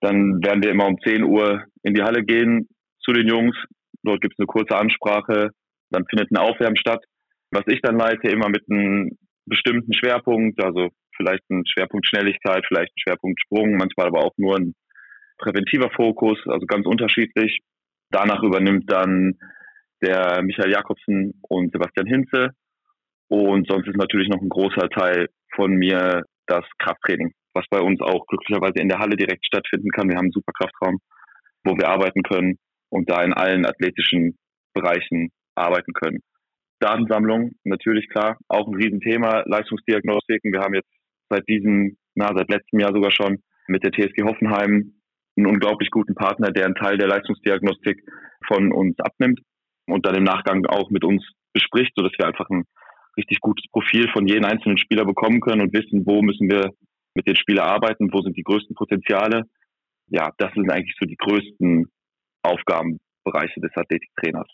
Dann 0.00 0.42
werden 0.42 0.62
wir 0.62 0.70
immer 0.70 0.86
um 0.86 0.98
10 1.00 1.24
Uhr 1.24 1.64
in 1.82 1.94
die 1.94 2.02
Halle 2.02 2.24
gehen 2.24 2.68
zu 3.00 3.12
den 3.12 3.28
Jungs. 3.28 3.56
Dort 4.02 4.20
gibt 4.20 4.34
es 4.34 4.38
eine 4.38 4.46
kurze 4.46 4.76
Ansprache. 4.76 5.50
Dann 5.90 6.04
findet 6.08 6.30
ein 6.30 6.36
Aufwärmen 6.36 6.76
statt, 6.76 7.04
was 7.50 7.64
ich 7.68 7.80
dann 7.80 7.98
leite, 7.98 8.28
immer 8.28 8.48
mit 8.48 8.64
einem 8.70 9.16
bestimmten 9.46 9.94
Schwerpunkt. 9.94 10.62
Also 10.62 10.90
vielleicht 11.16 11.48
ein 11.50 11.64
Schwerpunkt 11.66 12.06
Schnelligkeit, 12.06 12.64
vielleicht 12.66 12.92
ein 12.92 13.02
Schwerpunkt 13.02 13.40
Sprung, 13.40 13.76
manchmal 13.76 14.06
aber 14.06 14.24
auch 14.24 14.32
nur 14.36 14.56
ein 14.56 14.74
präventiver 15.38 15.90
Fokus, 15.90 16.38
also 16.46 16.66
ganz 16.66 16.86
unterschiedlich. 16.86 17.60
Danach 18.10 18.42
übernimmt 18.42 18.90
dann 18.90 19.38
der 20.02 20.42
Michael 20.42 20.70
Jakobsen 20.70 21.40
und 21.48 21.72
Sebastian 21.72 22.06
Hinze. 22.06 22.50
Und 23.28 23.68
sonst 23.68 23.88
ist 23.88 23.96
natürlich 23.96 24.28
noch 24.28 24.40
ein 24.40 24.48
großer 24.48 24.88
Teil 24.90 25.28
von 25.54 25.72
mir 25.72 26.22
das 26.46 26.64
Krafttraining, 26.78 27.32
was 27.54 27.64
bei 27.70 27.80
uns 27.80 28.00
auch 28.00 28.26
glücklicherweise 28.26 28.80
in 28.80 28.88
der 28.88 28.98
Halle 28.98 29.16
direkt 29.16 29.46
stattfinden 29.46 29.90
kann. 29.90 30.08
Wir 30.08 30.16
haben 30.16 30.26
einen 30.26 30.32
super 30.32 30.52
Kraftraum, 30.52 30.98
wo 31.64 31.76
wir 31.76 31.88
arbeiten 31.88 32.22
können 32.22 32.58
und 32.90 33.10
da 33.10 33.22
in 33.22 33.32
allen 33.32 33.66
athletischen 33.66 34.36
Bereichen 34.74 35.30
arbeiten 35.54 35.92
können. 35.94 36.20
Datensammlung, 36.80 37.52
natürlich 37.64 38.08
klar, 38.08 38.36
auch 38.48 38.68
ein 38.68 38.74
Riesenthema. 38.74 39.42
Leistungsdiagnostiken. 39.46 40.52
Wir 40.52 40.60
haben 40.60 40.74
jetzt 40.74 40.90
seit 41.28 41.48
diesem, 41.48 41.96
na, 42.14 42.32
seit 42.36 42.50
letztem 42.50 42.80
Jahr 42.80 42.92
sogar 42.92 43.10
schon 43.10 43.42
mit 43.66 43.84
der 43.84 43.92
TSG 43.92 44.22
Hoffenheim 44.24 44.94
einen 45.36 45.46
unglaublich 45.46 45.90
guten 45.90 46.14
Partner, 46.14 46.50
der 46.52 46.66
einen 46.66 46.74
Teil 46.74 46.98
der 46.98 47.08
Leistungsdiagnostik 47.08 48.00
von 48.46 48.72
uns 48.72 48.98
abnimmt 49.00 49.40
und 49.86 50.06
dann 50.06 50.14
im 50.14 50.24
Nachgang 50.24 50.64
auch 50.66 50.90
mit 50.90 51.04
uns 51.04 51.24
bespricht, 51.52 51.92
sodass 51.96 52.12
wir 52.18 52.26
einfach 52.26 52.48
ein 52.50 52.64
richtig 53.16 53.40
gutes 53.40 53.64
Profil 53.70 54.08
von 54.12 54.26
jedem 54.26 54.44
einzelnen 54.44 54.78
Spieler 54.78 55.04
bekommen 55.04 55.40
können 55.40 55.62
und 55.62 55.72
wissen, 55.72 56.06
wo 56.06 56.22
müssen 56.22 56.48
wir 56.50 56.70
mit 57.14 57.26
den 57.26 57.36
Spielern 57.36 57.68
arbeiten, 57.68 58.12
wo 58.12 58.22
sind 58.22 58.36
die 58.36 58.42
größten 58.42 58.74
Potenziale. 58.74 59.44
Ja, 60.08 60.30
das 60.38 60.52
sind 60.54 60.70
eigentlich 60.70 60.96
so 60.98 61.06
die 61.06 61.16
größten 61.16 61.86
Aufgabenbereiche 62.42 63.60
des 63.60 63.70
Athletiktrainers. 63.74 64.48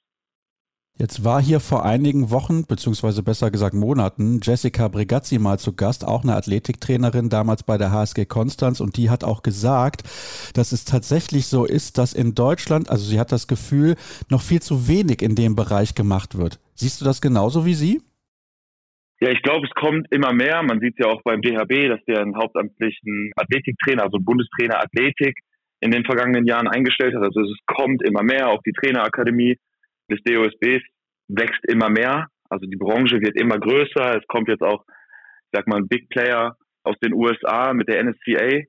Jetzt 1.00 1.24
war 1.24 1.40
hier 1.40 1.60
vor 1.60 1.86
einigen 1.86 2.30
Wochen, 2.30 2.66
beziehungsweise 2.66 3.22
besser 3.22 3.50
gesagt 3.50 3.72
Monaten, 3.72 4.40
Jessica 4.42 4.86
Bregazzi 4.86 5.38
mal 5.38 5.58
zu 5.58 5.74
Gast, 5.74 6.06
auch 6.06 6.24
eine 6.24 6.34
Athletiktrainerin 6.34 7.30
damals 7.30 7.62
bei 7.62 7.78
der 7.78 7.90
HSG 7.90 8.26
Konstanz 8.26 8.80
und 8.80 8.98
die 8.98 9.08
hat 9.08 9.24
auch 9.24 9.42
gesagt, 9.42 10.02
dass 10.54 10.72
es 10.72 10.84
tatsächlich 10.84 11.46
so 11.46 11.64
ist, 11.64 11.96
dass 11.96 12.12
in 12.12 12.34
Deutschland, 12.34 12.90
also 12.90 13.02
sie 13.02 13.18
hat 13.18 13.32
das 13.32 13.48
Gefühl, 13.48 13.94
noch 14.28 14.42
viel 14.42 14.60
zu 14.60 14.88
wenig 14.88 15.22
in 15.22 15.36
dem 15.36 15.56
Bereich 15.56 15.94
gemacht 15.94 16.36
wird. 16.36 16.60
Siehst 16.74 17.00
du 17.00 17.06
das 17.06 17.22
genauso 17.22 17.64
wie 17.64 17.72
sie? 17.72 18.02
Ja, 19.20 19.30
ich 19.30 19.40
glaube, 19.40 19.66
es 19.66 19.72
kommt 19.72 20.06
immer 20.12 20.34
mehr. 20.34 20.62
Man 20.62 20.80
sieht 20.80 20.96
es 20.98 21.06
ja 21.06 21.10
auch 21.10 21.22
beim 21.22 21.40
DHB, 21.40 21.88
dass 21.88 22.04
der 22.04 22.20
einen 22.20 22.36
hauptamtlichen 22.36 23.32
Athletiktrainer, 23.36 24.02
also 24.02 24.18
Bundestrainer 24.20 24.82
Athletik, 24.82 25.38
in 25.80 25.92
den 25.92 26.04
vergangenen 26.04 26.44
Jahren 26.44 26.68
eingestellt 26.68 27.14
hat. 27.14 27.22
Also 27.22 27.40
es 27.40 27.56
kommt 27.64 28.02
immer 28.02 28.22
mehr. 28.22 28.50
Auch 28.50 28.60
die 28.66 28.72
Trainerakademie 28.72 29.56
des 30.10 30.22
DOSBs 30.24 30.84
wächst 31.28 31.64
immer 31.68 31.88
mehr. 31.88 32.26
Also 32.48 32.66
die 32.66 32.76
Branche 32.76 33.20
wird 33.20 33.40
immer 33.40 33.58
größer. 33.58 34.18
Es 34.18 34.26
kommt 34.26 34.48
jetzt 34.48 34.62
auch, 34.62 34.84
ich 34.86 35.50
sag 35.52 35.66
mal, 35.66 35.78
ein 35.78 35.88
Big 35.88 36.08
Player 36.08 36.56
aus 36.82 36.96
den 37.02 37.14
USA 37.14 37.72
mit 37.72 37.88
der 37.88 38.02
NSCA 38.02 38.64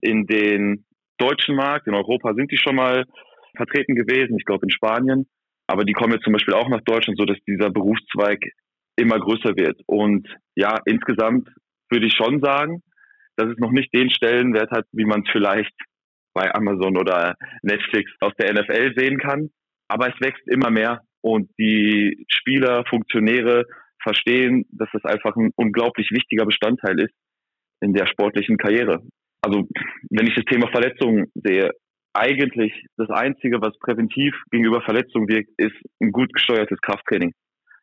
in 0.00 0.26
den 0.26 0.84
deutschen 1.18 1.56
Markt. 1.56 1.86
In 1.86 1.94
Europa 1.94 2.34
sind 2.34 2.50
die 2.50 2.58
schon 2.58 2.76
mal 2.76 3.04
vertreten 3.56 3.94
gewesen, 3.94 4.36
ich 4.38 4.44
glaube 4.44 4.66
in 4.66 4.70
Spanien. 4.70 5.26
Aber 5.66 5.84
die 5.84 5.92
kommen 5.92 6.12
jetzt 6.12 6.24
zum 6.24 6.32
Beispiel 6.32 6.54
auch 6.54 6.68
nach 6.68 6.82
Deutschland, 6.82 7.18
so 7.18 7.24
dass 7.24 7.38
dieser 7.46 7.70
Berufszweig 7.70 8.40
immer 8.96 9.18
größer 9.18 9.56
wird. 9.56 9.80
Und 9.86 10.28
ja, 10.54 10.78
insgesamt 10.84 11.48
würde 11.90 12.06
ich 12.06 12.14
schon 12.14 12.40
sagen, 12.42 12.82
dass 13.36 13.48
es 13.48 13.58
noch 13.58 13.70
nicht 13.70 13.94
den 13.94 14.10
Stellenwert 14.10 14.70
hat, 14.70 14.86
wie 14.92 15.04
man 15.04 15.22
es 15.22 15.30
vielleicht 15.30 15.74
bei 16.34 16.52
Amazon 16.54 16.96
oder 16.96 17.36
Netflix 17.62 18.10
aus 18.20 18.32
der 18.38 18.52
NFL 18.52 18.94
sehen 18.96 19.18
kann. 19.18 19.50
Aber 19.92 20.08
es 20.08 20.18
wächst 20.20 20.48
immer 20.48 20.70
mehr 20.70 21.02
und 21.20 21.50
die 21.58 22.24
Spieler, 22.28 22.82
Funktionäre 22.88 23.66
verstehen, 24.02 24.64
dass 24.70 24.88
das 24.94 25.04
einfach 25.04 25.36
ein 25.36 25.50
unglaublich 25.54 26.08
wichtiger 26.10 26.46
Bestandteil 26.46 26.98
ist 26.98 27.14
in 27.82 27.92
der 27.92 28.06
sportlichen 28.06 28.56
Karriere. 28.56 29.02
Also 29.42 29.68
wenn 30.08 30.26
ich 30.26 30.34
das 30.34 30.46
Thema 30.46 30.68
Verletzungen 30.68 31.26
sehe, 31.34 31.72
eigentlich 32.14 32.72
das 32.96 33.10
Einzige, 33.10 33.60
was 33.60 33.78
präventiv 33.80 34.34
gegenüber 34.50 34.80
Verletzungen 34.80 35.28
wirkt, 35.28 35.50
ist 35.58 35.76
ein 36.00 36.10
gut 36.10 36.32
gesteuertes 36.32 36.80
Krafttraining. 36.80 37.32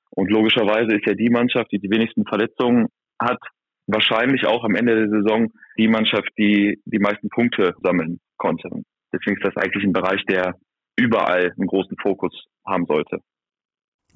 Und 0.10 0.32
logischerweise 0.32 0.96
ist 0.96 1.06
ja 1.06 1.14
die 1.14 1.30
Mannschaft, 1.30 1.72
die 1.72 1.80
die 1.80 1.92
wenigsten 1.92 2.26
Verletzungen 2.26 2.88
hat, 3.22 3.40
wahrscheinlich 3.86 4.48
auch 4.48 4.64
am 4.64 4.76
Ende 4.76 4.96
der 4.96 5.10
Saison 5.10 5.52
die 5.78 5.88
Mannschaft, 5.88 6.30
die 6.40 6.82
die 6.86 7.00
meisten 7.00 7.30
Punkte 7.30 7.76
sammeln 7.84 8.20
konnte. 8.38 8.68
Deswegen 9.14 9.38
ist 9.38 9.46
das 9.46 9.58
eigentlich 9.58 9.84
ein 9.84 9.94
Bereich, 9.94 10.24
der 10.26 10.56
überall 11.00 11.52
einen 11.58 11.68
großen 11.68 11.98
Fokus 12.02 12.34
haben 12.66 12.86
sollte. 12.86 13.20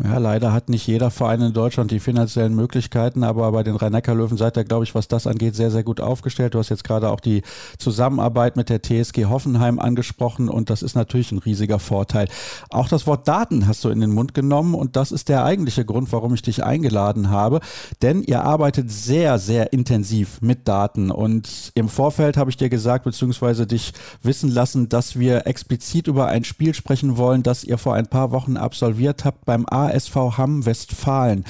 Ja, 0.02 0.18
leider 0.18 0.52
hat 0.52 0.70
nicht 0.70 0.88
jeder 0.88 1.12
Verein 1.12 1.40
in 1.42 1.54
Deutschland 1.54 1.92
die 1.92 2.00
finanziellen 2.00 2.56
Möglichkeiten, 2.56 3.24
aber 3.24 3.52
bei 3.52 3.62
den 3.62 3.76
Rhein-Neckar-Löwen 3.76 4.38
seid 4.38 4.58
ihr, 4.58 4.64
glaube 4.64 4.86
ich, 4.86 4.96
was 4.96 5.08
das 5.08 5.28
angeht, 5.28 5.56
sehr, 5.56 5.70
sehr 5.70 5.84
gut 5.84 6.02
aufgestellt. 6.02 6.56
Du 6.56 6.60
hast 6.60 6.70
jetzt 6.70 6.84
gerade 6.84 7.12
auch 7.12 7.20
die 7.20 7.44
Zusammenarbeit 7.78 8.56
mit 8.56 8.70
der 8.70 8.82
TSG 8.82 9.26
Hoffenheim 9.26 9.78
angesprochen 9.78 10.50
und 10.50 10.72
das 10.72 10.82
ist 10.82 10.96
natürlich 10.96 11.32
ein 11.32 11.38
riesiger 11.38 11.78
Vorteil. 11.78 12.28
Auch 12.72 12.88
das 12.88 13.06
Wort 13.06 13.28
Daten 13.28 13.68
hast 13.68 13.84
du 13.84 13.90
in 13.90 14.02
den 14.02 14.12
Mund 14.12 14.34
genommen 14.34 14.74
und 14.74 14.96
das 14.96 15.12
ist 15.12 15.30
der 15.30 15.46
eigentliche 15.46 15.86
Grund, 15.86 16.12
warum 16.12 16.34
ich 16.34 16.42
dich 16.42 16.64
eingeladen 16.64 17.30
habe, 17.30 17.60
denn 18.02 18.24
ihr 18.24 18.44
arbeitet 18.44 18.90
sehr, 18.90 19.38
sehr 19.38 19.74
intensiv 19.74 20.42
mit 20.42 20.68
Daten 20.68 21.12
und 21.12 21.72
im 21.76 21.88
Vorfeld 21.88 22.36
habe 22.36 22.50
ich 22.50 22.58
dir 22.58 22.70
gesagt, 22.70 23.06
beziehungsweise 23.06 23.68
dich 23.68 23.94
wissen 24.24 24.50
lassen, 24.50 24.90
dass 24.90 25.20
wir 25.20 25.46
explizit 25.46 26.08
über 26.08 26.30
ein 26.30 26.44
Spiel 26.44 26.74
sprechen 26.74 27.16
wollen, 27.16 27.44
das 27.44 27.64
ihr 27.64 27.78
vor 27.78 27.94
ein 27.94 28.08
paar 28.08 28.32
Wochen 28.32 28.58
absolviert 28.58 29.24
habt 29.24 29.46
beim 29.46 29.68
A 29.70 29.83
ASV 29.88 30.38
Hamm 30.38 30.65
Westfalen. 30.65 31.46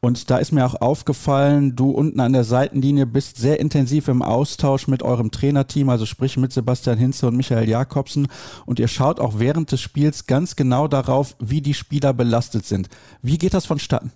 Und 0.00 0.30
da 0.30 0.38
ist 0.38 0.52
mir 0.52 0.64
auch 0.64 0.80
aufgefallen, 0.80 1.76
du 1.76 1.90
unten 1.90 2.20
an 2.20 2.32
der 2.32 2.44
Seitenlinie 2.44 3.06
bist 3.06 3.36
sehr 3.36 3.60
intensiv 3.60 4.08
im 4.08 4.22
Austausch 4.22 4.88
mit 4.88 5.02
eurem 5.02 5.30
Trainerteam, 5.30 5.88
also 5.88 6.06
sprich 6.06 6.36
mit 6.36 6.52
Sebastian 6.52 6.98
Hinze 6.98 7.26
und 7.26 7.36
Michael 7.36 7.68
Jakobsen. 7.68 8.28
Und 8.66 8.78
ihr 8.78 8.88
schaut 8.88 9.20
auch 9.20 9.38
während 9.38 9.72
des 9.72 9.80
Spiels 9.80 10.26
ganz 10.26 10.56
genau 10.56 10.88
darauf, 10.88 11.36
wie 11.40 11.60
die 11.60 11.74
Spieler 11.74 12.12
belastet 12.12 12.64
sind. 12.64 12.88
Wie 13.22 13.38
geht 13.38 13.54
das 13.54 13.66
vonstatten? 13.66 14.12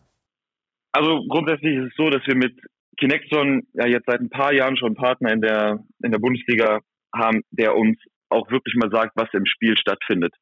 Also 0.92 1.24
grundsätzlich 1.28 1.76
ist 1.76 1.90
es 1.90 1.96
so, 1.96 2.10
dass 2.10 2.26
wir 2.26 2.36
mit 2.36 2.58
Kinexon 2.98 3.62
ja 3.74 3.86
jetzt 3.86 4.06
seit 4.06 4.20
ein 4.20 4.30
paar 4.30 4.52
Jahren 4.52 4.76
schon 4.76 4.88
einen 4.88 4.96
Partner 4.96 5.32
in 5.32 5.40
der, 5.40 5.84
in 6.02 6.10
der 6.10 6.18
Bundesliga 6.18 6.80
haben, 7.14 7.42
der 7.50 7.74
uns 7.76 7.98
auch 8.28 8.50
wirklich 8.50 8.74
mal 8.76 8.90
sagt, 8.90 9.12
was 9.16 9.28
im 9.32 9.46
Spiel 9.46 9.76
stattfindet. 9.76 10.34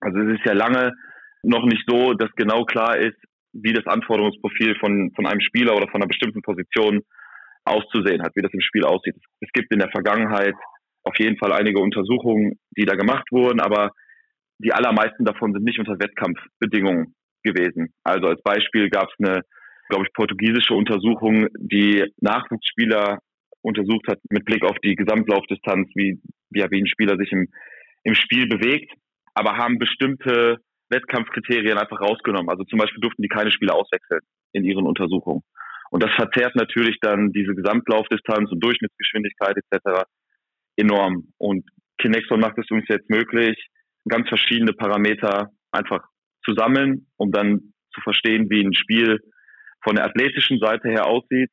Also 0.00 0.18
es 0.20 0.38
ist 0.38 0.46
ja 0.46 0.52
lange 0.52 0.92
noch 1.42 1.64
nicht 1.64 1.84
so, 1.86 2.14
dass 2.14 2.30
genau 2.36 2.64
klar 2.64 2.96
ist, 2.96 3.16
wie 3.52 3.72
das 3.72 3.86
Anforderungsprofil 3.86 4.76
von, 4.78 5.12
von 5.14 5.26
einem 5.26 5.40
Spieler 5.40 5.74
oder 5.76 5.88
von 5.88 6.00
einer 6.00 6.08
bestimmten 6.08 6.42
Position 6.42 7.02
auszusehen 7.64 8.22
hat, 8.22 8.32
wie 8.36 8.42
das 8.42 8.52
im 8.52 8.60
Spiel 8.60 8.84
aussieht. 8.84 9.16
Es 9.40 9.50
gibt 9.52 9.72
in 9.72 9.80
der 9.80 9.90
Vergangenheit 9.90 10.54
auf 11.02 11.18
jeden 11.18 11.36
Fall 11.38 11.52
einige 11.52 11.80
Untersuchungen, 11.80 12.58
die 12.76 12.84
da 12.84 12.94
gemacht 12.94 13.26
wurden, 13.30 13.60
aber 13.60 13.90
die 14.58 14.72
allermeisten 14.72 15.24
davon 15.24 15.52
sind 15.52 15.64
nicht 15.64 15.78
unter 15.78 15.98
Wettkampfbedingungen 15.98 17.14
gewesen. 17.42 17.92
Also 18.04 18.28
als 18.28 18.42
Beispiel 18.42 18.90
gab 18.90 19.08
es 19.08 19.14
eine, 19.18 19.42
glaube 19.88 20.04
ich, 20.06 20.12
portugiesische 20.12 20.74
Untersuchung, 20.74 21.48
die 21.58 22.04
Nachwuchsspieler 22.20 23.18
untersucht 23.62 24.06
hat 24.08 24.18
mit 24.30 24.44
Blick 24.44 24.64
auf 24.64 24.76
die 24.84 24.94
Gesamtlaufdistanz, 24.94 25.88
wie, 25.94 26.20
wie, 26.50 26.64
wie 26.70 26.80
ein 26.80 26.86
Spieler 26.86 27.16
sich 27.16 27.32
im, 27.32 27.48
im 28.04 28.14
Spiel 28.14 28.46
bewegt, 28.46 28.92
aber 29.34 29.56
haben 29.56 29.78
bestimmte 29.78 30.58
Wettkampfkriterien 30.90 31.78
einfach 31.78 32.00
rausgenommen. 32.00 32.50
Also 32.50 32.64
zum 32.64 32.78
Beispiel 32.78 33.00
durften 33.00 33.22
die 33.22 33.28
keine 33.28 33.50
Spieler 33.50 33.74
auswechseln 33.74 34.20
in 34.52 34.64
ihren 34.64 34.86
Untersuchungen. 34.86 35.42
Und 35.90 36.02
das 36.02 36.12
verzerrt 36.12 36.54
natürlich 36.54 36.98
dann 37.00 37.32
diese 37.32 37.54
Gesamtlaufdistanz 37.54 38.50
und 38.50 38.62
Durchschnittsgeschwindigkeit 38.62 39.56
etc. 39.56 40.04
enorm. 40.76 41.32
Und 41.38 41.68
Kinexon 41.98 42.40
macht 42.40 42.58
es 42.58 42.70
uns 42.70 42.84
jetzt 42.88 43.10
möglich, 43.10 43.56
ganz 44.08 44.28
verschiedene 44.28 44.72
Parameter 44.72 45.50
einfach 45.72 46.04
zu 46.44 46.54
sammeln, 46.54 47.06
um 47.16 47.32
dann 47.32 47.74
zu 47.92 48.00
verstehen, 48.02 48.48
wie 48.50 48.64
ein 48.64 48.74
Spiel 48.74 49.18
von 49.82 49.96
der 49.96 50.06
athletischen 50.06 50.58
Seite 50.58 50.88
her 50.88 51.06
aussieht 51.06 51.50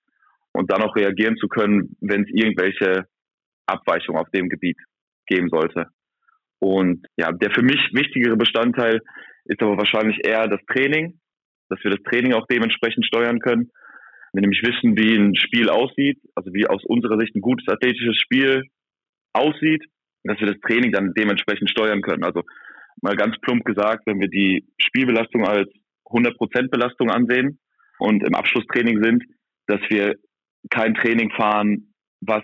und 0.53 0.71
dann 0.71 0.81
auch 0.81 0.95
reagieren 0.95 1.37
zu 1.37 1.47
können, 1.47 1.95
wenn 2.01 2.23
es 2.23 2.29
irgendwelche 2.31 3.05
Abweichungen 3.65 4.21
auf 4.21 4.29
dem 4.31 4.49
Gebiet 4.49 4.77
geben 5.25 5.49
sollte. 5.49 5.87
Und 6.59 7.05
ja, 7.17 7.31
der 7.31 7.51
für 7.51 7.61
mich 7.61 7.79
wichtigere 7.93 8.35
Bestandteil 8.35 9.01
ist 9.45 9.61
aber 9.61 9.77
wahrscheinlich 9.77 10.19
eher 10.25 10.47
das 10.47 10.59
Training, 10.71 11.19
dass 11.69 11.83
wir 11.83 11.91
das 11.91 12.03
Training 12.03 12.33
auch 12.33 12.45
dementsprechend 12.47 13.05
steuern 13.05 13.39
können. 13.39 13.69
Wir 14.33 14.41
nämlich 14.41 14.61
wissen, 14.63 14.97
wie 14.97 15.15
ein 15.15 15.35
Spiel 15.35 15.69
aussieht, 15.69 16.19
also 16.35 16.53
wie 16.53 16.67
aus 16.67 16.83
unserer 16.85 17.19
Sicht 17.19 17.35
ein 17.35 17.41
gutes 17.41 17.67
athletisches 17.67 18.17
Spiel 18.17 18.63
aussieht, 19.33 19.83
dass 20.23 20.39
wir 20.39 20.47
das 20.47 20.59
Training 20.61 20.91
dann 20.91 21.13
dementsprechend 21.13 21.69
steuern 21.69 22.01
können. 22.01 22.23
Also 22.23 22.43
mal 23.01 23.15
ganz 23.15 23.37
plump 23.41 23.63
gesagt, 23.63 24.05
wenn 24.05 24.19
wir 24.19 24.27
die 24.27 24.65
Spielbelastung 24.81 25.45
als 25.45 25.69
100% 26.05 26.69
Belastung 26.69 27.09
ansehen 27.09 27.59
und 27.99 28.27
im 28.27 28.35
Abschlusstraining 28.35 29.03
sind, 29.03 29.23
dass 29.67 29.81
wir 29.89 30.15
kein 30.69 30.95
Training 30.95 31.31
fahren, 31.31 31.93
was 32.21 32.43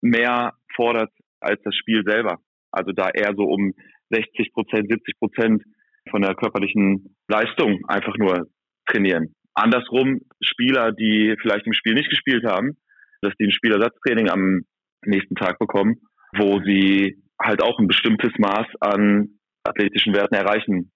mehr 0.00 0.54
fordert 0.74 1.10
als 1.40 1.60
das 1.62 1.74
Spiel 1.74 2.02
selber. 2.04 2.38
Also 2.72 2.92
da 2.92 3.10
eher 3.10 3.34
so 3.36 3.44
um 3.44 3.72
60 4.10 4.52
Prozent, 4.52 4.88
70 4.88 5.18
Prozent 5.18 5.62
von 6.10 6.22
der 6.22 6.34
körperlichen 6.34 7.16
Leistung 7.28 7.80
einfach 7.86 8.16
nur 8.16 8.48
trainieren. 8.86 9.34
Andersrum, 9.54 10.20
Spieler, 10.40 10.92
die 10.92 11.36
vielleicht 11.40 11.66
im 11.66 11.72
Spiel 11.72 11.94
nicht 11.94 12.10
gespielt 12.10 12.44
haben, 12.44 12.76
dass 13.20 13.34
die 13.38 13.44
ein 13.44 13.52
Spielersatztraining 13.52 14.30
am 14.30 14.62
nächsten 15.04 15.34
Tag 15.34 15.58
bekommen, 15.58 15.96
wo 16.36 16.60
sie 16.64 17.22
halt 17.40 17.62
auch 17.62 17.78
ein 17.78 17.88
bestimmtes 17.88 18.32
Maß 18.38 18.66
an 18.80 19.38
athletischen 19.64 20.14
Werten 20.14 20.34
erreichen 20.34 20.92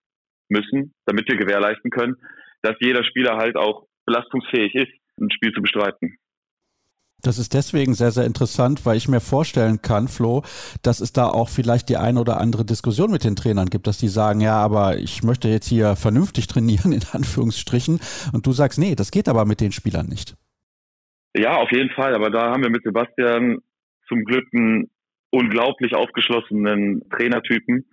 müssen, 0.48 0.94
damit 1.06 1.28
wir 1.28 1.36
gewährleisten 1.36 1.90
können, 1.90 2.16
dass 2.62 2.76
jeder 2.80 3.04
Spieler 3.04 3.36
halt 3.36 3.56
auch 3.56 3.86
belastungsfähig 4.06 4.74
ist, 4.74 4.92
ein 5.20 5.30
Spiel 5.30 5.52
zu 5.52 5.62
bestreiten. 5.62 6.16
Das 7.24 7.38
ist 7.38 7.54
deswegen 7.54 7.94
sehr, 7.94 8.10
sehr 8.10 8.26
interessant, 8.26 8.84
weil 8.84 8.98
ich 8.98 9.08
mir 9.08 9.20
vorstellen 9.20 9.80
kann, 9.80 10.08
Flo, 10.08 10.42
dass 10.82 11.00
es 11.00 11.12
da 11.12 11.26
auch 11.26 11.48
vielleicht 11.48 11.88
die 11.88 11.96
eine 11.96 12.20
oder 12.20 12.38
andere 12.38 12.66
Diskussion 12.66 13.10
mit 13.10 13.24
den 13.24 13.34
Trainern 13.34 13.70
gibt, 13.70 13.86
dass 13.86 13.98
die 13.98 14.08
sagen, 14.08 14.40
ja, 14.40 14.56
aber 14.56 14.98
ich 14.98 15.22
möchte 15.22 15.48
jetzt 15.48 15.66
hier 15.66 15.96
vernünftig 15.96 16.46
trainieren, 16.46 16.92
in 16.92 17.02
Anführungsstrichen. 17.12 17.98
Und 18.34 18.46
du 18.46 18.52
sagst, 18.52 18.78
nee, 18.78 18.94
das 18.94 19.10
geht 19.10 19.28
aber 19.28 19.46
mit 19.46 19.62
den 19.62 19.72
Spielern 19.72 20.06
nicht. 20.06 20.36
Ja, 21.34 21.56
auf 21.56 21.72
jeden 21.72 21.90
Fall. 21.90 22.14
Aber 22.14 22.28
da 22.28 22.50
haben 22.50 22.62
wir 22.62 22.70
mit 22.70 22.84
Sebastian 22.84 23.58
zum 24.06 24.24
Glück 24.24 24.46
einen 24.52 24.90
unglaublich 25.30 25.94
aufgeschlossenen 25.94 27.08
Trainertypen. 27.08 27.86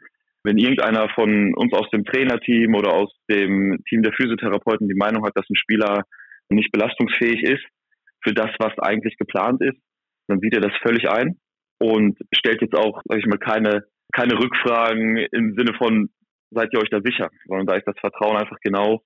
Wenn 0.43 0.57
irgendeiner 0.57 1.07
von 1.09 1.53
uns 1.55 1.71
aus 1.73 1.89
dem 1.91 2.03
Trainerteam 2.03 2.75
oder 2.75 2.93
aus 2.93 3.11
dem 3.29 3.81
Team 3.87 4.03
der 4.03 4.13
Physiotherapeuten 4.13 4.89
die 4.89 4.95
Meinung 4.95 5.25
hat, 5.25 5.37
dass 5.37 5.49
ein 5.49 5.55
Spieler 5.55 6.03
nicht 6.49 6.71
belastungsfähig 6.71 7.43
ist 7.43 7.63
für 8.23 8.33
das, 8.33 8.49
was 8.59 8.77
eigentlich 8.79 9.17
geplant 9.17 9.61
ist, 9.61 9.77
dann 10.27 10.39
sieht 10.39 10.53
er 10.53 10.61
das 10.61 10.73
völlig 10.81 11.09
ein 11.09 11.37
und 11.79 12.17
stellt 12.33 12.61
jetzt 12.61 12.75
auch, 12.75 13.01
sag 13.05 13.19
ich 13.19 13.25
mal, 13.25 13.39
keine, 13.39 13.83
keine 14.13 14.37
Rückfragen 14.37 15.17
im 15.17 15.55
Sinne 15.57 15.73
von, 15.77 16.09
seid 16.51 16.69
ihr 16.73 16.79
euch 16.79 16.89
da 16.89 16.99
sicher, 17.03 17.29
sondern 17.47 17.67
da 17.67 17.75
ist 17.75 17.87
das 17.87 17.95
Vertrauen 17.99 18.37
einfach 18.37 18.57
genau 18.61 19.01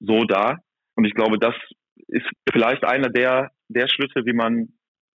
so 0.00 0.24
da. 0.24 0.58
Und 0.94 1.04
ich 1.04 1.14
glaube, 1.14 1.38
das 1.38 1.54
ist 2.08 2.26
vielleicht 2.50 2.84
einer 2.84 3.10
der, 3.10 3.50
der 3.68 3.88
Schlüsse, 3.88 4.24
wie 4.24 4.32
man 4.32 4.68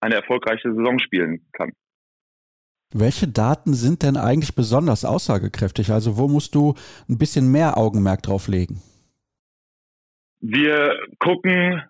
eine 0.01 0.17
erfolgreiche 0.17 0.73
Saison 0.73 0.99
spielen 0.99 1.47
kann. 1.53 1.73
Welche 2.93 3.29
Daten 3.29 3.75
sind 3.75 4.03
denn 4.03 4.17
eigentlich 4.17 4.55
besonders 4.55 5.05
aussagekräftig? 5.05 5.91
Also 5.91 6.17
wo 6.17 6.27
musst 6.27 6.55
du 6.55 6.75
ein 7.09 7.19
bisschen 7.19 7.53
mehr 7.53 7.77
Augenmerk 7.77 8.23
drauf 8.23 8.49
legen? 8.49 8.81
Wir 10.41 10.99
gucken 11.19 11.83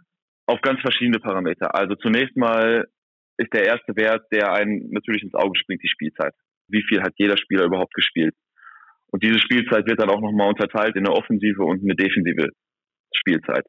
auf 0.49 0.61
ganz 0.63 0.81
verschiedene 0.81 1.21
Parameter. 1.21 1.75
Also 1.75 1.95
zunächst 1.97 2.37
mal 2.37 2.87
ist 3.37 3.53
der 3.53 3.67
erste 3.67 3.95
Wert, 3.97 4.25
der 4.33 4.53
einen 4.53 4.91
natürlich 4.91 5.23
ins 5.23 5.35
Auge 5.35 5.57
springt, 5.59 5.83
die 5.83 5.89
Spielzeit. 5.89 6.33
Wie 6.69 6.83
viel 6.89 7.03
hat 7.03 7.13
jeder 7.17 7.37
Spieler 7.37 7.67
überhaupt 7.67 7.95
gespielt? 7.95 8.35
Und 9.11 9.23
diese 9.23 9.39
Spielzeit 9.39 9.87
wird 9.87 10.01
dann 10.01 10.11
auch 10.11 10.21
nochmal 10.21 10.49
unterteilt 10.49 10.97
in 10.97 11.07
eine 11.07 11.15
offensive 11.15 11.63
und 11.63 11.83
eine 11.83 11.95
defensive 11.95 12.49
Spielzeit. 13.15 13.65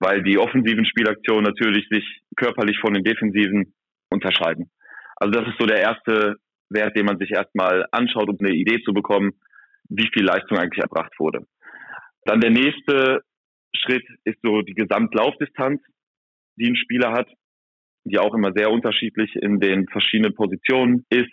Weil 0.00 0.22
die 0.22 0.38
offensiven 0.38 0.84
Spielaktionen 0.84 1.44
natürlich 1.44 1.88
sich 1.90 2.04
körperlich 2.36 2.78
von 2.78 2.94
den 2.94 3.04
defensiven 3.04 3.74
unterscheiden. 4.10 4.70
Also 5.16 5.32
das 5.32 5.48
ist 5.48 5.58
so 5.58 5.66
der 5.66 5.80
erste 5.80 6.36
Wert, 6.70 6.96
den 6.96 7.06
man 7.06 7.18
sich 7.18 7.30
erstmal 7.30 7.86
anschaut, 7.90 8.28
um 8.28 8.36
eine 8.38 8.54
Idee 8.54 8.82
zu 8.84 8.92
bekommen, 8.92 9.32
wie 9.88 10.08
viel 10.12 10.24
Leistung 10.24 10.58
eigentlich 10.58 10.82
erbracht 10.82 11.12
wurde. 11.18 11.40
Dann 12.24 12.40
der 12.40 12.50
nächste 12.50 13.22
Schritt 13.74 14.06
ist 14.24 14.38
so 14.42 14.60
die 14.62 14.74
Gesamtlaufdistanz, 14.74 15.80
die 16.58 16.68
ein 16.68 16.76
Spieler 16.76 17.12
hat, 17.12 17.28
die 18.04 18.18
auch 18.18 18.34
immer 18.34 18.52
sehr 18.54 18.70
unterschiedlich 18.70 19.34
in 19.36 19.60
den 19.60 19.86
verschiedenen 19.88 20.34
Positionen 20.34 21.04
ist. 21.10 21.30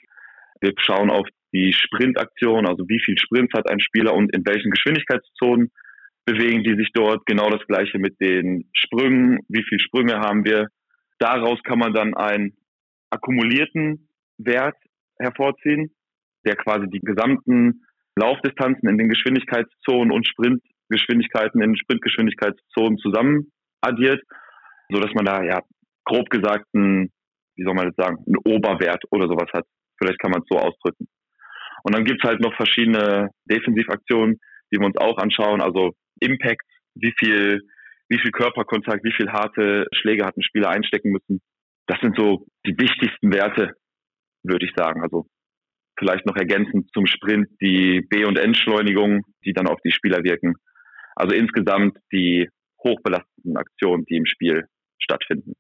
Wir 0.61 0.73
schauen 0.77 1.09
auf 1.09 1.27
die 1.53 1.73
Sprintaktion, 1.73 2.67
also 2.67 2.87
wie 2.87 2.99
viel 2.99 3.17
Sprints 3.17 3.53
hat 3.53 3.69
ein 3.69 3.79
Spieler 3.79 4.13
und 4.13 4.35
in 4.35 4.45
welchen 4.45 4.71
Geschwindigkeitszonen 4.71 5.71
bewegen 6.25 6.63
die 6.63 6.75
sich 6.75 6.89
dort. 6.93 7.25
Genau 7.25 7.49
das 7.49 7.65
gleiche 7.67 7.99
mit 7.99 8.19
den 8.19 8.69
Sprüngen. 8.73 9.39
Wie 9.47 9.63
viele 9.63 9.79
Sprünge 9.79 10.19
haben 10.19 10.43
wir? 10.43 10.67
Daraus 11.19 11.61
kann 11.63 11.79
man 11.79 11.93
dann 11.93 12.13
einen 12.13 12.57
akkumulierten 13.09 14.09
Wert 14.37 14.75
hervorziehen, 15.19 15.95
der 16.45 16.55
quasi 16.55 16.89
die 16.89 16.99
gesamten 16.99 17.85
Laufdistanzen 18.17 18.89
in 18.89 18.97
den 18.97 19.09
Geschwindigkeitszonen 19.09 20.11
und 20.11 20.27
Sprintgeschwindigkeiten 20.27 21.61
in 21.61 21.71
den 21.71 21.77
Sprintgeschwindigkeitszonen 21.77 22.97
zusammen 22.97 23.51
addiert, 23.81 24.21
so 24.89 24.99
dass 24.99 25.13
man 25.13 25.25
da 25.25 25.43
ja 25.43 25.61
grob 26.05 26.29
gesagt 26.29 26.65
ein, 26.73 27.11
wie 27.55 27.63
soll 27.63 27.73
man 27.73 27.87
das 27.87 27.95
sagen, 27.95 28.23
ein 28.27 28.37
Oberwert 28.45 29.03
oder 29.11 29.27
sowas 29.27 29.49
hat. 29.53 29.65
Vielleicht 29.97 30.19
kann 30.19 30.31
man 30.31 30.41
es 30.41 30.47
so 30.49 30.57
ausdrücken. 30.57 31.07
Und 31.83 31.95
dann 31.95 32.03
gibt's 32.03 32.23
halt 32.23 32.41
noch 32.41 32.55
verschiedene 32.55 33.29
Defensivaktionen, 33.45 34.39
die 34.71 34.79
wir 34.79 34.85
uns 34.85 34.97
auch 34.97 35.17
anschauen. 35.17 35.61
Also 35.61 35.93
Impact, 36.19 36.65
wie 36.95 37.13
viel, 37.17 37.61
wie 38.09 38.19
viel 38.19 38.31
Körperkontakt, 38.31 39.03
wie 39.03 39.13
viel 39.13 39.31
harte 39.31 39.85
Schläge 39.93 40.25
hat 40.25 40.35
ein 40.35 40.43
Spieler 40.43 40.69
einstecken 40.69 41.11
müssen. 41.11 41.41
Das 41.87 41.99
sind 42.01 42.17
so 42.17 42.45
die 42.65 42.77
wichtigsten 42.77 43.31
Werte, 43.31 43.73
würde 44.43 44.65
ich 44.65 44.73
sagen. 44.75 45.01
Also 45.01 45.27
vielleicht 45.97 46.25
noch 46.25 46.35
ergänzend 46.35 46.89
zum 46.93 47.05
Sprint 47.05 47.47
die 47.61 48.01
B- 48.09 48.25
und 48.25 48.37
Entschleunigung, 48.37 49.21
die 49.45 49.53
dann 49.53 49.67
auf 49.67 49.79
die 49.85 49.91
Spieler 49.91 50.23
wirken. 50.23 50.55
Also 51.15 51.35
insgesamt 51.35 51.97
die 52.11 52.49
hochbelasteten 52.83 53.57
Aktionen, 53.57 54.05
die 54.05 54.17
im 54.17 54.25
Spiel 54.25 54.67
stattfinden. 55.05 55.53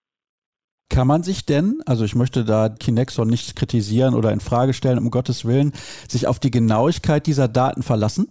Kann 0.89 1.07
man 1.07 1.23
sich 1.23 1.45
denn, 1.45 1.81
also 1.85 2.05
ich 2.05 2.15
möchte 2.15 2.45
da 2.45 2.69
Kinexon 2.69 3.27
nicht 3.27 3.55
kritisieren 3.55 4.13
oder 4.13 4.31
in 4.31 4.39
Frage 4.39 4.73
stellen, 4.73 4.99
um 4.99 5.09
Gottes 5.09 5.45
Willen, 5.45 5.71
sich 6.07 6.27
auf 6.27 6.39
die 6.39 6.51
Genauigkeit 6.51 7.25
dieser 7.25 7.47
Daten 7.47 7.81
verlassen? 7.81 8.27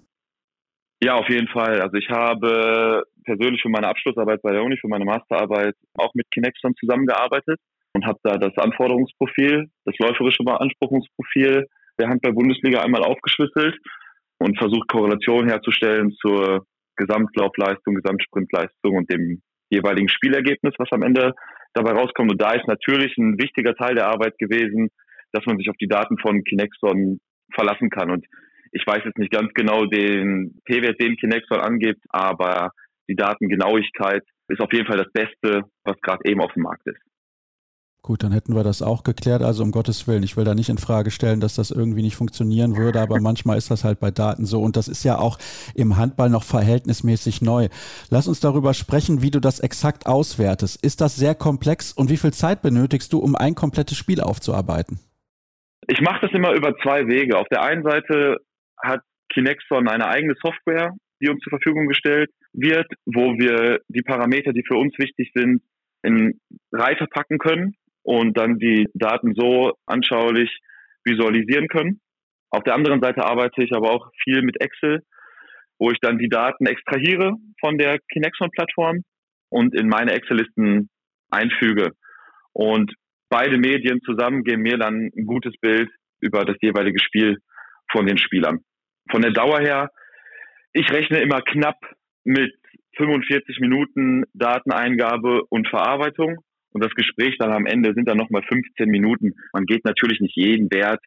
Ja, 1.02 1.14
auf 1.16 1.28
jeden 1.28 1.48
Fall. 1.48 1.80
Also 1.80 1.96
ich 1.96 2.08
habe 2.10 3.02
persönlich 3.24 3.60
für 3.60 3.68
meine 3.68 3.88
Abschlussarbeit 3.88 4.40
bei 4.42 4.52
der 4.52 4.62
Uni, 4.62 4.76
für 4.76 4.88
meine 4.88 5.04
Masterarbeit 5.04 5.74
auch 5.94 6.14
mit 6.14 6.30
Kinexon 6.30 6.74
zusammengearbeitet 6.76 7.58
und 7.94 8.06
habe 8.06 8.18
da 8.22 8.38
das 8.38 8.56
Anforderungsprofil, 8.56 9.68
das 9.84 9.98
läuferische 9.98 10.44
Beanspruchungsprofil 10.44 11.66
der 11.98 12.08
Handball-Bundesliga 12.08 12.80
einmal 12.80 13.02
aufgeschlüsselt 13.02 13.76
und 14.38 14.58
versucht 14.58 14.88
Korrelation 14.88 15.48
herzustellen 15.48 16.12
zur 16.20 16.66
Gesamtlaufleistung, 16.96 17.94
Gesamtsprintleistung 17.96 18.96
und 18.96 19.10
dem 19.10 19.42
jeweiligen 19.74 20.08
Spielergebnis, 20.08 20.74
was 20.78 20.88
am 20.92 21.02
Ende 21.02 21.34
dabei 21.74 21.92
rauskommt. 21.92 22.30
Und 22.30 22.40
da 22.40 22.52
ist 22.52 22.66
natürlich 22.66 23.16
ein 23.18 23.38
wichtiger 23.38 23.74
Teil 23.74 23.94
der 23.94 24.08
Arbeit 24.08 24.38
gewesen, 24.38 24.88
dass 25.32 25.44
man 25.46 25.58
sich 25.58 25.68
auf 25.68 25.76
die 25.76 25.88
Daten 25.88 26.18
von 26.18 26.44
Kinexon 26.44 27.20
verlassen 27.52 27.90
kann. 27.90 28.10
Und 28.10 28.24
ich 28.72 28.86
weiß 28.86 29.02
jetzt 29.04 29.18
nicht 29.18 29.32
ganz 29.32 29.52
genau 29.54 29.84
den 29.86 30.60
P-Wert, 30.64 31.00
den 31.00 31.16
Kinexon 31.16 31.60
angibt, 31.60 32.02
aber 32.08 32.70
die 33.08 33.16
Datengenauigkeit 33.16 34.22
ist 34.48 34.60
auf 34.60 34.72
jeden 34.72 34.86
Fall 34.86 34.98
das 34.98 35.12
Beste, 35.12 35.62
was 35.84 36.00
gerade 36.00 36.22
eben 36.24 36.40
auf 36.40 36.52
dem 36.54 36.62
Markt 36.62 36.86
ist. 36.86 37.00
Gut, 38.04 38.22
dann 38.22 38.32
hätten 38.32 38.54
wir 38.54 38.64
das 38.64 38.82
auch 38.82 39.02
geklärt. 39.02 39.40
Also 39.40 39.62
um 39.62 39.70
Gottes 39.70 40.06
Willen, 40.06 40.22
ich 40.22 40.36
will 40.36 40.44
da 40.44 40.54
nicht 40.54 40.68
in 40.68 40.76
Frage 40.76 41.10
stellen, 41.10 41.40
dass 41.40 41.54
das 41.54 41.70
irgendwie 41.70 42.02
nicht 42.02 42.16
funktionieren 42.16 42.76
würde, 42.76 43.00
aber 43.00 43.18
manchmal 43.18 43.56
ist 43.56 43.70
das 43.70 43.82
halt 43.82 43.98
bei 43.98 44.10
Daten 44.10 44.44
so. 44.44 44.60
Und 44.60 44.76
das 44.76 44.88
ist 44.88 45.04
ja 45.04 45.16
auch 45.16 45.38
im 45.74 45.96
Handball 45.96 46.28
noch 46.28 46.44
verhältnismäßig 46.44 47.40
neu. 47.40 47.68
Lass 48.10 48.28
uns 48.28 48.40
darüber 48.40 48.74
sprechen, 48.74 49.22
wie 49.22 49.30
du 49.30 49.40
das 49.40 49.58
exakt 49.58 50.04
auswertest. 50.04 50.84
Ist 50.84 51.00
das 51.00 51.16
sehr 51.16 51.34
komplex 51.34 51.94
und 51.94 52.10
wie 52.10 52.18
viel 52.18 52.34
Zeit 52.34 52.60
benötigst 52.60 53.10
du, 53.10 53.20
um 53.20 53.36
ein 53.36 53.54
komplettes 53.54 53.96
Spiel 53.96 54.20
aufzuarbeiten? 54.20 55.00
Ich 55.88 56.02
mache 56.02 56.26
das 56.26 56.32
immer 56.32 56.52
über 56.52 56.76
zwei 56.82 57.06
Wege. 57.06 57.38
Auf 57.38 57.48
der 57.48 57.62
einen 57.62 57.84
Seite 57.84 58.36
hat 58.82 59.00
Kinexon 59.32 59.88
eine 59.88 60.08
eigene 60.08 60.34
Software, 60.42 60.92
die 61.22 61.30
uns 61.30 61.40
zur 61.40 61.58
Verfügung 61.58 61.86
gestellt 61.86 62.28
wird, 62.52 62.86
wo 63.06 63.32
wir 63.38 63.80
die 63.88 64.02
Parameter, 64.02 64.52
die 64.52 64.62
für 64.68 64.76
uns 64.76 64.92
wichtig 64.98 65.32
sind, 65.34 65.62
in 66.02 66.38
Reiter 66.70 67.06
packen 67.06 67.38
können 67.38 67.74
und 68.04 68.36
dann 68.38 68.58
die 68.58 68.86
Daten 68.94 69.34
so 69.34 69.72
anschaulich 69.86 70.50
visualisieren 71.04 71.68
können. 71.68 72.00
Auf 72.50 72.62
der 72.62 72.74
anderen 72.74 73.02
Seite 73.02 73.24
arbeite 73.24 73.64
ich 73.64 73.72
aber 73.74 73.90
auch 73.90 74.10
viel 74.22 74.42
mit 74.42 74.60
Excel, 74.60 75.02
wo 75.78 75.90
ich 75.90 75.98
dann 76.00 76.18
die 76.18 76.28
Daten 76.28 76.66
extrahiere 76.66 77.34
von 77.58 77.78
der 77.78 77.98
Kinexon-Plattform 78.12 79.02
und 79.48 79.74
in 79.74 79.88
meine 79.88 80.12
Excel-Listen 80.12 80.88
einfüge. 81.30 81.90
Und 82.52 82.94
beide 83.28 83.58
Medien 83.58 84.00
zusammen 84.02 84.44
geben 84.44 84.62
mir 84.62 84.78
dann 84.78 85.10
ein 85.16 85.26
gutes 85.26 85.54
Bild 85.60 85.90
über 86.20 86.44
das 86.44 86.56
jeweilige 86.60 87.00
Spiel 87.02 87.38
von 87.90 88.06
den 88.06 88.18
Spielern. 88.18 88.60
Von 89.10 89.22
der 89.22 89.32
Dauer 89.32 89.60
her, 89.60 89.90
ich 90.72 90.88
rechne 90.90 91.20
immer 91.20 91.42
knapp 91.42 91.78
mit 92.24 92.54
45 92.96 93.58
Minuten 93.60 94.24
Dateneingabe 94.34 95.42
und 95.48 95.68
Verarbeitung 95.68 96.38
und 96.74 96.84
das 96.84 96.92
Gespräch 96.94 97.36
dann 97.38 97.52
am 97.52 97.66
Ende 97.66 97.94
sind 97.94 98.08
dann 98.08 98.18
nochmal 98.18 98.42
15 98.42 98.88
Minuten. 98.88 99.32
Man 99.52 99.64
geht 99.64 99.84
natürlich 99.84 100.20
nicht 100.20 100.36
jeden 100.36 100.70
Wert 100.70 101.00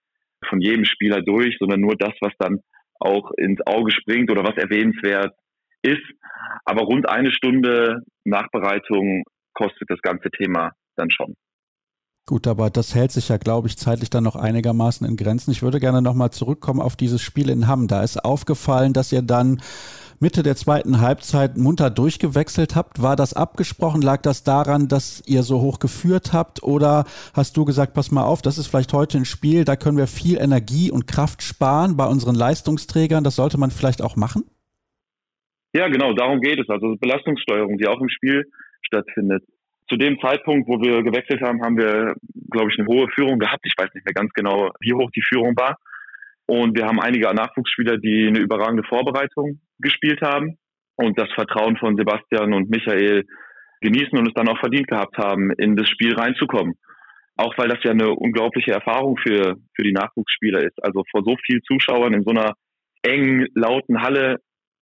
von 0.47 0.61
jedem 0.61 0.85
Spieler 0.85 1.21
durch, 1.21 1.57
sondern 1.59 1.81
nur 1.81 1.95
das, 1.95 2.13
was 2.21 2.33
dann 2.39 2.59
auch 2.99 3.31
ins 3.37 3.59
Auge 3.67 3.91
springt 3.91 4.31
oder 4.31 4.43
was 4.43 4.55
erwähnenswert 4.55 5.35
ist. 5.81 6.03
Aber 6.65 6.83
rund 6.83 7.09
eine 7.09 7.31
Stunde 7.31 8.01
Nachbereitung 8.23 9.23
kostet 9.53 9.89
das 9.89 10.01
ganze 10.01 10.29
Thema 10.31 10.71
dann 10.95 11.11
schon. 11.11 11.35
Gut, 12.27 12.45
aber 12.45 12.69
das 12.69 12.93
hält 12.93 13.13
sich 13.13 13.29
ja, 13.29 13.37
glaube 13.37 13.69
ich, 13.69 13.77
zeitlich 13.77 14.09
dann 14.09 14.25
noch 14.25 14.35
einigermaßen 14.35 15.07
in 15.07 15.15
Grenzen. 15.15 15.51
Ich 15.51 15.61
würde 15.61 15.79
gerne 15.79 16.01
nochmal 16.01 16.29
zurückkommen 16.29 16.81
auf 16.81 16.97
dieses 16.97 17.21
Spiel 17.21 17.49
in 17.49 17.69
Hamm. 17.69 17.87
Da 17.87 18.03
ist 18.03 18.25
aufgefallen, 18.25 18.91
dass 18.91 19.13
ihr 19.13 19.21
dann 19.21 19.61
Mitte 20.19 20.43
der 20.43 20.57
zweiten 20.57 20.99
Halbzeit 20.99 21.55
munter 21.55 21.89
durchgewechselt 21.89 22.75
habt. 22.75 23.01
War 23.01 23.15
das 23.15 23.33
abgesprochen? 23.33 24.01
Lag 24.01 24.23
das 24.23 24.43
daran, 24.43 24.89
dass 24.89 25.23
ihr 25.25 25.41
so 25.43 25.61
hoch 25.61 25.79
geführt 25.79 26.33
habt? 26.33 26.63
Oder 26.63 27.05
hast 27.33 27.55
du 27.55 27.63
gesagt, 27.63 27.93
pass 27.93 28.11
mal 28.11 28.25
auf, 28.25 28.41
das 28.41 28.57
ist 28.57 28.67
vielleicht 28.67 28.91
heute 28.91 29.19
ein 29.19 29.25
Spiel, 29.25 29.63
da 29.63 29.77
können 29.77 29.97
wir 29.97 30.07
viel 30.07 30.37
Energie 30.37 30.91
und 30.91 31.07
Kraft 31.07 31.41
sparen 31.41 31.95
bei 31.95 32.07
unseren 32.07 32.35
Leistungsträgern. 32.35 33.23
Das 33.23 33.37
sollte 33.37 33.57
man 33.57 33.71
vielleicht 33.71 34.01
auch 34.01 34.17
machen? 34.17 34.43
Ja, 35.73 35.87
genau, 35.87 36.11
darum 36.11 36.41
geht 36.41 36.59
es. 36.59 36.67
Also 36.67 36.97
Belastungssteuerung, 36.99 37.77
die 37.77 37.87
auch 37.87 38.01
im 38.01 38.09
Spiel 38.09 38.43
stattfindet 38.81 39.45
zu 39.89 39.97
dem 39.97 40.19
Zeitpunkt, 40.19 40.67
wo 40.67 40.81
wir 40.81 41.03
gewechselt 41.03 41.41
haben, 41.41 41.61
haben 41.63 41.77
wir, 41.77 42.15
glaube 42.51 42.69
ich, 42.71 42.79
eine 42.79 42.87
hohe 42.87 43.07
Führung 43.15 43.39
gehabt. 43.39 43.65
Ich 43.65 43.75
weiß 43.77 43.93
nicht 43.93 44.05
mehr 44.05 44.13
ganz 44.13 44.31
genau, 44.33 44.69
wie 44.79 44.93
hoch 44.93 45.09
die 45.11 45.23
Führung 45.23 45.55
war. 45.55 45.77
Und 46.45 46.77
wir 46.77 46.85
haben 46.85 46.99
einige 46.99 47.33
Nachwuchsspieler, 47.33 47.97
die 47.97 48.27
eine 48.27 48.39
überragende 48.39 48.83
Vorbereitung 48.83 49.59
gespielt 49.79 50.21
haben 50.21 50.57
und 50.95 51.19
das 51.19 51.31
Vertrauen 51.33 51.77
von 51.77 51.95
Sebastian 51.95 52.53
und 52.53 52.69
Michael 52.69 53.25
genießen 53.81 54.17
und 54.17 54.27
es 54.27 54.33
dann 54.33 54.47
auch 54.47 54.59
verdient 54.59 54.87
gehabt 54.87 55.17
haben, 55.17 55.51
in 55.57 55.75
das 55.75 55.89
Spiel 55.89 56.13
reinzukommen. 56.15 56.75
Auch 57.35 57.55
weil 57.57 57.67
das 57.67 57.83
ja 57.83 57.91
eine 57.91 58.09
unglaubliche 58.09 58.71
Erfahrung 58.71 59.17
für, 59.17 59.57
für 59.75 59.83
die 59.83 59.91
Nachwuchsspieler 59.91 60.63
ist. 60.63 60.83
Also 60.83 61.03
vor 61.11 61.21
so 61.23 61.35
vielen 61.45 61.61
Zuschauern 61.63 62.13
in 62.13 62.23
so 62.23 62.31
einer 62.31 62.53
engen, 63.03 63.45
lauten 63.53 64.01
Halle 64.01 64.37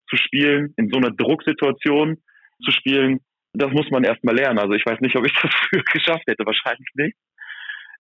zu 0.10 0.16
spielen, 0.16 0.74
in 0.78 0.90
so 0.90 0.98
einer 0.98 1.12
Drucksituation 1.12 2.18
zu 2.64 2.72
spielen, 2.72 3.20
das 3.56 3.72
muss 3.72 3.90
man 3.92 4.04
erstmal 4.04 4.36
lernen. 4.36 4.60
Also 4.60 4.74
ich 4.74 4.86
weiß 4.86 5.00
nicht, 5.02 5.16
ob 5.16 5.26
ich 5.26 5.34
das 5.42 5.52
früher 5.70 5.84
geschafft 5.92 6.24
hätte, 6.28 6.46
wahrscheinlich 6.46 6.90
nicht. 6.96 7.18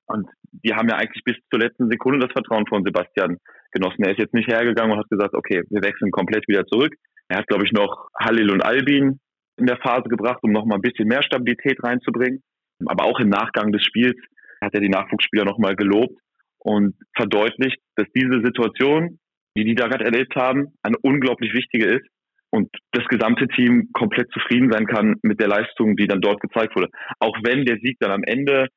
Und 0.08 0.28
die 0.52 0.74
haben 0.74 0.88
ja 0.88 0.98
eigentlich 0.98 1.24
bis 1.24 1.36
zur 1.50 1.60
letzten 1.60 1.90
Sekunde 1.90 2.20
das 2.20 2.32
Vertrauen 2.32 2.68
von 2.68 2.84
Sebastian 2.84 3.38
genossen. 3.72 4.04
Er 4.04 4.12
ist 4.12 4.20
jetzt 4.20 4.34
nicht 4.34 4.48
hergegangen 4.48 4.92
und 4.92 5.00
hat 5.00 5.10
gesagt, 5.10 5.34
okay, 5.34 5.64
wir 5.70 5.82
wechseln 5.84 6.12
komplett 6.12 6.48
wieder 6.48 6.66
zurück. 6.68 6.94
Er 7.28 7.40
hat, 7.40 7.48
glaube 7.48 7.66
ich, 7.66 7.72
noch 7.72 8.10
Halil 8.20 8.52
und 8.52 8.62
Albin 8.62 9.20
in 9.58 9.66
der 9.66 9.78
Phase 9.78 10.08
gebracht, 10.08 10.40
um 10.44 10.52
noch 10.52 10.66
mal 10.66 10.76
ein 10.76 10.82
bisschen 10.82 11.08
mehr 11.08 11.24
Stabilität 11.24 11.82
reinzubringen. 11.84 12.44
Aber 12.86 13.06
auch 13.06 13.20
im 13.20 13.30
Nachgang 13.30 13.72
des 13.72 13.84
Spiels 13.84 14.18
hat 14.62 14.74
er 14.74 14.82
die 14.82 14.90
Nachwuchsspieler 14.90 15.46
noch 15.46 15.58
mal 15.58 15.76
gelobt 15.76 16.20
und 16.60 16.96
verdeutlicht, 17.16 17.80
dass 17.96 18.08
diese 18.16 18.42
Situation, 18.44 19.20
die 19.58 19.64
die 19.64 19.76
da 19.76 19.88
gerade 19.88 20.06
erlebt 20.06 20.36
haben, 20.36 20.74
eine 20.84 20.98
unglaublich 21.02 21.54
wichtige 21.54 21.86
ist 21.86 22.08
und 22.56 22.70
das 22.94 23.06
gesamte 23.10 23.48
Team 23.50 23.90
komplett 23.92 24.32
zufrieden 24.32 24.72
sein 24.72 24.88
kann 24.88 25.16
mit 25.24 25.42
der 25.42 25.50
Leistung, 25.50 25.98
die 25.98 26.08
dann 26.08 26.22
dort 26.22 26.40
gezeigt 26.40 26.74
wurde. 26.76 26.88
Auch 27.20 27.36
wenn 27.44 27.66
der 27.66 27.80
Sieg 27.80 27.98
dann 28.00 28.12
am 28.12 28.24
Ende 28.24 28.68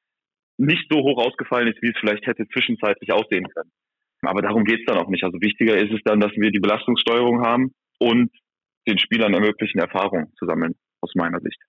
nicht 0.59 0.87
so 0.91 0.99
hoch 0.99 1.25
ausgefallen 1.25 1.69
ist, 1.69 1.81
wie 1.81 1.91
es 1.91 2.01
vielleicht 2.01 2.27
hätte 2.27 2.49
zwischenzeitlich 2.49 3.13
aussehen 3.13 3.47
können. 3.55 3.71
Aber 4.23 4.43
darum 4.43 4.65
geht 4.65 4.81
es 4.81 4.87
dann 4.87 4.99
auch 4.99 5.09
nicht. 5.09 5.23
Also 5.23 5.41
wichtiger 5.41 5.77
ist 5.77 5.93
es 5.93 6.01
dann, 6.05 6.19
dass 6.19 6.33
wir 6.33 6.51
die 6.51 6.59
Belastungssteuerung 6.59 7.47
haben 7.47 7.71
und 8.01 8.31
den 8.89 8.99
Spielern 8.99 9.35
ermöglichen, 9.35 9.79
Erfahrungen 9.79 10.33
zu 10.37 10.47
sammeln, 10.47 10.75
aus 11.01 11.13
meiner 11.15 11.39
Sicht. 11.39 11.61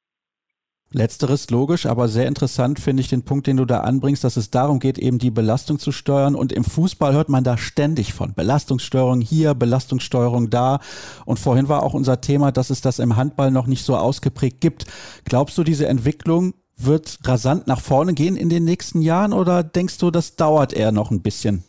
Letzteres 0.92 1.52
logisch, 1.52 1.86
aber 1.86 2.08
sehr 2.08 2.28
interessant 2.28 2.80
finde 2.80 3.02
ich 3.02 3.10
den 3.10 3.24
Punkt, 3.24 3.46
den 3.46 3.58
du 3.58 3.66
da 3.66 3.82
anbringst, 3.82 4.24
dass 4.24 4.38
es 4.38 4.50
darum 4.50 4.80
geht, 4.80 4.98
eben 4.98 5.20
die 5.20 5.30
Belastung 5.30 5.78
zu 5.78 5.92
steuern. 5.92 6.34
Und 6.34 6.52
im 6.52 6.64
Fußball 6.64 7.14
hört 7.14 7.30
man 7.30 7.44
da 7.44 7.58
ständig 7.58 8.14
von. 8.14 8.34
Belastungssteuerung 8.34 9.22
hier, 9.22 9.54
Belastungssteuerung 9.54 10.50
da. 10.50 10.80
Und 11.26 11.38
vorhin 11.38 11.70
war 11.70 11.84
auch 11.84 11.94
unser 11.94 12.22
Thema, 12.22 12.52
dass 12.52 12.72
es 12.72 12.82
das 12.82 12.98
im 12.98 13.18
Handball 13.18 13.52
noch 13.52 13.68
nicht 13.68 13.84
so 13.84 13.96
ausgeprägt 13.98 14.62
gibt. 14.62 14.86
Glaubst 15.26 15.60
du, 15.60 15.64
diese 15.64 15.88
Entwicklung 15.88 16.56
wird 16.76 17.20
rasant 17.24 17.68
nach 17.68 17.82
vorne 17.82 18.16
gehen 18.16 18.36
in 18.36 18.50
den 18.50 18.66
nächsten 18.66 19.02
Jahren 19.02 19.34
oder 19.34 19.64
denkst 19.64 20.00
du, 20.00 20.10
das 20.10 20.38
dauert 20.38 20.74
eher 20.74 20.92
noch 20.92 21.12
ein 21.12 21.22
bisschen? 21.22 21.64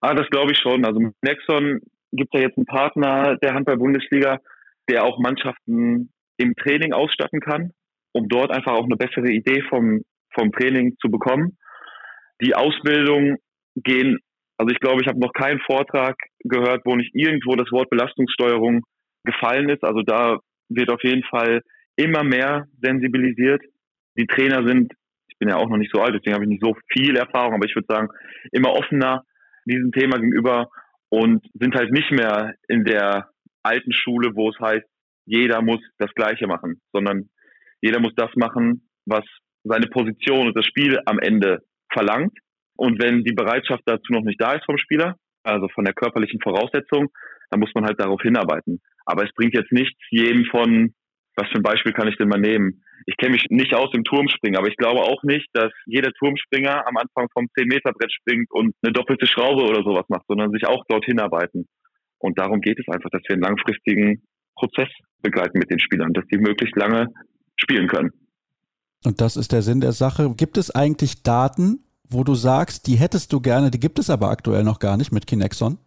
Ah, 0.00 0.14
das 0.14 0.28
glaube 0.30 0.52
ich 0.52 0.58
schon. 0.58 0.84
Also 0.84 1.00
mit 1.00 1.14
Nexon 1.22 1.80
gibt 2.12 2.32
es 2.32 2.40
ja 2.40 2.46
jetzt 2.46 2.56
einen 2.56 2.66
Partner 2.66 3.36
der 3.42 3.54
Handball-Bundesliga, 3.54 4.38
der 4.88 5.04
auch 5.04 5.18
Mannschaften 5.18 6.12
im 6.36 6.54
Training 6.54 6.92
ausstatten 6.92 7.40
kann, 7.40 7.72
um 8.16 8.28
dort 8.28 8.50
einfach 8.50 8.72
auch 8.72 8.84
eine 8.84 8.96
bessere 8.96 9.30
Idee 9.30 9.62
vom, 9.68 10.00
vom 10.32 10.50
Training 10.52 10.96
zu 11.00 11.10
bekommen. 11.10 11.58
Die 12.40 12.54
Ausbildung 12.54 13.36
gehen, 13.74 14.18
also 14.56 14.72
ich 14.72 14.80
glaube, 14.80 15.02
ich 15.02 15.08
habe 15.08 15.20
noch 15.20 15.34
keinen 15.34 15.60
Vortrag 15.60 16.16
gehört, 16.44 16.80
wo 16.86 16.96
nicht 16.96 17.14
irgendwo 17.14 17.56
das 17.56 17.70
Wort 17.72 17.90
Belastungssteuerung 17.90 18.82
gefallen 19.24 19.68
ist. 19.68 19.84
Also 19.84 20.00
da 20.00 20.38
wird 20.70 20.90
auf 20.90 21.02
jeden 21.02 21.24
Fall 21.24 21.60
immer 21.96 22.24
mehr 22.24 22.64
sensibilisiert. 22.80 23.62
Die 24.18 24.26
Trainer 24.26 24.66
sind, 24.66 24.94
ich 25.28 25.36
bin 25.38 25.50
ja 25.50 25.56
auch 25.56 25.68
noch 25.68 25.76
nicht 25.76 25.92
so 25.92 26.00
alt, 26.00 26.14
deswegen 26.14 26.34
habe 26.34 26.44
ich 26.44 26.50
nicht 26.50 26.64
so 26.64 26.74
viel 26.90 27.16
Erfahrung, 27.16 27.54
aber 27.54 27.66
ich 27.66 27.74
würde 27.74 27.86
sagen, 27.88 28.08
immer 28.50 28.72
offener 28.72 29.24
diesem 29.66 29.92
Thema 29.92 30.16
gegenüber 30.16 30.68
und 31.10 31.44
sind 31.52 31.74
halt 31.74 31.92
nicht 31.92 32.10
mehr 32.12 32.54
in 32.68 32.84
der 32.84 33.28
alten 33.62 33.92
Schule, 33.92 34.30
wo 34.34 34.48
es 34.48 34.58
heißt, 34.58 34.86
jeder 35.26 35.60
muss 35.60 35.80
das 35.98 36.14
Gleiche 36.14 36.46
machen, 36.46 36.80
sondern 36.92 37.28
jeder 37.86 38.00
muss 38.00 38.14
das 38.16 38.30
machen, 38.34 38.88
was 39.06 39.24
seine 39.62 39.86
Position 39.86 40.48
und 40.48 40.56
das 40.56 40.66
Spiel 40.66 40.98
am 41.06 41.18
Ende 41.18 41.62
verlangt. 41.92 42.36
Und 42.76 43.00
wenn 43.00 43.22
die 43.22 43.32
Bereitschaft 43.32 43.82
dazu 43.86 44.12
noch 44.12 44.24
nicht 44.24 44.40
da 44.40 44.54
ist 44.54 44.64
vom 44.66 44.76
Spieler, 44.76 45.14
also 45.44 45.68
von 45.68 45.84
der 45.84 45.94
körperlichen 45.94 46.40
Voraussetzung, 46.40 47.08
dann 47.50 47.60
muss 47.60 47.70
man 47.74 47.84
halt 47.84 48.00
darauf 48.00 48.20
hinarbeiten. 48.20 48.80
Aber 49.04 49.24
es 49.24 49.32
bringt 49.34 49.54
jetzt 49.54 49.70
nichts, 49.70 49.98
jedem 50.10 50.44
von, 50.46 50.92
was 51.36 51.48
für 51.48 51.58
ein 51.58 51.62
Beispiel 51.62 51.92
kann 51.92 52.08
ich 52.08 52.16
denn 52.16 52.28
mal 52.28 52.40
nehmen? 52.40 52.82
Ich 53.06 53.16
kenne 53.16 53.32
mich 53.32 53.46
nicht 53.50 53.72
aus 53.72 53.94
im 53.94 54.02
Turmspringen, 54.02 54.58
aber 54.58 54.68
ich 54.68 54.76
glaube 54.76 55.00
auch 55.00 55.22
nicht, 55.22 55.48
dass 55.52 55.72
jeder 55.86 56.10
Turmspringer 56.12 56.86
am 56.88 56.96
Anfang 56.96 57.28
vom 57.32 57.46
10-Meter-Brett 57.56 58.12
springt 58.12 58.50
und 58.50 58.74
eine 58.82 58.92
doppelte 58.92 59.26
Schraube 59.26 59.62
oder 59.62 59.84
sowas 59.84 60.06
macht, 60.08 60.26
sondern 60.26 60.50
sich 60.50 60.66
auch 60.66 60.84
dorthin 60.88 61.20
arbeiten. 61.20 61.66
Und 62.18 62.38
darum 62.38 62.60
geht 62.60 62.80
es 62.80 62.92
einfach, 62.92 63.10
dass 63.10 63.22
wir 63.28 63.34
einen 63.34 63.42
langfristigen 63.42 64.22
Prozess 64.56 64.88
begleiten 65.22 65.58
mit 65.58 65.70
den 65.70 65.78
Spielern, 65.78 66.12
dass 66.14 66.26
die 66.26 66.38
möglichst 66.38 66.76
lange 66.76 67.06
spielen 67.56 67.88
können. 67.88 68.12
Und 69.04 69.20
das 69.20 69.36
ist 69.36 69.52
der 69.52 69.62
Sinn 69.62 69.80
der 69.80 69.92
Sache. 69.92 70.34
Gibt 70.36 70.56
es 70.58 70.74
eigentlich 70.74 71.22
Daten, 71.22 71.80
wo 72.08 72.24
du 72.24 72.34
sagst, 72.34 72.86
die 72.86 72.96
hättest 72.96 73.32
du 73.32 73.40
gerne, 73.40 73.70
die 73.70 73.80
gibt 73.80 73.98
es 73.98 74.10
aber 74.10 74.30
aktuell 74.30 74.64
noch 74.64 74.78
gar 74.78 74.96
nicht 74.96 75.12
mit 75.12 75.26
Kinexon? 75.26 75.78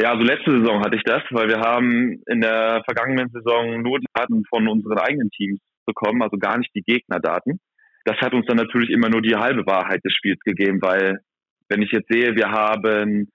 Ja, 0.00 0.12
also 0.12 0.22
letzte 0.22 0.52
Saison 0.58 0.80
hatte 0.84 0.96
ich 0.96 1.02
das, 1.02 1.22
weil 1.30 1.48
wir 1.48 1.58
haben 1.58 2.22
in 2.26 2.40
der 2.40 2.82
vergangenen 2.84 3.30
Saison 3.30 3.82
nur 3.82 3.98
Daten 4.14 4.44
von 4.48 4.68
unseren 4.68 4.98
eigenen 4.98 5.30
Teams 5.30 5.60
bekommen, 5.86 6.22
also 6.22 6.36
gar 6.36 6.58
nicht 6.58 6.70
die 6.74 6.82
Gegnerdaten. 6.82 7.58
Das 8.04 8.16
hat 8.18 8.32
uns 8.32 8.46
dann 8.46 8.56
natürlich 8.56 8.90
immer 8.90 9.08
nur 9.08 9.22
die 9.22 9.34
halbe 9.34 9.66
Wahrheit 9.66 10.04
des 10.04 10.14
Spiels 10.14 10.38
gegeben, 10.44 10.80
weil 10.80 11.18
wenn 11.68 11.82
ich 11.82 11.90
jetzt 11.90 12.08
sehe, 12.08 12.36
wir 12.36 12.50
haben 12.50 13.30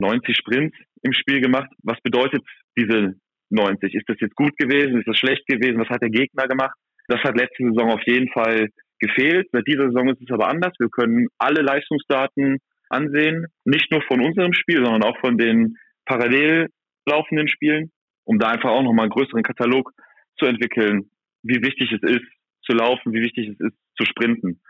90 0.00 0.36
Sprints 0.36 0.76
im 1.02 1.12
Spiel 1.12 1.40
gemacht, 1.40 1.70
was 1.82 2.00
bedeutet 2.02 2.42
diese 2.76 3.14
90? 3.50 3.94
Ist 3.94 4.08
das 4.08 4.18
jetzt 4.20 4.34
gut 4.34 4.56
gewesen? 4.56 4.98
Ist 4.98 5.08
das 5.08 5.18
schlecht 5.18 5.46
gewesen? 5.46 5.78
Was 5.78 5.88
hat 5.88 6.02
der 6.02 6.10
Gegner 6.10 6.48
gemacht? 6.48 6.76
Das 7.08 7.20
hat 7.22 7.38
letzte 7.38 7.64
Saison 7.64 7.90
auf 7.90 8.02
jeden 8.06 8.30
Fall 8.32 8.68
gefehlt. 9.00 9.48
Seit 9.52 9.66
dieser 9.66 9.86
Saison 9.86 10.08
ist 10.10 10.20
es 10.20 10.30
aber 10.30 10.48
anders. 10.48 10.72
Wir 10.78 10.88
können 10.88 11.28
alle 11.38 11.62
Leistungsdaten 11.62 12.58
ansehen, 12.90 13.46
nicht 13.64 13.90
nur 13.90 14.02
von 14.02 14.20
unserem 14.20 14.52
Spiel, 14.52 14.84
sondern 14.84 15.02
auch 15.02 15.18
von 15.20 15.36
den 15.36 15.76
parallel 16.04 16.68
laufenden 17.06 17.48
Spielen, 17.48 17.90
um 18.24 18.38
da 18.38 18.48
einfach 18.48 18.70
auch 18.70 18.82
nochmal 18.82 19.04
einen 19.04 19.12
größeren 19.12 19.42
Katalog 19.42 19.92
zu 20.38 20.46
entwickeln, 20.46 21.10
wie 21.42 21.62
wichtig 21.62 21.92
es 21.92 22.02
ist 22.02 22.26
zu 22.62 22.72
laufen, 22.72 23.12
wie 23.12 23.22
wichtig 23.22 23.48
es 23.48 23.60
ist 23.60 23.76
zu 23.96 24.04
sprinten. 24.04 24.60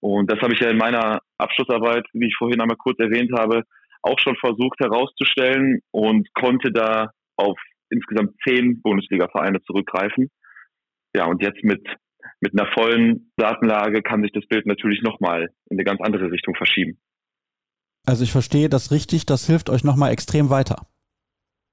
Und 0.00 0.30
das 0.30 0.40
habe 0.40 0.52
ich 0.52 0.60
ja 0.60 0.70
in 0.70 0.76
meiner 0.76 1.20
Abschlussarbeit, 1.38 2.06
wie 2.12 2.26
ich 2.26 2.36
vorhin 2.36 2.60
einmal 2.60 2.76
kurz 2.76 2.98
erwähnt 2.98 3.32
habe, 3.36 3.62
auch 4.02 4.18
schon 4.18 4.36
versucht 4.36 4.78
herauszustellen 4.80 5.80
und 5.90 6.28
konnte 6.34 6.70
da 6.70 7.10
auf 7.36 7.58
insgesamt 7.90 8.34
zehn 8.46 8.82
Bundesliga-Vereine 8.82 9.62
zurückgreifen. 9.62 10.30
Ja, 11.14 11.26
und 11.26 11.42
jetzt 11.42 11.62
mit, 11.62 11.86
mit 12.40 12.58
einer 12.58 12.70
vollen 12.72 13.32
Datenlage 13.36 14.02
kann 14.02 14.22
sich 14.22 14.32
das 14.32 14.46
Bild 14.46 14.66
natürlich 14.66 15.02
nochmal 15.02 15.50
in 15.70 15.76
eine 15.76 15.84
ganz 15.84 16.00
andere 16.00 16.30
Richtung 16.30 16.54
verschieben. 16.54 16.98
Also 18.06 18.24
ich 18.24 18.32
verstehe 18.32 18.68
das 18.68 18.90
richtig, 18.90 19.24
das 19.26 19.46
hilft 19.46 19.70
euch 19.70 19.84
nochmal 19.84 20.12
extrem 20.12 20.50
weiter. 20.50 20.86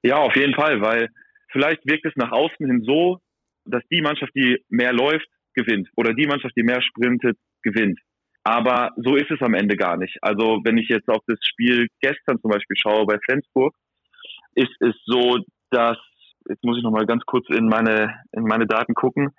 Ja, 0.03 0.17
auf 0.17 0.35
jeden 0.35 0.55
Fall, 0.55 0.81
weil 0.81 1.09
vielleicht 1.51 1.85
wirkt 1.85 2.05
es 2.05 2.15
nach 2.15 2.31
außen 2.31 2.65
hin 2.65 2.83
so, 2.85 3.19
dass 3.65 3.83
die 3.91 4.01
Mannschaft, 4.01 4.31
die 4.35 4.57
mehr 4.69 4.93
läuft, 4.93 5.27
gewinnt 5.53 5.89
oder 5.95 6.13
die 6.13 6.27
Mannschaft, 6.27 6.55
die 6.55 6.63
mehr 6.63 6.81
sprintet, 6.81 7.37
gewinnt. 7.61 7.99
Aber 8.43 8.91
so 8.95 9.15
ist 9.15 9.29
es 9.29 9.41
am 9.41 9.53
Ende 9.53 9.75
gar 9.75 9.97
nicht. 9.97 10.17
Also 10.21 10.61
wenn 10.63 10.77
ich 10.77 10.87
jetzt 10.89 11.09
auf 11.09 11.21
das 11.27 11.37
Spiel 11.43 11.87
gestern 12.01 12.39
zum 12.39 12.49
Beispiel 12.49 12.77
schaue 12.77 13.05
bei 13.05 13.19
Flensburg, 13.25 13.75
ist 14.55 14.75
es 14.79 14.95
so, 15.05 15.37
dass, 15.69 15.97
jetzt 16.49 16.63
muss 16.63 16.77
ich 16.77 16.83
nochmal 16.83 17.05
ganz 17.05 17.23
kurz 17.25 17.47
in 17.49 17.67
meine, 17.67 18.21
in 18.31 18.43
meine 18.43 18.67
Daten 18.67 18.93
gucken, 18.93 19.29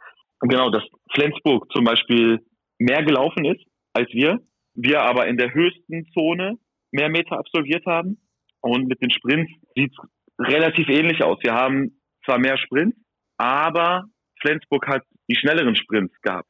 genau, 0.41 0.71
dass 0.71 0.83
Flensburg 1.15 1.71
zum 1.73 1.85
Beispiel 1.85 2.41
mehr 2.79 3.05
gelaufen 3.05 3.45
ist 3.45 3.65
als 3.95 4.09
wir, 4.13 4.41
wir 4.75 5.03
aber 5.03 5.27
in 5.27 5.37
der 5.37 5.53
höchsten 5.53 6.07
Zone 6.13 6.59
mehr 6.91 7.09
Meter 7.09 7.39
absolviert 7.39 7.85
haben 7.87 8.19
und 8.61 8.87
mit 8.89 9.03
den 9.03 9.11
Sprints 9.11 9.53
sieht 9.75 9.93
es 9.93 10.47
relativ 10.47 10.89
ähnlich 10.89 11.23
aus. 11.23 11.39
Wir 11.43 11.55
haben 11.55 12.01
zwar 12.25 12.39
mehr 12.39 12.57
Sprints, 12.57 12.97
aber 13.37 14.05
Flensburg 14.41 14.87
hat 14.87 15.03
die 15.29 15.37
schnelleren 15.37 15.77
Sprints 15.77 16.15
gehabt. 16.23 16.49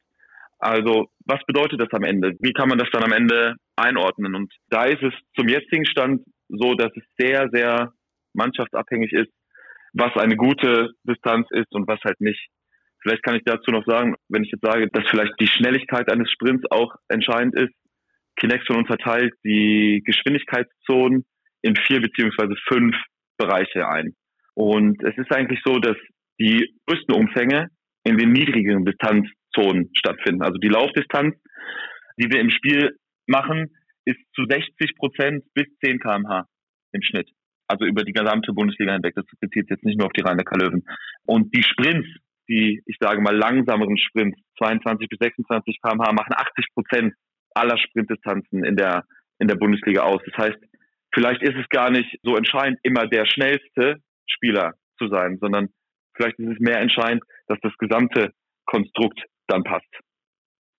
Also 0.59 1.07
was 1.25 1.43
bedeutet 1.45 1.81
das 1.81 1.91
am 1.91 2.03
Ende? 2.03 2.35
Wie 2.39 2.53
kann 2.53 2.69
man 2.69 2.77
das 2.77 2.89
dann 2.91 3.03
am 3.03 3.11
Ende 3.11 3.55
einordnen? 3.75 4.35
Und 4.35 4.53
da 4.69 4.85
ist 4.85 5.03
es 5.03 5.13
zum 5.35 5.49
jetzigen 5.49 5.85
Stand 5.85 6.23
so, 6.47 6.73
dass 6.75 6.91
es 6.95 7.03
sehr, 7.17 7.49
sehr 7.51 7.91
mannschaftsabhängig 8.33 9.11
ist, 9.11 9.31
was 9.93 10.15
eine 10.17 10.35
gute 10.35 10.91
Distanz 11.03 11.47
ist 11.51 11.71
und 11.71 11.87
was 11.87 11.99
halt 12.03 12.19
nicht. 12.19 12.49
Vielleicht 13.01 13.23
kann 13.23 13.35
ich 13.35 13.43
dazu 13.45 13.71
noch 13.71 13.85
sagen, 13.85 14.15
wenn 14.29 14.43
ich 14.43 14.51
jetzt 14.51 14.65
sage, 14.65 14.87
dass 14.91 15.03
vielleicht 15.09 15.33
die 15.39 15.47
Schnelligkeit 15.47 16.11
eines 16.11 16.31
Sprints 16.31 16.63
auch 16.71 16.95
entscheidend 17.09 17.55
ist. 17.55 17.73
Kinexon 18.37 18.77
unterteilt 18.77 19.33
die 19.43 20.01
Geschwindigkeitszonen 20.05 21.25
in 21.61 21.75
vier 21.75 22.01
beziehungsweise 22.01 22.55
fünf 22.67 22.95
Bereiche 23.37 23.87
ein. 23.87 24.15
Und 24.55 25.03
es 25.03 25.17
ist 25.17 25.31
eigentlich 25.31 25.59
so, 25.65 25.79
dass 25.79 25.97
die 26.39 26.73
größten 26.87 27.13
Umfänge 27.13 27.67
in 28.03 28.17
den 28.17 28.31
niedrigeren 28.31 28.85
Distanzzonen 28.85 29.91
stattfinden. 29.95 30.41
Also 30.41 30.57
die 30.57 30.69
Laufdistanz, 30.69 31.35
die 32.17 32.31
wir 32.31 32.39
im 32.39 32.49
Spiel 32.49 32.97
machen, 33.27 33.69
ist 34.05 34.19
zu 34.33 34.45
60 34.45 34.95
Prozent 34.97 35.43
bis 35.53 35.65
10 35.83 35.99
kmh 35.99 36.47
im 36.93 37.01
Schnitt. 37.01 37.29
Also 37.67 37.85
über 37.85 38.03
die 38.03 38.13
gesamte 38.13 38.53
Bundesliga 38.53 38.93
hinweg. 38.93 39.15
Das 39.15 39.25
bezieht 39.39 39.69
jetzt 39.69 39.83
nicht 39.83 39.97
nur 39.97 40.07
auf 40.07 40.13
die 40.13 40.21
rhein 40.21 40.37
löwen 40.37 40.85
Und 41.25 41.55
die 41.55 41.63
Sprints, 41.63 42.07
die, 42.49 42.81
ich 42.85 42.97
sage 42.99 43.21
mal, 43.21 43.35
langsameren 43.35 43.97
Sprints, 43.97 44.37
22 44.57 45.07
bis 45.07 45.19
26 45.19 45.79
kmh, 45.81 46.11
machen 46.11 46.33
80 46.35 46.65
Prozent 46.73 47.13
aller 47.55 47.77
Sprintdistanzen 47.77 48.63
in 48.63 48.75
der, 48.75 49.05
in 49.39 49.47
der 49.47 49.55
Bundesliga 49.55 50.01
aus. 50.01 50.21
Das 50.25 50.45
heißt, 50.45 50.59
vielleicht 51.13 51.41
ist 51.41 51.55
es 51.55 51.69
gar 51.69 51.89
nicht 51.89 52.17
so 52.23 52.35
entscheidend, 52.35 52.79
immer 52.83 53.07
der 53.07 53.25
schnellste 53.25 53.97
Spieler 54.27 54.73
zu 54.97 55.07
sein, 55.07 55.37
sondern 55.39 55.69
vielleicht 56.15 56.39
ist 56.39 56.49
es 56.49 56.59
mehr 56.59 56.79
entscheidend, 56.79 57.23
dass 57.47 57.59
das 57.61 57.73
gesamte 57.77 58.31
Konstrukt 58.65 59.21
dann 59.47 59.63
passt. 59.63 59.89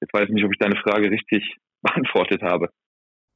Jetzt 0.01 0.13
weiß 0.13 0.25
ich 0.29 0.35
nicht, 0.35 0.45
ob 0.45 0.53
ich 0.53 0.59
deine 0.59 0.77
Frage 0.77 1.11
richtig 1.11 1.57
beantwortet 1.83 2.43
habe. 2.43 2.69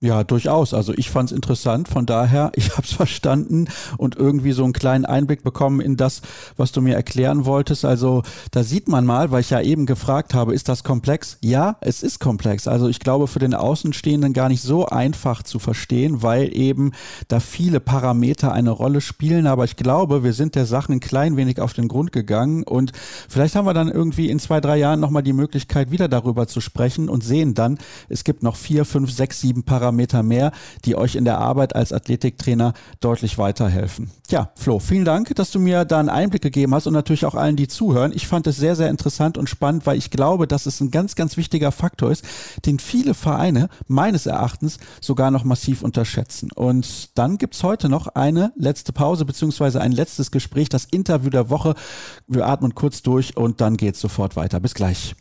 Ja, 0.00 0.22
durchaus. 0.22 0.74
Also 0.74 0.94
ich 0.96 1.10
fand 1.10 1.32
es 1.32 1.34
interessant, 1.34 1.88
von 1.88 2.06
daher, 2.06 2.52
ich 2.54 2.70
habe 2.70 2.82
es 2.82 2.92
verstanden 2.92 3.66
und 3.96 4.14
irgendwie 4.14 4.52
so 4.52 4.62
einen 4.62 4.72
kleinen 4.72 5.04
Einblick 5.04 5.42
bekommen 5.42 5.80
in 5.80 5.96
das, 5.96 6.22
was 6.56 6.70
du 6.70 6.80
mir 6.80 6.94
erklären 6.94 7.46
wolltest. 7.46 7.84
Also 7.84 8.22
da 8.52 8.62
sieht 8.62 8.86
man 8.86 9.04
mal, 9.04 9.32
weil 9.32 9.40
ich 9.40 9.50
ja 9.50 9.60
eben 9.60 9.86
gefragt 9.86 10.34
habe, 10.34 10.54
ist 10.54 10.68
das 10.68 10.84
komplex? 10.84 11.38
Ja, 11.40 11.78
es 11.80 12.04
ist 12.04 12.20
komplex. 12.20 12.68
Also 12.68 12.86
ich 12.86 13.00
glaube 13.00 13.26
für 13.26 13.40
den 13.40 13.54
Außenstehenden 13.54 14.34
gar 14.34 14.48
nicht 14.48 14.62
so 14.62 14.86
einfach 14.86 15.42
zu 15.42 15.58
verstehen, 15.58 16.22
weil 16.22 16.56
eben 16.56 16.92
da 17.26 17.40
viele 17.40 17.80
Parameter 17.80 18.52
eine 18.52 18.70
Rolle 18.70 19.00
spielen. 19.00 19.48
Aber 19.48 19.64
ich 19.64 19.74
glaube, 19.74 20.22
wir 20.22 20.32
sind 20.32 20.54
der 20.54 20.66
Sache 20.66 20.92
ein 20.92 21.00
klein 21.00 21.36
wenig 21.36 21.60
auf 21.60 21.72
den 21.72 21.88
Grund 21.88 22.12
gegangen 22.12 22.62
und 22.62 22.92
vielleicht 23.28 23.56
haben 23.56 23.66
wir 23.66 23.74
dann 23.74 23.88
irgendwie 23.90 24.30
in 24.30 24.38
zwei, 24.38 24.60
drei 24.60 24.76
Jahren 24.76 25.00
nochmal 25.00 25.24
die 25.24 25.32
Möglichkeit, 25.32 25.90
wieder 25.90 26.06
darüber 26.06 26.46
zu 26.46 26.60
sprechen 26.60 27.08
und 27.08 27.24
sehen 27.24 27.54
dann, 27.54 27.78
es 28.08 28.22
gibt 28.22 28.44
noch 28.44 28.54
vier, 28.54 28.84
fünf, 28.84 29.10
sechs, 29.10 29.40
sieben 29.40 29.64
Parameter 29.64 29.87
Parameter 29.88 30.22
mehr, 30.22 30.52
die 30.84 30.96
euch 30.96 31.14
in 31.14 31.24
der 31.24 31.38
Arbeit 31.38 31.74
als 31.74 31.92
Athletiktrainer 31.92 32.74
deutlich 33.00 33.38
weiterhelfen. 33.38 34.10
Ja, 34.28 34.50
Flo, 34.54 34.78
vielen 34.78 35.06
Dank, 35.06 35.34
dass 35.34 35.50
du 35.50 35.58
mir 35.58 35.86
da 35.86 35.98
einen 35.98 36.10
Einblick 36.10 36.42
gegeben 36.42 36.74
hast 36.74 36.86
und 36.86 36.92
natürlich 36.92 37.24
auch 37.24 37.34
allen, 37.34 37.56
die 37.56 37.68
zuhören. 37.68 38.12
Ich 38.14 38.26
fand 38.26 38.46
es 38.46 38.56
sehr, 38.56 38.76
sehr 38.76 38.90
interessant 38.90 39.38
und 39.38 39.48
spannend, 39.48 39.86
weil 39.86 39.96
ich 39.96 40.10
glaube, 40.10 40.46
dass 40.46 40.66
es 40.66 40.80
ein 40.80 40.90
ganz, 40.90 41.14
ganz 41.14 41.38
wichtiger 41.38 41.72
Faktor 41.72 42.10
ist, 42.10 42.22
den 42.66 42.78
viele 42.78 43.14
Vereine 43.14 43.70
meines 43.86 44.26
Erachtens 44.26 44.78
sogar 45.00 45.30
noch 45.30 45.44
massiv 45.44 45.82
unterschätzen. 45.82 46.52
Und 46.52 47.16
dann 47.16 47.38
gibt 47.38 47.54
es 47.54 47.62
heute 47.62 47.88
noch 47.88 48.08
eine 48.08 48.52
letzte 48.56 48.92
Pause 48.92 49.24
beziehungsweise 49.24 49.80
ein 49.80 49.92
letztes 49.92 50.30
Gespräch, 50.30 50.68
das 50.68 50.84
Interview 50.84 51.30
der 51.30 51.48
Woche. 51.48 51.74
Wir 52.26 52.46
atmen 52.46 52.74
kurz 52.74 53.00
durch 53.02 53.38
und 53.38 53.62
dann 53.62 53.78
geht 53.78 53.94
es 53.94 54.00
sofort 54.02 54.36
weiter. 54.36 54.60
Bis 54.60 54.74
gleich. 54.74 55.14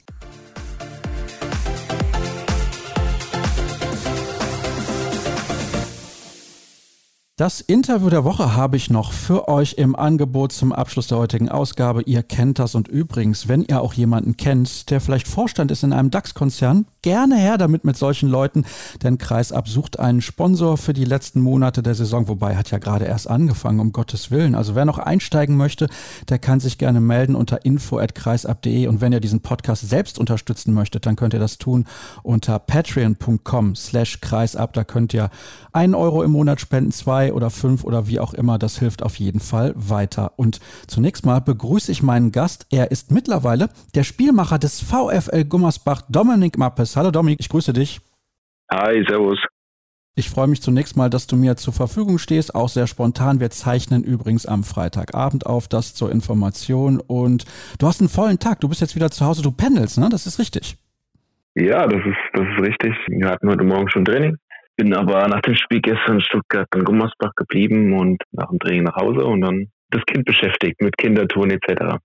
Das 7.40 7.62
Interview 7.62 8.10
der 8.10 8.24
Woche 8.24 8.56
habe 8.56 8.78
ich 8.78 8.90
noch 8.90 9.12
für 9.12 9.48
euch 9.48 9.74
im 9.74 9.96
Angebot 9.96 10.52
zum 10.52 10.74
Abschluss 10.74 11.06
der 11.06 11.20
heutigen 11.20 11.50
Ausgabe. 11.50 12.02
Ihr 12.02 12.24
kennt 12.24 12.58
das 12.58 12.74
und 12.74 12.88
übrigens, 12.88 13.48
wenn 13.48 13.62
ihr 13.62 13.80
auch 13.80 13.94
jemanden 13.94 14.38
kennt, 14.38 14.90
der 14.90 15.00
vielleicht 15.00 15.28
Vorstand 15.28 15.70
ist 15.70 15.84
in 15.84 15.94
einem 15.94 16.10
DAX-Konzern, 16.10 16.88
gerne 17.04 17.38
her 17.38 17.60
damit 17.60 17.86
mit 17.86 17.96
solchen 17.96 18.28
Leuten, 18.28 18.66
denn 19.04 19.20
Kreisab 19.20 19.68
sucht 19.68 20.00
einen 20.00 20.22
Sponsor 20.22 20.78
für 20.78 20.94
die 20.94 21.06
letzten 21.06 21.40
Monate 21.40 21.84
der 21.84 21.94
Saison, 21.94 22.28
wobei 22.28 22.56
hat 22.56 22.72
ja 22.72 22.80
gerade 22.80 23.06
erst 23.06 23.30
angefangen, 23.30 23.82
um 23.82 23.92
Gottes 23.92 24.32
Willen. 24.32 24.56
Also 24.56 24.74
wer 24.74 24.86
noch 24.86 24.98
einsteigen 24.98 25.58
möchte, 25.58 25.90
der 26.30 26.40
kann 26.40 26.60
sich 26.60 26.80
gerne 26.80 27.02
melden 27.02 27.36
unter 27.36 27.64
info@kreisab.de 27.64 28.88
und 28.88 29.00
wenn 29.00 29.14
ihr 29.14 29.20
diesen 29.20 29.42
Podcast 29.42 29.88
selbst 29.88 30.18
unterstützen 30.18 30.74
möchtet, 30.74 31.06
dann 31.06 31.16
könnt 31.16 31.36
ihr 31.36 31.40
das 31.40 31.60
tun 31.60 31.86
unter 32.24 32.58
patreon.com 32.58 33.76
slash 33.76 34.22
kreisab. 34.22 34.74
Da 34.74 34.84
könnt 34.84 35.14
ihr 35.14 35.30
einen 35.72 35.94
Euro 35.94 36.24
im 36.24 36.32
Monat 36.32 36.60
spenden, 36.60 36.92
zwei 36.92 37.27
drei 37.28 37.34
oder 37.34 37.50
fünf 37.50 37.84
oder 37.84 38.08
wie 38.08 38.20
auch 38.20 38.34
immer, 38.34 38.58
das 38.58 38.80
hilft 38.80 39.04
auf 39.04 39.16
jeden 39.16 39.40
Fall 39.40 39.74
weiter. 39.76 40.34
Und 40.38 40.60
zunächst 40.88 41.26
mal 41.26 41.40
begrüße 41.40 41.92
ich 41.92 42.04
meinen 42.04 42.32
Gast. 42.32 42.68
Er 42.72 42.92
ist 42.92 43.12
mittlerweile 43.12 43.70
der 43.96 44.04
Spielmacher 44.04 44.60
des 44.60 44.82
VfL 44.82 45.46
Gummersbach, 45.46 46.04
Dominik 46.10 46.58
Mappes. 46.58 46.96
Hallo 46.96 47.12
Dominik, 47.12 47.40
ich 47.40 47.50
grüße 47.50 47.74
dich. 47.74 48.02
Hi, 48.72 49.04
servus. 49.08 49.40
Ich 50.16 50.32
freue 50.32 50.48
mich 50.48 50.64
zunächst 50.64 50.98
mal, 50.98 51.12
dass 51.12 51.28
du 51.28 51.36
mir 51.36 51.58
zur 51.58 51.74
Verfügung 51.74 52.18
stehst, 52.18 52.56
auch 52.56 52.70
sehr 52.70 52.88
spontan. 52.88 53.40
Wir 53.40 53.52
zeichnen 53.52 54.04
übrigens 54.04 54.48
am 54.48 54.64
Freitagabend 54.64 55.46
auf, 55.46 55.68
das 55.68 55.94
zur 55.94 56.12
Information. 56.12 57.00
Und 57.00 57.46
du 57.78 57.88
hast 57.88 58.02
einen 58.02 58.10
vollen 58.10 58.40
Tag, 58.40 58.62
du 58.62 58.68
bist 58.68 58.82
jetzt 58.82 58.96
wieder 58.96 59.12
zu 59.12 59.26
Hause, 59.26 59.44
du 59.44 59.52
pendelst, 59.52 60.00
ne? 60.00 60.10
Das 60.10 60.26
ist 60.26 60.40
richtig. 60.40 60.78
Ja, 61.54 61.86
das 61.86 62.02
ist, 62.04 62.18
das 62.34 62.46
ist 62.48 62.66
richtig. 62.66 62.94
Wir 63.08 63.30
hatten 63.30 63.50
heute 63.50 63.64
Morgen 63.64 63.90
schon 63.90 64.06
Training. 64.06 64.38
Bin 64.78 64.94
aber 64.94 65.28
nach 65.28 65.42
dem 65.42 65.56
Spiel 65.56 65.82
gestern 65.82 66.16
in 66.16 66.22
Stuttgart 66.22 66.68
in 66.76 66.84
Gummersbach 66.84 67.32
geblieben 67.36 67.94
und 67.94 68.22
nach 68.32 68.50
dem 68.50 68.60
Training 68.60 68.84
nach 68.84 68.96
Hause 68.96 69.26
und 69.26 69.42
dann 69.42 69.68
das 69.90 70.04
Kind 70.06 70.26
beschäftigt 70.26 70.82
mit 70.82 70.98
Kindertouren 70.98 71.50
etc. 71.52 71.98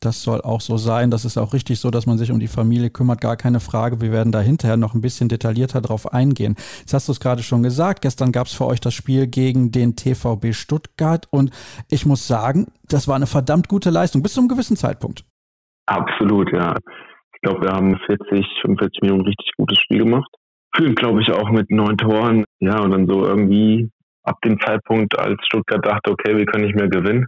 Das 0.00 0.22
soll 0.22 0.40
auch 0.42 0.60
so 0.60 0.76
sein. 0.76 1.10
Das 1.10 1.24
ist 1.24 1.38
auch 1.38 1.54
richtig 1.54 1.80
so, 1.80 1.90
dass 1.90 2.06
man 2.06 2.18
sich 2.18 2.30
um 2.30 2.38
die 2.38 2.46
Familie 2.46 2.90
kümmert. 2.90 3.20
Gar 3.20 3.36
keine 3.36 3.58
Frage. 3.58 4.00
Wir 4.00 4.12
werden 4.12 4.32
da 4.32 4.40
hinterher 4.40 4.76
noch 4.76 4.94
ein 4.94 5.00
bisschen 5.00 5.28
detaillierter 5.28 5.80
drauf 5.80 6.12
eingehen. 6.12 6.56
Jetzt 6.80 6.92
hast 6.92 7.08
du 7.08 7.12
es 7.12 7.20
gerade 7.20 7.42
schon 7.42 7.62
gesagt. 7.62 8.02
Gestern 8.02 8.30
gab 8.30 8.46
es 8.46 8.52
für 8.52 8.66
euch 8.66 8.80
das 8.80 8.94
Spiel 8.94 9.26
gegen 9.26 9.72
den 9.72 9.96
TVB 9.96 10.52
Stuttgart. 10.52 11.26
Und 11.30 11.50
ich 11.90 12.06
muss 12.06 12.28
sagen, 12.28 12.66
das 12.88 13.08
war 13.08 13.16
eine 13.16 13.26
verdammt 13.26 13.68
gute 13.68 13.90
Leistung 13.90 14.22
bis 14.22 14.34
zu 14.34 14.40
einem 14.40 14.48
gewissen 14.48 14.76
Zeitpunkt. 14.76 15.24
Absolut, 15.86 16.52
ja. 16.52 16.76
Ich 17.34 17.40
glaube, 17.40 17.62
wir 17.62 17.72
haben 17.72 17.98
40, 18.06 18.46
45 18.62 19.02
Minuten 19.02 19.22
richtig 19.22 19.52
gutes 19.56 19.78
Spiel 19.78 20.00
gemacht 20.00 20.30
fühlen, 20.74 20.94
glaube 20.94 21.22
ich, 21.22 21.30
auch 21.30 21.50
mit 21.50 21.70
neun 21.70 21.96
Toren. 21.96 22.44
Ja, 22.60 22.80
und 22.80 22.90
dann 22.90 23.06
so 23.06 23.24
irgendwie 23.24 23.90
ab 24.24 24.40
dem 24.44 24.58
Zeitpunkt, 24.60 25.18
als 25.18 25.38
Stuttgart 25.46 25.84
dachte, 25.84 26.10
okay, 26.10 26.36
wir 26.36 26.46
können 26.46 26.64
nicht 26.64 26.76
mehr 26.76 26.88
gewinnen, 26.88 27.26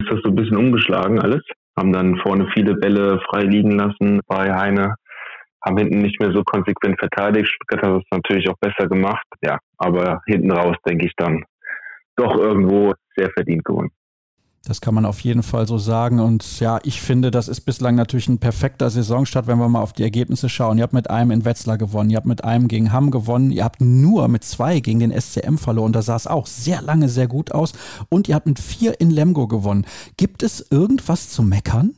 ist 0.00 0.10
das 0.10 0.20
so 0.22 0.30
ein 0.30 0.34
bisschen 0.34 0.56
umgeschlagen 0.56 1.20
alles. 1.20 1.42
Haben 1.76 1.92
dann 1.92 2.18
vorne 2.18 2.48
viele 2.54 2.74
Bälle 2.74 3.20
frei 3.28 3.42
liegen 3.42 3.72
lassen 3.72 4.20
bei 4.28 4.54
Heine, 4.54 4.94
haben 5.64 5.78
hinten 5.78 5.98
nicht 5.98 6.20
mehr 6.20 6.32
so 6.32 6.42
konsequent 6.44 6.98
verteidigt. 6.98 7.48
Stuttgart 7.48 7.82
hat 7.82 8.02
es 8.02 8.08
natürlich 8.10 8.48
auch 8.48 8.58
besser 8.60 8.88
gemacht, 8.88 9.26
ja, 9.42 9.58
aber 9.78 10.22
hinten 10.26 10.52
raus 10.52 10.76
denke 10.86 11.06
ich 11.06 11.12
dann 11.16 11.44
doch 12.16 12.36
irgendwo 12.36 12.92
sehr 13.16 13.30
verdient 13.30 13.64
gewonnen. 13.64 13.90
Das 14.66 14.80
kann 14.80 14.94
man 14.94 15.04
auf 15.04 15.20
jeden 15.20 15.42
Fall 15.42 15.66
so 15.66 15.76
sagen. 15.76 16.20
Und 16.20 16.58
ja, 16.58 16.78
ich 16.84 17.00
finde, 17.00 17.30
das 17.30 17.48
ist 17.48 17.60
bislang 17.62 17.94
natürlich 17.94 18.28
ein 18.28 18.40
perfekter 18.40 18.88
Saisonstart, 18.88 19.46
wenn 19.46 19.58
wir 19.58 19.68
mal 19.68 19.82
auf 19.82 19.92
die 19.92 20.02
Ergebnisse 20.02 20.48
schauen. 20.48 20.78
Ihr 20.78 20.84
habt 20.84 20.94
mit 20.94 21.10
einem 21.10 21.30
in 21.30 21.44
Wetzlar 21.44 21.76
gewonnen, 21.76 22.10
ihr 22.10 22.16
habt 22.16 22.26
mit 22.26 22.44
einem 22.44 22.68
gegen 22.68 22.92
Hamm 22.92 23.10
gewonnen, 23.10 23.50
ihr 23.50 23.64
habt 23.64 23.80
nur 23.82 24.28
mit 24.28 24.42
zwei 24.44 24.80
gegen 24.80 25.00
den 25.00 25.12
SCM 25.12 25.56
verloren. 25.56 25.92
Da 25.92 26.00
sah 26.00 26.16
es 26.16 26.26
auch 26.26 26.46
sehr 26.46 26.80
lange 26.80 27.08
sehr 27.08 27.26
gut 27.26 27.52
aus. 27.52 27.74
Und 28.08 28.28
ihr 28.28 28.34
habt 28.34 28.46
mit 28.46 28.58
vier 28.58 29.00
in 29.00 29.10
Lemgo 29.10 29.46
gewonnen. 29.48 29.84
Gibt 30.16 30.42
es 30.42 30.70
irgendwas 30.70 31.28
zu 31.28 31.42
meckern? 31.42 31.92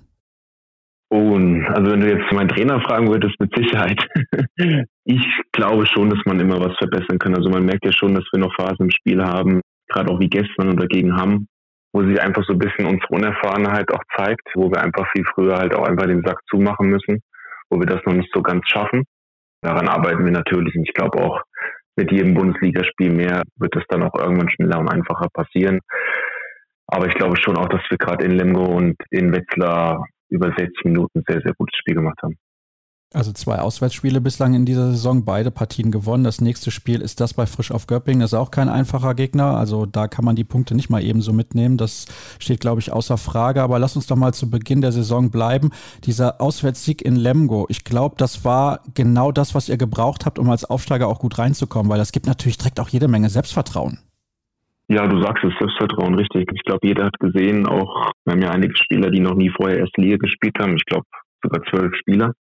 Oh, 1.11 1.37
also 1.37 1.93
wenn 1.93 2.01
du 2.01 2.11
jetzt 2.11 2.33
meinen 2.33 2.49
Trainer 2.49 2.81
fragen 2.81 3.09
würdest, 3.09 3.39
mit 3.39 3.55
Sicherheit. 3.55 4.05
ich 5.05 5.25
glaube 5.53 5.87
schon, 5.87 6.11
dass 6.11 6.19
man 6.25 6.41
immer 6.41 6.59
was 6.59 6.77
verbessern 6.79 7.21
kann. 7.21 7.37
Also 7.37 7.49
man 7.49 7.65
merkt 7.65 7.85
ja 7.85 7.93
schon, 7.93 8.15
dass 8.15 8.25
wir 8.33 8.41
noch 8.41 8.53
Phasen 8.57 8.87
im 8.87 8.91
Spiel 8.91 9.23
haben, 9.23 9.61
gerade 9.89 10.11
auch 10.11 10.19
wie 10.19 10.29
gestern 10.29 10.73
oder 10.73 10.89
gegen 10.89 11.17
Hamm, 11.17 11.47
wo 11.97 12.05
sich 12.05 12.21
einfach 12.21 12.45
so 12.45 12.53
ein 12.53 12.59
bisschen 12.59 12.85
unsere 12.85 13.09
Unerfahrenheit 13.09 13.91
auch 13.91 14.03
zeigt, 14.15 14.47
wo 14.55 14.71
wir 14.71 14.83
einfach 14.83 15.11
viel 15.13 15.25
früher 15.35 15.57
halt 15.57 15.75
auch 15.75 15.89
einfach 15.89 16.07
den 16.07 16.23
Sack 16.23 16.39
zumachen 16.51 16.91
müssen, 16.91 17.23
wo 17.71 17.81
wir 17.81 17.87
das 17.87 18.05
noch 18.05 18.13
nicht 18.13 18.29
so 18.35 18.43
ganz 18.43 18.69
schaffen. 18.69 19.05
Daran 19.63 19.89
arbeiten 19.89 20.23
wir 20.23 20.33
natürlich 20.33 20.77
und 20.77 20.83
ich 20.87 20.93
glaube 20.93 21.19
auch 21.23 21.41
mit 21.97 22.13
jedem 22.13 22.35
Bundesligaspiel 22.35 23.11
mehr 23.11 23.45
wird 23.57 23.75
es 23.77 23.85
dann 23.89 24.03
auch 24.03 24.15
irgendwann 24.15 24.51
schneller 24.51 24.79
und 24.79 24.93
einfacher 24.93 25.29
passieren. 25.33 25.81
Aber 26.87 27.07
ich 27.07 27.15
glaube 27.15 27.41
schon 27.41 27.57
auch, 27.57 27.69
dass 27.71 27.81
wir 27.89 27.97
gerade 27.97 28.27
in 28.27 28.33
Lemgo 28.33 28.65
und 28.65 28.97
in 29.09 29.33
Wetzlar 29.33 30.05
über 30.29 30.49
60 30.49 30.85
Minuten 30.85 31.23
sehr, 31.27 31.41
sehr 31.41 31.55
gutes 31.57 31.79
Spiel 31.79 31.95
gemacht 31.95 32.19
haben. 32.23 32.37
Also 33.15 33.33
zwei 33.33 33.61
Auswärtsspiele 33.61 34.21
bislang 34.21 34.55
in 34.55 34.67
dieser 34.67 34.91
Saison, 34.91 35.25
beide 35.25 35.53
Partien 35.53 35.93
gewonnen. 35.93 36.25
Das 36.25 36.41
nächste 36.41 36.73
Spiel 36.73 37.01
ist 37.01 37.21
das 37.21 37.35
bei 37.35 37.47
Frisch 37.47 37.71
auf 37.71 37.87
Göppingen. 37.87 38.21
Das 38.21 38.33
ist 38.33 38.39
auch 38.39 38.51
kein 38.51 38.69
einfacher 38.69 39.15
Gegner. 39.15 39.57
Also 39.57 39.87
da 39.87 40.09
kann 40.09 40.25
man 40.25 40.35
die 40.35 40.45
Punkte 40.45 40.75
nicht 40.75 40.91
mal 40.91 41.03
ebenso 41.03 41.33
mitnehmen. 41.33 41.77
Das 41.77 42.07
steht, 42.41 42.61
glaube 42.61 42.81
ich, 42.81 42.93
außer 42.93 43.17
Frage. 43.17 43.63
Aber 43.63 43.79
lass 43.79 43.95
uns 43.95 44.09
doch 44.09 44.17
mal 44.17 44.35
zu 44.35 44.51
Beginn 44.51 44.81
der 44.81 44.91
Saison 44.91 45.31
bleiben. 45.31 45.71
Dieser 46.05 46.41
Auswärtssieg 46.41 47.01
in 47.01 47.15
Lemgo, 47.15 47.67
ich 47.69 47.85
glaube, 47.85 48.17
das 48.19 48.45
war 48.45 48.81
genau 48.95 49.31
das, 49.31 49.55
was 49.55 49.69
ihr 49.69 49.77
gebraucht 49.77 50.27
habt, 50.27 50.41
um 50.41 50.51
als 50.51 50.65
Aufsteiger 50.65 51.07
auch 51.07 51.21
gut 51.21 51.39
reinzukommen, 51.39 51.91
weil 51.91 51.99
das 51.99 52.11
gibt 52.11 52.27
natürlich 52.27 52.59
direkt 52.59 52.81
auch 52.81 52.89
jede 52.89 53.07
Menge 53.07 53.31
Selbstvertrauen. 53.31 54.01
Ja, 54.89 55.07
du 55.07 55.23
sagst 55.23 55.45
es, 55.45 55.53
Selbstvertrauen, 55.59 56.15
richtig. 56.17 56.51
Ich 56.53 56.63
glaube, 56.63 56.87
jeder 56.87 57.07
hat 57.07 57.19
gesehen, 57.19 57.67
auch 57.67 58.11
wir 58.25 58.33
haben 58.33 58.43
ja 58.43 58.51
einige 58.51 58.77
Spieler, 58.77 59.11
die 59.11 59.21
noch 59.21 59.35
nie 59.35 59.51
vorher 59.51 59.79
erst 59.79 59.97
Liga 59.97 60.17
gespielt 60.17 60.57
haben. 60.59 60.77
Ich 60.77 60.85
glaube, 60.85 61.07
sogar 61.43 61.63
zwölf 61.71 61.95
Spieler 61.97 62.33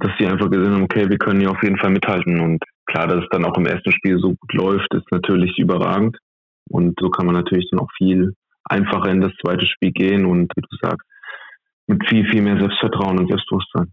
dass 0.00 0.12
sie 0.18 0.26
einfach 0.26 0.50
gesehen 0.50 0.72
haben, 0.72 0.82
okay, 0.82 1.08
wir 1.08 1.18
können 1.18 1.40
hier 1.40 1.50
auf 1.50 1.62
jeden 1.62 1.78
Fall 1.78 1.90
mithalten. 1.90 2.40
Und 2.40 2.62
klar, 2.86 3.06
dass 3.06 3.22
es 3.22 3.28
dann 3.30 3.44
auch 3.44 3.56
im 3.56 3.66
ersten 3.66 3.92
Spiel 3.92 4.18
so 4.18 4.34
gut 4.34 4.52
läuft, 4.52 4.92
ist 4.94 5.10
natürlich 5.10 5.58
überragend. 5.58 6.16
Und 6.68 6.98
so 7.00 7.10
kann 7.10 7.26
man 7.26 7.34
natürlich 7.34 7.68
dann 7.70 7.80
auch 7.80 7.90
viel 7.96 8.34
einfacher 8.64 9.10
in 9.10 9.20
das 9.20 9.32
zweite 9.42 9.66
Spiel 9.66 9.92
gehen 9.92 10.24
und 10.24 10.52
wie 10.54 10.60
du 10.60 10.76
sagst, 10.80 11.06
mit 11.86 12.08
viel, 12.08 12.28
viel 12.28 12.42
mehr 12.42 12.58
Selbstvertrauen 12.58 13.18
und 13.18 13.28
Selbstbewusstsein. 13.28 13.92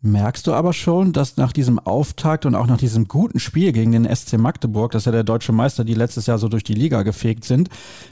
Merkst 0.00 0.46
du 0.46 0.52
aber 0.52 0.74
schon, 0.74 1.12
dass 1.12 1.38
nach 1.38 1.52
diesem 1.52 1.80
Auftakt 1.80 2.46
und 2.46 2.54
auch 2.54 2.68
nach 2.68 2.78
diesem 2.78 3.08
guten 3.08 3.40
Spiel 3.40 3.72
gegen 3.72 3.90
den 3.90 4.04
SC 4.04 4.38
Magdeburg, 4.38 4.92
das 4.92 5.02
ist 5.02 5.06
ja 5.06 5.12
der 5.12 5.24
deutsche 5.24 5.50
Meister, 5.50 5.82
die 5.82 5.94
letztes 5.94 6.26
Jahr 6.26 6.38
so 6.38 6.48
durch 6.48 6.62
die 6.62 6.74
Liga 6.74 7.02
gefegt 7.02 7.44
sind, 7.44 7.68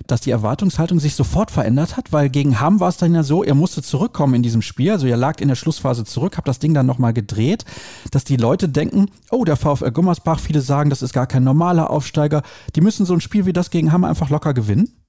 dass 0.08 0.20
die 0.20 0.32
Erwartungshaltung 0.32 0.98
sich 0.98 1.14
sofort 1.14 1.52
verändert 1.52 1.96
hat? 1.96 2.12
Weil 2.12 2.28
gegen 2.28 2.58
Hamm 2.58 2.80
war 2.80 2.88
es 2.88 2.96
dann 2.96 3.14
ja 3.14 3.22
so, 3.22 3.44
ihr 3.44 3.54
musstet 3.54 3.86
zurückkommen 3.86 4.34
in 4.34 4.42
diesem 4.42 4.62
Spiel, 4.62 4.90
also 4.90 5.06
ihr 5.06 5.16
lagt 5.16 5.40
in 5.40 5.46
der 5.46 5.54
Schlussphase 5.54 6.04
zurück, 6.04 6.36
habt 6.36 6.48
das 6.48 6.58
Ding 6.58 6.74
dann 6.74 6.86
nochmal 6.86 7.12
gedreht, 7.12 7.64
dass 8.10 8.24
die 8.24 8.36
Leute 8.36 8.68
denken, 8.68 9.06
oh, 9.30 9.44
der 9.44 9.54
VfL 9.54 9.92
Gummersbach, 9.92 10.40
viele 10.40 10.62
sagen, 10.62 10.90
das 10.90 11.02
ist 11.02 11.12
gar 11.12 11.28
kein 11.28 11.44
normaler 11.44 11.90
Aufsteiger, 11.90 12.42
die 12.74 12.80
müssen 12.80 13.06
so 13.06 13.14
ein 13.14 13.20
Spiel 13.20 13.46
wie 13.46 13.52
das 13.52 13.70
gegen 13.70 13.92
Hamm 13.92 14.02
einfach 14.02 14.28
locker 14.28 14.54
gewinnen? 14.54 15.05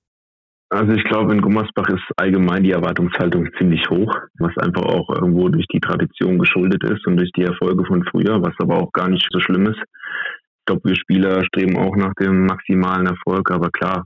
Also 0.69 0.91
ich 0.93 1.03
glaube, 1.05 1.33
in 1.33 1.41
Gummersbach 1.41 1.87
ist 1.87 2.03
allgemein 2.17 2.63
die 2.63 2.71
Erwartungshaltung 2.71 3.47
ziemlich 3.57 3.89
hoch, 3.89 4.13
was 4.37 4.57
einfach 4.57 4.83
auch 4.83 5.09
irgendwo 5.09 5.47
durch 5.47 5.65
die 5.67 5.79
Tradition 5.79 6.37
geschuldet 6.37 6.83
ist 6.83 7.07
und 7.07 7.17
durch 7.17 7.31
die 7.37 7.43
Erfolge 7.43 7.85
von 7.85 8.03
früher, 8.03 8.41
was 8.41 8.53
aber 8.59 8.77
auch 8.77 8.91
gar 8.91 9.07
nicht 9.07 9.25
so 9.31 9.39
schlimm 9.39 9.67
ist. 9.67 9.79
Ich 9.79 10.65
glaube, 10.65 10.81
wir 10.83 10.95
Spieler 10.95 11.45
streben 11.45 11.77
auch 11.77 11.95
nach 11.95 12.13
dem 12.19 12.45
maximalen 12.45 13.07
Erfolg, 13.07 13.49
aber 13.51 13.69
klar, 13.69 14.03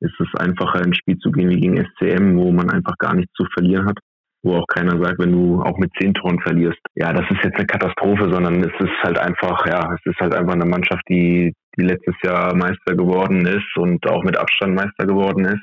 ist 0.00 0.18
es 0.18 0.40
einfacher, 0.40 0.84
ins 0.84 0.96
Spiel 0.96 1.18
zu 1.18 1.30
gehen 1.30 1.50
wie 1.50 1.60
gegen 1.60 1.76
SCM, 1.76 2.36
wo 2.36 2.50
man 2.50 2.70
einfach 2.70 2.96
gar 2.98 3.14
nichts 3.14 3.32
zu 3.34 3.44
verlieren 3.54 3.86
hat 3.86 3.98
wo 4.42 4.56
auch 4.56 4.66
keiner 4.68 5.02
sagt, 5.02 5.18
wenn 5.18 5.32
du 5.32 5.62
auch 5.62 5.76
mit 5.78 5.90
zehn 6.00 6.14
Toren 6.14 6.40
verlierst, 6.40 6.80
ja, 6.94 7.12
das 7.12 7.24
ist 7.30 7.44
jetzt 7.44 7.56
eine 7.56 7.66
Katastrophe, 7.66 8.30
sondern 8.32 8.60
es 8.60 8.72
ist 8.78 9.02
halt 9.02 9.18
einfach, 9.18 9.66
ja, 9.66 9.94
es 9.94 10.00
ist 10.04 10.18
halt 10.20 10.34
einfach 10.34 10.54
eine 10.54 10.64
Mannschaft, 10.64 11.02
die, 11.08 11.52
die 11.76 11.84
letztes 11.84 12.14
Jahr 12.24 12.54
Meister 12.54 12.96
geworden 12.96 13.46
ist 13.46 13.76
und 13.76 14.06
auch 14.08 14.22
mit 14.24 14.38
Abstand 14.38 14.74
Meister 14.74 15.06
geworden 15.06 15.44
ist. 15.44 15.62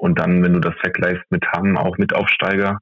Und 0.00 0.18
dann, 0.18 0.42
wenn 0.42 0.54
du 0.54 0.60
das 0.60 0.74
vergleichst 0.80 1.30
mit 1.30 1.44
Hamm, 1.52 1.76
auch 1.76 1.98
mit 1.98 2.14
Aufsteiger, 2.14 2.78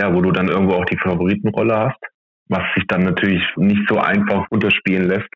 ja, 0.00 0.14
wo 0.14 0.20
du 0.20 0.30
dann 0.30 0.48
irgendwo 0.48 0.74
auch 0.74 0.84
die 0.84 0.98
Favoritenrolle 0.98 1.76
hast, 1.76 2.00
was 2.48 2.62
sich 2.76 2.84
dann 2.86 3.02
natürlich 3.02 3.42
nicht 3.56 3.82
so 3.88 3.98
einfach 3.98 4.46
unterspielen 4.50 5.08
lässt. 5.08 5.28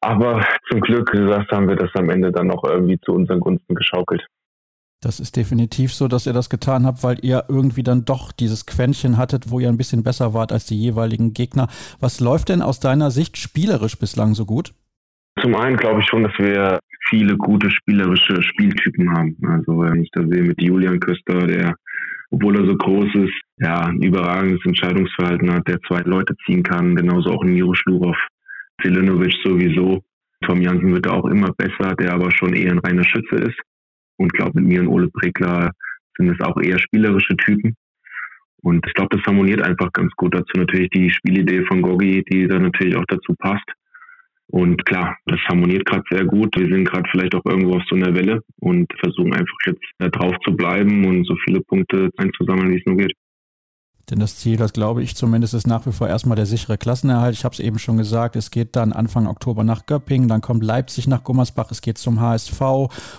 Aber 0.00 0.44
zum 0.70 0.80
Glück, 0.80 1.10
gesagt, 1.10 1.50
haben 1.50 1.68
wir 1.68 1.74
das 1.74 1.90
am 1.94 2.08
Ende 2.08 2.30
dann 2.30 2.46
noch 2.46 2.62
irgendwie 2.62 3.00
zu 3.00 3.12
unseren 3.12 3.40
Gunsten 3.40 3.74
geschaukelt. 3.74 4.24
Das 5.00 5.18
ist 5.18 5.36
definitiv 5.36 5.92
so, 5.92 6.06
dass 6.06 6.26
ihr 6.26 6.32
das 6.32 6.50
getan 6.50 6.86
habt, 6.86 7.02
weil 7.02 7.24
ihr 7.24 7.44
irgendwie 7.48 7.82
dann 7.82 8.04
doch 8.04 8.30
dieses 8.30 8.64
Quäntchen 8.66 9.16
hattet, 9.16 9.50
wo 9.50 9.58
ihr 9.58 9.68
ein 9.68 9.76
bisschen 9.76 10.04
besser 10.04 10.34
wart 10.34 10.52
als 10.52 10.66
die 10.66 10.80
jeweiligen 10.80 11.34
Gegner. 11.34 11.68
Was 11.98 12.20
läuft 12.20 12.48
denn 12.48 12.62
aus 12.62 12.78
deiner 12.78 13.10
Sicht 13.10 13.36
spielerisch 13.36 13.98
bislang 13.98 14.34
so 14.34 14.44
gut? 14.44 14.72
Zum 15.40 15.54
einen 15.54 15.76
glaube 15.76 16.00
ich 16.00 16.06
schon, 16.06 16.24
dass 16.24 16.38
wir 16.38 16.80
viele 17.08 17.36
gute 17.36 17.70
spielerische 17.70 18.42
Spieltypen 18.42 19.10
haben. 19.10 19.36
Also 19.46 19.80
wenn 19.80 20.02
ich 20.02 20.10
da 20.12 20.22
sehe 20.26 20.42
mit 20.42 20.60
Julian 20.60 21.00
Köster, 21.00 21.46
der, 21.46 21.74
obwohl 22.30 22.56
er 22.58 22.66
so 22.66 22.76
groß 22.76 23.14
ist, 23.14 23.34
ja, 23.58 23.80
ein 23.82 24.02
überragendes 24.02 24.64
Entscheidungsverhalten 24.64 25.52
hat, 25.52 25.68
der 25.68 25.80
zwei 25.82 26.00
Leute 26.00 26.34
ziehen 26.44 26.62
kann, 26.62 26.96
genauso 26.96 27.30
auch 27.30 27.44
Miro 27.44 27.74
Schlurov, 27.74 28.16
Zelinovic 28.82 29.34
sowieso. 29.44 30.02
Tom 30.46 30.60
Jansen 30.60 30.94
wird 30.94 31.08
auch 31.08 31.24
immer 31.26 31.52
besser, 31.54 31.94
der 31.96 32.14
aber 32.14 32.30
schon 32.30 32.54
eher 32.54 32.72
ein 32.72 32.78
reiner 32.78 33.04
Schütze 33.04 33.36
ist. 33.36 33.58
Und 34.16 34.32
glaube, 34.32 34.60
mit 34.60 34.68
mir 34.68 34.80
und 34.80 34.88
Ole 34.88 35.08
Pregler 35.08 35.70
sind 36.16 36.30
es 36.30 36.40
auch 36.40 36.60
eher 36.60 36.78
spielerische 36.78 37.36
Typen. 37.36 37.74
Und 38.62 38.84
ich 38.86 38.94
glaube, 38.94 39.16
das 39.16 39.24
harmoniert 39.24 39.62
einfach 39.62 39.92
ganz 39.92 40.12
gut. 40.16 40.34
Dazu 40.34 40.56
natürlich 40.56 40.90
die 40.90 41.10
Spielidee 41.10 41.64
von 41.66 41.82
Gogi, 41.82 42.24
die 42.30 42.46
da 42.48 42.58
natürlich 42.58 42.96
auch 42.96 43.04
dazu 43.06 43.34
passt. 43.38 43.64
Und 44.50 44.84
klar, 44.86 45.16
das 45.26 45.40
harmoniert 45.48 45.84
gerade 45.84 46.04
sehr 46.10 46.24
gut. 46.24 46.54
Wir 46.56 46.66
sind 46.66 46.88
gerade 46.88 47.08
vielleicht 47.10 47.34
auch 47.34 47.44
irgendwo 47.44 47.76
auf 47.76 47.82
so 47.88 47.96
einer 47.96 48.14
Welle 48.14 48.42
und 48.60 48.90
versuchen 48.98 49.34
einfach 49.34 49.56
jetzt 49.66 49.84
da 49.98 50.08
drauf 50.08 50.34
zu 50.44 50.56
bleiben 50.56 51.04
und 51.06 51.26
so 51.26 51.36
viele 51.44 51.60
Punkte 51.60 52.10
einzusammeln, 52.16 52.70
wie 52.72 52.78
es 52.78 52.86
nur 52.86 52.96
geht. 52.96 53.12
Denn 54.10 54.20
das 54.20 54.36
Ziel, 54.36 54.56
das 54.56 54.72
glaube 54.72 55.02
ich 55.02 55.16
zumindest, 55.16 55.52
ist 55.52 55.66
nach 55.66 55.84
wie 55.84 55.92
vor 55.92 56.08
erstmal 56.08 56.36
der 56.36 56.46
sichere 56.46 56.78
Klassenerhalt. 56.78 57.34
Ich 57.34 57.44
habe 57.44 57.52
es 57.52 57.60
eben 57.60 57.78
schon 57.78 57.98
gesagt, 57.98 58.36
es 58.36 58.50
geht 58.50 58.74
dann 58.74 58.94
Anfang 58.94 59.26
Oktober 59.26 59.64
nach 59.64 59.84
Göppingen, 59.84 60.28
dann 60.28 60.40
kommt 60.40 60.64
Leipzig 60.64 61.06
nach 61.06 61.24
Gummersbach, 61.24 61.70
es 61.70 61.82
geht 61.82 61.98
zum 61.98 62.20
HSV 62.20 62.60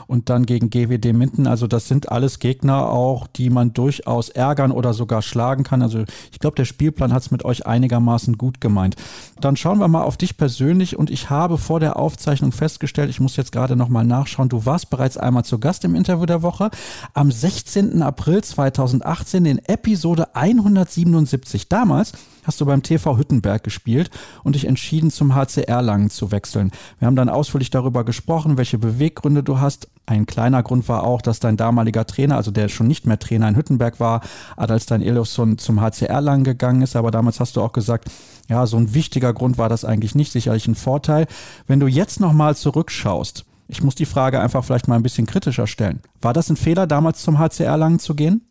und 0.07 0.29
dann 0.29 0.47
gegen 0.47 0.71
GWD 0.71 1.13
Minden. 1.13 1.45
Also 1.45 1.67
das 1.67 1.87
sind 1.87 2.11
alles 2.11 2.39
Gegner 2.39 2.89
auch, 2.89 3.27
die 3.27 3.51
man 3.51 3.73
durchaus 3.73 4.29
ärgern 4.29 4.71
oder 4.71 4.93
sogar 4.93 5.21
schlagen 5.21 5.63
kann. 5.63 5.83
Also 5.83 6.05
ich 6.31 6.39
glaube, 6.39 6.55
der 6.55 6.65
Spielplan 6.65 7.13
hat 7.13 7.21
es 7.21 7.31
mit 7.31 7.45
euch 7.45 7.67
einigermaßen 7.67 8.37
gut 8.37 8.59
gemeint. 8.59 8.95
Dann 9.39 9.57
schauen 9.57 9.79
wir 9.79 9.87
mal 9.87 10.03
auf 10.03 10.17
dich 10.17 10.37
persönlich 10.37 10.97
und 10.97 11.11
ich 11.11 11.29
habe 11.29 11.59
vor 11.59 11.79
der 11.79 11.97
Aufzeichnung 11.97 12.51
festgestellt, 12.51 13.09
ich 13.09 13.19
muss 13.19 13.35
jetzt 13.35 13.51
gerade 13.51 13.75
nochmal 13.75 14.05
nachschauen, 14.05 14.49
du 14.49 14.65
warst 14.65 14.89
bereits 14.89 15.17
einmal 15.17 15.45
zu 15.45 15.59
Gast 15.59 15.85
im 15.85 15.93
Interview 15.93 16.25
der 16.25 16.41
Woche 16.41 16.71
am 17.13 17.31
16. 17.31 18.01
April 18.01 18.43
2018 18.43 19.45
in 19.45 19.59
Episode 19.65 20.35
100 20.35 20.78
1977. 20.79 21.69
Damals 21.69 22.13
hast 22.43 22.59
du 22.61 22.65
beim 22.65 22.83
TV 22.83 23.17
Hüttenberg 23.17 23.63
gespielt 23.63 24.09
und 24.43 24.55
dich 24.55 24.65
entschieden, 24.65 25.11
zum 25.11 25.35
HCR 25.35 25.81
Langen 25.81 26.09
zu 26.09 26.31
wechseln. 26.31 26.71
Wir 26.99 27.07
haben 27.07 27.15
dann 27.15 27.29
ausführlich 27.29 27.69
darüber 27.69 28.03
gesprochen, 28.03 28.57
welche 28.57 28.77
Beweggründe 28.77 29.43
du 29.43 29.59
hast. 29.59 29.89
Ein 30.05 30.25
kleiner 30.25 30.63
Grund 30.63 30.89
war 30.89 31.03
auch, 31.03 31.21
dass 31.21 31.39
dein 31.39 31.57
damaliger 31.57 32.05
Trainer, 32.05 32.37
also 32.37 32.51
der 32.51 32.69
schon 32.69 32.87
nicht 32.87 33.05
mehr 33.05 33.19
Trainer 33.19 33.47
in 33.47 33.55
Hüttenberg 33.55 33.99
war, 33.99 34.21
als 34.55 34.85
dein 34.85 35.01
Elofson 35.01 35.57
zum 35.57 35.81
HCR 35.81 36.21
Langen 36.21 36.43
gegangen 36.43 36.81
ist. 36.81 36.95
Aber 36.95 37.11
damals 37.11 37.39
hast 37.39 37.55
du 37.55 37.61
auch 37.61 37.73
gesagt, 37.73 38.09
ja, 38.47 38.65
so 38.65 38.77
ein 38.77 38.93
wichtiger 38.93 39.33
Grund 39.33 39.57
war 39.57 39.69
das 39.69 39.85
eigentlich 39.85 40.15
nicht, 40.15 40.31
sicherlich 40.31 40.67
ein 40.67 40.75
Vorteil. 40.75 41.27
Wenn 41.67 41.79
du 41.79 41.87
jetzt 41.87 42.19
nochmal 42.19 42.55
zurückschaust, 42.55 43.45
ich 43.67 43.83
muss 43.83 43.93
die 43.93 44.05
Frage 44.05 44.39
einfach 44.41 44.63
vielleicht 44.63 44.87
mal 44.87 44.95
ein 44.95 45.03
bisschen 45.03 45.27
kritischer 45.27 45.67
stellen. 45.67 46.01
War 46.21 46.33
das 46.33 46.49
ein 46.49 46.57
Fehler, 46.57 46.87
damals 46.87 47.21
zum 47.21 47.37
HCR 47.37 47.77
Langen 47.77 47.99
zu 47.99 48.15
gehen? 48.15 48.49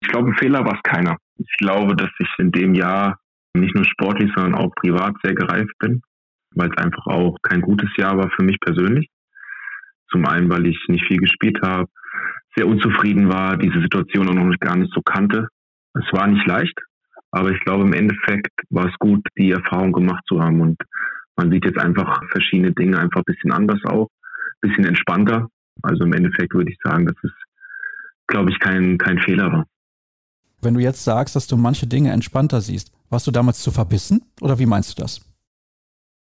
Ich 0.00 0.08
glaube, 0.08 0.30
ein 0.30 0.34
Fehler 0.34 0.64
war 0.64 0.74
es 0.74 0.82
keiner. 0.82 1.16
Ich 1.36 1.56
glaube, 1.58 1.96
dass 1.96 2.10
ich 2.18 2.28
in 2.38 2.52
dem 2.52 2.74
Jahr 2.74 3.18
nicht 3.54 3.74
nur 3.74 3.84
sportlich, 3.84 4.30
sondern 4.34 4.54
auch 4.54 4.74
privat 4.74 5.14
sehr 5.22 5.34
gereift 5.34 5.76
bin, 5.78 6.02
weil 6.54 6.70
es 6.70 6.76
einfach 6.76 7.06
auch 7.06 7.36
kein 7.42 7.60
gutes 7.60 7.90
Jahr 7.96 8.16
war 8.16 8.30
für 8.30 8.44
mich 8.44 8.58
persönlich. 8.60 9.08
Zum 10.10 10.26
einen, 10.26 10.50
weil 10.50 10.66
ich 10.66 10.78
nicht 10.88 11.06
viel 11.06 11.18
gespielt 11.18 11.58
habe, 11.62 11.88
sehr 12.56 12.66
unzufrieden 12.66 13.28
war, 13.28 13.56
diese 13.56 13.80
Situation 13.80 14.28
auch 14.28 14.34
noch 14.34 14.58
gar 14.60 14.76
nicht 14.76 14.92
so 14.94 15.02
kannte. 15.02 15.48
Es 15.94 16.04
war 16.12 16.26
nicht 16.26 16.46
leicht, 16.46 16.78
aber 17.30 17.50
ich 17.50 17.60
glaube, 17.60 17.84
im 17.84 17.92
Endeffekt 17.92 18.52
war 18.70 18.86
es 18.86 18.94
gut, 18.98 19.26
die 19.36 19.50
Erfahrung 19.50 19.92
gemacht 19.92 20.22
zu 20.28 20.40
haben. 20.40 20.60
Und 20.60 20.76
man 21.36 21.50
sieht 21.50 21.64
jetzt 21.64 21.78
einfach 21.78 22.20
verschiedene 22.30 22.72
Dinge 22.72 22.98
einfach 22.98 23.20
ein 23.20 23.34
bisschen 23.34 23.52
anders 23.52 23.80
auch, 23.84 24.08
ein 24.62 24.68
bisschen 24.68 24.84
entspannter. 24.84 25.48
Also 25.82 26.04
im 26.04 26.12
Endeffekt 26.12 26.54
würde 26.54 26.70
ich 26.70 26.78
sagen, 26.82 27.06
dass 27.06 27.16
es, 27.22 27.32
glaube 28.28 28.50
ich, 28.50 28.58
kein, 28.60 28.98
kein 28.98 29.18
Fehler 29.18 29.50
war. 29.50 29.66
Wenn 30.64 30.74
du 30.74 30.80
jetzt 30.80 31.04
sagst, 31.04 31.36
dass 31.36 31.46
du 31.46 31.56
manche 31.56 31.86
Dinge 31.86 32.10
entspannter 32.12 32.60
siehst, 32.60 32.92
warst 33.10 33.26
du 33.26 33.30
damals 33.30 33.60
zu 33.60 33.70
verbissen 33.70 34.22
oder 34.40 34.58
wie 34.58 34.66
meinst 34.66 34.96
du 34.96 35.02
das? 35.02 35.20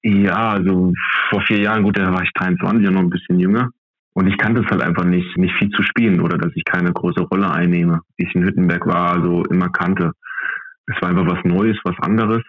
Ja, 0.02 0.50
also 0.52 0.92
vor 1.28 1.42
vier 1.42 1.60
Jahren, 1.60 1.82
gut, 1.82 1.98
da 1.98 2.12
war 2.12 2.22
ich 2.22 2.30
23 2.34 2.88
und 2.88 2.94
noch 2.94 3.02
ein 3.02 3.10
bisschen 3.10 3.38
jünger. 3.38 3.70
Und 4.14 4.26
ich 4.26 4.36
kannte 4.38 4.62
es 4.62 4.70
halt 4.70 4.82
einfach 4.82 5.04
nicht, 5.04 5.36
nicht 5.36 5.54
viel 5.58 5.70
zu 5.70 5.82
spielen 5.82 6.20
oder 6.20 6.36
dass 6.36 6.52
ich 6.54 6.64
keine 6.64 6.92
große 6.92 7.22
Rolle 7.22 7.50
einnehme. 7.50 8.00
Ich 8.16 8.34
in 8.34 8.42
Hüttenberg 8.44 8.86
war, 8.86 9.12
also 9.12 9.44
immer 9.44 9.68
kannte. 9.68 10.12
Es 10.86 11.00
war 11.00 11.10
einfach 11.10 11.26
was 11.26 11.44
Neues, 11.44 11.78
was 11.84 11.96
anderes. 12.00 12.42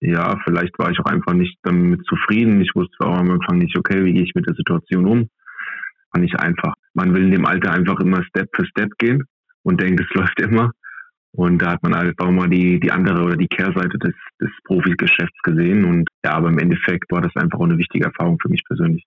Ja, 0.00 0.38
vielleicht 0.44 0.78
war 0.78 0.90
ich 0.90 1.00
auch 1.00 1.06
einfach 1.06 1.32
nicht 1.32 1.58
damit 1.62 2.04
zufrieden. 2.06 2.60
Ich 2.60 2.70
wusste 2.74 3.06
auch 3.06 3.16
am 3.16 3.30
Anfang 3.30 3.58
nicht, 3.58 3.76
okay, 3.78 4.04
wie 4.04 4.12
gehe 4.12 4.22
ich 4.22 4.34
mit 4.34 4.46
der 4.46 4.54
Situation 4.54 5.06
um? 5.06 5.30
War 6.12 6.20
nicht 6.20 6.38
einfach. 6.38 6.74
Man 6.92 7.14
will 7.14 7.24
in 7.24 7.32
dem 7.32 7.46
Alter 7.46 7.72
einfach 7.72 7.98
immer 8.00 8.22
Step 8.24 8.48
für 8.54 8.66
Step 8.66 8.90
gehen 8.98 9.24
und 9.62 9.80
denkt, 9.80 10.00
es 10.00 10.14
läuft 10.14 10.40
immer. 10.40 10.70
Und 11.36 11.58
da 11.58 11.72
hat 11.72 11.82
man 11.82 11.96
halt 11.96 12.16
auch 12.20 12.30
mal 12.30 12.48
die, 12.48 12.78
die 12.78 12.92
andere 12.92 13.24
oder 13.24 13.36
die 13.36 13.48
Kehrseite 13.48 13.98
des, 13.98 14.14
des 14.40 14.50
Profigeschäfts 14.66 15.36
gesehen. 15.42 15.84
Und 15.84 16.08
ja, 16.24 16.34
aber 16.34 16.48
im 16.48 16.58
Endeffekt 16.58 17.10
war 17.10 17.22
das 17.22 17.34
einfach 17.34 17.58
auch 17.58 17.64
eine 17.64 17.76
wichtige 17.76 18.04
Erfahrung 18.04 18.38
für 18.40 18.48
mich 18.48 18.62
persönlich. 18.64 19.04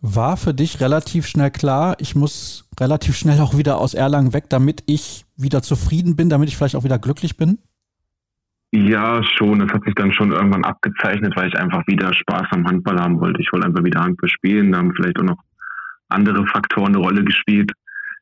War 0.00 0.36
für 0.36 0.52
dich 0.52 0.80
relativ 0.80 1.26
schnell 1.26 1.52
klar, 1.52 1.94
ich 2.00 2.16
muss 2.16 2.68
relativ 2.80 3.16
schnell 3.16 3.40
auch 3.40 3.56
wieder 3.56 3.78
aus 3.78 3.94
Erlangen 3.94 4.32
weg, 4.32 4.44
damit 4.48 4.82
ich 4.86 5.26
wieder 5.36 5.62
zufrieden 5.62 6.16
bin, 6.16 6.28
damit 6.28 6.48
ich 6.48 6.56
vielleicht 6.56 6.74
auch 6.74 6.84
wieder 6.84 6.98
glücklich 6.98 7.36
bin? 7.36 7.58
Ja, 8.72 9.22
schon. 9.22 9.60
Das 9.60 9.72
hat 9.72 9.84
sich 9.84 9.94
dann 9.94 10.12
schon 10.12 10.32
irgendwann 10.32 10.64
abgezeichnet, 10.64 11.36
weil 11.36 11.48
ich 11.48 11.56
einfach 11.56 11.86
wieder 11.86 12.12
Spaß 12.12 12.48
am 12.50 12.66
Handball 12.66 12.98
haben 12.98 13.20
wollte. 13.20 13.40
Ich 13.40 13.52
wollte 13.52 13.66
einfach 13.66 13.84
wieder 13.84 14.00
Handball 14.00 14.28
spielen. 14.28 14.72
Da 14.72 14.78
haben 14.78 14.92
vielleicht 14.92 15.20
auch 15.20 15.24
noch 15.24 15.38
andere 16.08 16.44
Faktoren 16.48 16.96
eine 16.96 16.98
Rolle 16.98 17.22
gespielt 17.22 17.72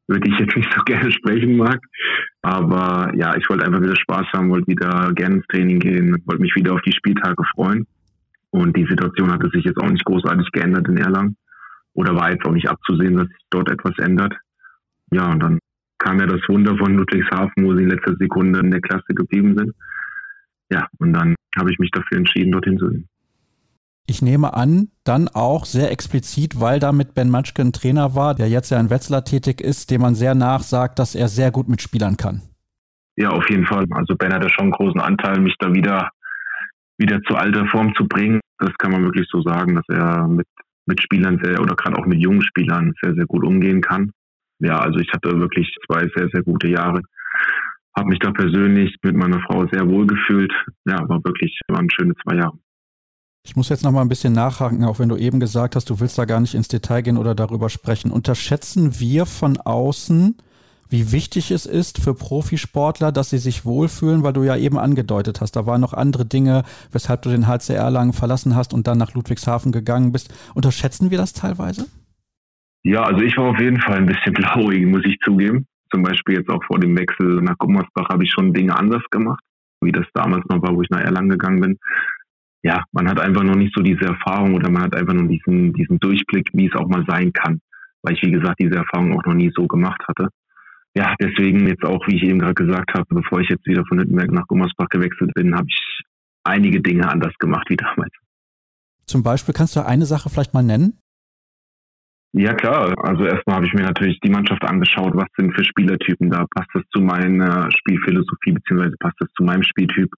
über 0.08 0.20
die 0.20 0.32
ich 0.32 0.38
jetzt 0.38 0.56
nicht 0.56 0.72
so 0.74 0.82
gerne 0.84 1.10
sprechen 1.12 1.56
mag. 1.56 1.80
Aber 2.47 3.11
ja, 3.16 3.36
ich 3.36 3.51
wollte 3.51 3.66
einfach 3.66 3.82
wieder 3.82 3.97
Spaß 3.97 4.28
haben, 4.32 4.51
wollte 4.51 4.68
wieder 4.68 5.12
gerne 5.14 5.38
ins 5.38 5.47
Training 5.49 5.80
gehen, 5.80 6.22
wollte 6.26 6.42
mich 6.42 6.55
wieder 6.55 6.74
auf 6.74 6.82
die 6.82 6.92
Spieltage 6.92 7.42
freuen. 7.57 7.88
Und 8.51 8.76
die 8.76 8.86
Situation 8.88 9.32
hatte 9.32 9.51
sich 9.53 9.64
jetzt 9.64 9.78
auch 9.78 9.90
nicht 9.90 10.05
großartig 10.05 10.53
geändert 10.53 10.86
in 10.86 10.97
Erlangen. 10.97 11.36
Oder 11.94 12.14
war 12.14 12.30
jetzt 12.30 12.47
auch 12.47 12.53
nicht 12.53 12.68
abzusehen, 12.68 13.16
dass 13.16 13.26
sich 13.26 13.47
dort 13.51 13.68
etwas 13.68 13.99
ändert. 13.99 14.32
Ja, 15.11 15.28
und 15.32 15.42
dann 15.42 15.59
kam 15.99 16.20
ja 16.20 16.26
das 16.26 16.40
Wunder 16.47 16.76
von 16.78 16.94
Ludwigshafen, 16.94 17.64
wo 17.64 17.74
sie 17.74 17.82
in 17.82 17.90
letzter 17.90 18.14
Sekunde 18.14 18.61
in 18.61 18.70
der 18.70 18.80
Klasse 18.80 19.12
geblieben 19.12 19.57
sind. 19.59 19.74
Ja, 20.70 20.86
und 20.99 21.14
dann 21.14 21.34
habe 21.59 21.72
ich 21.72 21.80
mich 21.80 21.90
dafür 21.90 22.18
entschieden, 22.18 22.53
dorthin 22.53 22.78
zu 22.78 22.88
gehen. 22.90 23.09
Ich 24.09 24.22
nehme 24.22 24.54
an, 24.54 24.88
dann 25.02 25.28
auch 25.28 25.64
sehr 25.64 25.90
explizit, 25.90 26.61
weil 26.61 26.78
da 26.78 26.92
mit 26.92 27.14
Ben 27.14 27.28
Matschke 27.28 27.62
ein 27.62 27.72
Trainer 27.72 28.14
war, 28.14 28.34
der 28.36 28.48
jetzt 28.48 28.70
ja 28.70 28.78
in 28.78 28.88
Wetzlar 28.88 29.24
tätig 29.24 29.61
ist, 29.61 29.90
dem 29.90 30.00
man 30.00 30.14
sehr 30.14 30.36
nachsagt, 30.36 31.00
dass 31.00 31.16
er 31.16 31.26
sehr 31.26 31.50
gut 31.50 31.68
mit 31.68 31.82
Spielern 31.82 32.16
kann. 32.16 32.42
Ja, 33.16 33.30
auf 33.30 33.48
jeden 33.50 33.66
Fall. 33.66 33.84
Also 33.90 34.14
Ben 34.14 34.32
hat 34.32 34.44
ja 34.44 34.50
schon 34.50 34.66
einen 34.66 34.72
großen 34.72 35.00
Anteil, 35.00 35.40
mich 35.40 35.57
da 35.59 35.72
wieder, 35.74 36.11
wieder 36.98 37.20
zur 37.22 37.40
alter 37.40 37.66
Form 37.66 37.94
zu 37.96 38.07
bringen. 38.07 38.40
Das 38.59 38.70
kann 38.78 38.92
man 38.92 39.02
wirklich 39.02 39.26
so 39.28 39.42
sagen, 39.42 39.74
dass 39.74 39.84
er 39.88 40.28
mit, 40.28 40.46
mit 40.86 41.02
Spielern 41.02 41.40
sehr, 41.42 41.61
oder 41.61 41.74
gerade 41.74 41.98
auch 41.98 42.07
mit 42.07 42.20
jungen 42.20 42.42
Spielern 42.42 42.92
sehr, 43.02 43.14
sehr 43.14 43.26
gut 43.26 43.44
umgehen 43.44 43.80
kann. 43.80 44.12
Ja, 44.61 44.78
also 44.78 45.00
ich 45.00 45.11
hatte 45.12 45.38
wirklich 45.40 45.74
zwei 45.86 46.09
sehr, 46.14 46.28
sehr 46.32 46.42
gute 46.42 46.68
Jahre. 46.68 47.02
Habe 47.96 48.11
mich 48.11 48.20
da 48.20 48.30
persönlich 48.30 48.94
mit 49.02 49.16
meiner 49.16 49.40
Frau 49.40 49.66
sehr 49.72 49.88
wohl 49.88 50.07
gefühlt. 50.07 50.52
Ja, 50.84 51.09
war 51.09 51.24
wirklich, 51.24 51.59
waren 51.68 51.88
schöne 51.90 52.14
zwei 52.22 52.36
Jahre. 52.36 52.59
Ich 53.47 53.55
muss 53.55 53.68
jetzt 53.68 53.84
noch 53.84 53.92
mal 53.92 54.01
ein 54.01 54.09
bisschen 54.09 54.32
nachhaken, 54.32 54.84
auch 54.84 54.99
wenn 54.99 55.09
du 55.09 55.16
eben 55.16 55.38
gesagt 55.38 55.76
hast, 55.76 55.88
du 55.88 56.01
willst 56.01 56.18
da 56.18 56.24
gar 56.24 56.40
nicht 56.40 56.55
ins 56.55 56.66
Detail 56.66 57.03
gehen 57.03 57.16
oder 57.16 57.36
darüber 57.36 57.70
sprechen. 57.70 58.11
Unterschätzen 58.11 58.99
wir 58.99 59.24
von 59.24 59.57
außen, 59.57 60.36
wie 60.90 61.12
wichtig 61.12 61.53
es 61.53 61.64
ist 61.64 62.03
für 62.03 62.12
Profisportler, 62.12 63.12
dass 63.12 63.30
sie 63.30 63.38
sich 63.38 63.64
wohlfühlen, 63.64 64.24
weil 64.24 64.32
du 64.32 64.42
ja 64.42 64.57
eben 64.57 64.78
angedeutet 64.78 65.40
hast, 65.40 65.53
da 65.53 65.64
waren 65.64 65.80
noch 65.80 65.92
andere 65.92 66.26
Dinge, 66.26 66.64
weshalb 66.90 67.22
du 67.22 67.30
den 67.30 67.47
HCR 67.47 67.88
lang 67.88 68.12
verlassen 68.12 68.57
hast 68.57 68.74
und 68.74 68.88
dann 68.88 68.99
nach 68.99 69.14
Ludwigshafen 69.14 69.70
gegangen 69.70 70.11
bist. 70.11 70.34
Unterschätzen 70.55 71.12
wir 71.12 71.18
das 71.18 71.32
teilweise? 71.32 71.86
Ja, 72.82 73.05
also 73.05 73.22
ich 73.22 73.36
war 73.36 73.51
auf 73.51 73.61
jeden 73.61 73.80
Fall 73.80 73.99
ein 73.99 74.07
bisschen 74.07 74.32
blauig, 74.34 74.84
muss 74.86 75.05
ich 75.05 75.18
zugeben. 75.24 75.66
Zum 75.92 76.03
Beispiel 76.03 76.38
jetzt 76.38 76.51
auch 76.51 76.64
vor 76.64 76.80
dem 76.80 76.99
Wechsel 76.99 77.40
nach 77.42 77.57
Gummersbach 77.59 78.09
habe 78.09 78.24
ich 78.24 78.32
schon 78.32 78.53
Dinge 78.53 78.76
anders 78.76 79.03
gemacht, 79.12 79.42
wie 79.80 79.92
das 79.92 80.07
damals 80.14 80.44
noch 80.49 80.61
war, 80.62 80.74
wo 80.74 80.82
ich 80.82 80.90
nach 80.90 81.01
Erlangen 81.01 81.28
gegangen 81.28 81.61
bin 81.61 81.78
ja, 82.66 82.82
man 82.90 83.08
hat 83.08 83.20
einfach 83.20 83.44
noch 83.44 83.54
nicht 83.54 83.72
so 83.76 83.82
diese 83.82 84.06
Erfahrung 84.06 84.54
oder 84.54 84.68
man 84.68 84.82
hat 84.82 84.96
einfach 84.96 85.14
noch 85.14 85.28
diesen, 85.28 85.72
diesen 85.72 86.00
Durchblick, 86.00 86.50
wie 86.52 86.66
es 86.66 86.74
auch 86.74 86.88
mal 86.88 87.04
sein 87.06 87.32
kann. 87.32 87.60
Weil 88.02 88.14
ich, 88.14 88.22
wie 88.22 88.32
gesagt, 88.32 88.58
diese 88.58 88.74
Erfahrung 88.74 89.16
auch 89.16 89.24
noch 89.24 89.34
nie 89.34 89.52
so 89.54 89.68
gemacht 89.68 90.02
hatte. 90.08 90.28
Ja, 90.96 91.14
deswegen 91.20 91.68
jetzt 91.68 91.84
auch, 91.84 92.04
wie 92.08 92.16
ich 92.16 92.24
eben 92.24 92.40
gerade 92.40 92.54
gesagt 92.54 92.92
habe, 92.94 93.06
bevor 93.08 93.40
ich 93.40 93.48
jetzt 93.50 93.66
wieder 93.66 93.84
von 93.86 94.00
Hüttenberg 94.00 94.32
nach 94.32 94.48
Gummersbach 94.48 94.88
gewechselt 94.88 95.32
bin, 95.34 95.54
habe 95.54 95.68
ich 95.68 96.02
einige 96.42 96.80
Dinge 96.80 97.08
anders 97.08 97.34
gemacht 97.38 97.66
wie 97.68 97.76
damals. 97.76 98.12
Zum 99.04 99.22
Beispiel 99.22 99.54
kannst 99.54 99.76
du 99.76 99.86
eine 99.86 100.06
Sache 100.06 100.28
vielleicht 100.28 100.52
mal 100.52 100.64
nennen? 100.64 100.98
Ja 102.32 102.52
klar, 102.52 102.94
also 102.98 103.24
erstmal 103.26 103.56
habe 103.56 103.66
ich 103.66 103.74
mir 103.74 103.84
natürlich 103.84 104.18
die 104.20 104.30
Mannschaft 104.30 104.64
angeschaut, 104.64 105.14
was 105.14 105.28
sind 105.38 105.54
für 105.54 105.64
Spielertypen 105.64 106.30
da, 106.30 106.44
passt 106.50 106.70
das 106.74 106.82
zu 106.92 107.00
meiner 107.00 107.70
Spielphilosophie 107.70 108.52
beziehungsweise 108.52 108.96
passt 108.98 109.16
das 109.20 109.28
zu 109.36 109.44
meinem 109.44 109.62
Spieltyp. 109.62 110.10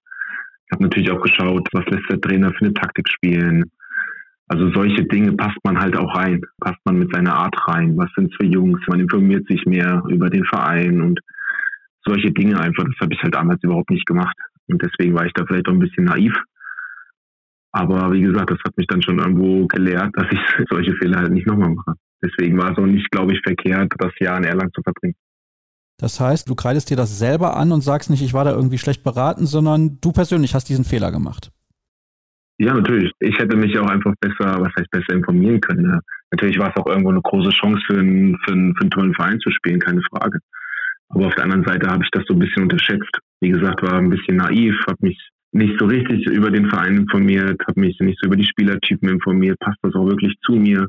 Ich 0.69 0.75
habe 0.75 0.83
natürlich 0.83 1.09
auch 1.09 1.21
geschaut, 1.21 1.67
was 1.71 1.85
lässt 1.85 2.09
der 2.11 2.21
Trainer 2.21 2.53
für 2.53 2.65
eine 2.65 2.73
Taktik 2.75 3.09
spielen. 3.09 3.71
Also 4.47 4.71
solche 4.71 5.03
Dinge 5.03 5.33
passt 5.33 5.57
man 5.63 5.79
halt 5.79 5.97
auch 5.97 6.15
rein, 6.15 6.41
passt 6.59 6.79
man 6.85 6.99
mit 6.99 7.11
seiner 7.11 7.33
Art 7.33 7.55
rein. 7.67 7.97
Was 7.97 8.09
sind 8.15 8.31
es 8.31 8.37
für 8.37 8.45
Jungs? 8.45 8.79
Man 8.87 8.99
informiert 8.99 9.47
sich 9.47 9.65
mehr 9.65 10.03
über 10.09 10.29
den 10.29 10.45
Verein 10.45 11.01
und 11.01 11.19
solche 12.05 12.31
Dinge 12.31 12.59
einfach. 12.59 12.83
Das 12.83 12.99
habe 13.01 13.13
ich 13.13 13.21
halt 13.21 13.33
damals 13.33 13.63
überhaupt 13.63 13.89
nicht 13.89 14.05
gemacht. 14.05 14.35
Und 14.67 14.81
deswegen 14.83 15.15
war 15.15 15.25
ich 15.25 15.33
da 15.33 15.43
vielleicht 15.45 15.67
auch 15.67 15.73
ein 15.73 15.79
bisschen 15.79 16.05
naiv. 16.05 16.35
Aber 17.71 18.11
wie 18.11 18.21
gesagt, 18.21 18.51
das 18.51 18.59
hat 18.63 18.77
mich 18.77 18.87
dann 18.87 19.01
schon 19.01 19.17
irgendwo 19.17 19.65
gelehrt, 19.65 20.11
dass 20.13 20.27
ich 20.31 20.39
solche 20.69 20.95
Fehler 20.97 21.17
halt 21.17 21.31
nicht 21.31 21.47
nochmal 21.47 21.71
mache. 21.71 21.93
Deswegen 22.23 22.59
war 22.59 22.71
es 22.71 22.77
auch 22.77 22.85
nicht, 22.85 23.09
glaube 23.09 23.33
ich, 23.33 23.41
verkehrt, 23.43 23.91
das 23.97 24.13
Jahr 24.19 24.37
in 24.37 24.43
Erlangen 24.43 24.73
zu 24.73 24.81
verbringen. 24.83 25.15
Das 25.99 26.19
heißt, 26.19 26.49
du 26.49 26.55
kreidest 26.55 26.89
dir 26.89 26.97
das 26.97 27.19
selber 27.19 27.57
an 27.57 27.73
und 27.73 27.81
sagst 27.81 28.09
nicht, 28.09 28.23
ich 28.23 28.33
war 28.33 28.45
da 28.45 28.51
irgendwie 28.51 28.77
schlecht 28.77 29.03
beraten, 29.03 29.45
sondern 29.45 29.99
du 30.01 30.13
persönlich 30.13 30.55
hast 30.55 30.69
diesen 30.69 30.85
Fehler 30.85 31.11
gemacht. 31.11 31.51
Ja, 32.57 32.73
natürlich. 32.73 33.11
Ich 33.19 33.37
hätte 33.37 33.57
mich 33.57 33.77
auch 33.77 33.87
einfach 33.87 34.13
besser, 34.19 34.59
was 34.59 34.71
heißt 34.77 34.89
besser 34.91 35.13
informieren 35.13 35.59
können. 35.59 35.83
Ne? 35.83 35.99
Natürlich 36.31 36.57
war 36.57 36.69
es 36.69 36.81
auch 36.81 36.87
irgendwo 36.87 37.09
eine 37.09 37.21
große 37.21 37.51
Chance 37.51 37.81
für 37.85 37.99
einen, 37.99 38.37
für, 38.45 38.53
einen, 38.53 38.75
für 38.75 38.81
einen 38.81 38.91
tollen 38.91 39.13
Verein 39.13 39.39
zu 39.39 39.51
spielen, 39.51 39.79
keine 39.79 40.01
Frage. 40.09 40.39
Aber 41.09 41.27
auf 41.27 41.35
der 41.35 41.45
anderen 41.45 41.65
Seite 41.65 41.87
habe 41.89 42.03
ich 42.03 42.11
das 42.11 42.23
so 42.27 42.33
ein 42.33 42.39
bisschen 42.39 42.63
unterschätzt. 42.63 43.19
Wie 43.41 43.49
gesagt, 43.49 43.81
war 43.81 43.97
ein 43.97 44.09
bisschen 44.09 44.37
naiv, 44.37 44.75
habe 44.87 44.97
mich 45.01 45.17
nicht 45.51 45.79
so 45.79 45.85
richtig 45.85 46.27
über 46.27 46.51
den 46.51 46.69
Verein 46.69 46.97
informiert, 46.97 47.59
habe 47.67 47.79
mich 47.79 47.99
nicht 47.99 48.19
so 48.21 48.27
über 48.27 48.35
die 48.35 48.45
Spielertypen 48.45 49.09
informiert, 49.09 49.57
passt 49.59 49.79
das 49.81 49.95
auch 49.95 50.05
wirklich 50.05 50.35
zu 50.45 50.53
mir. 50.53 50.87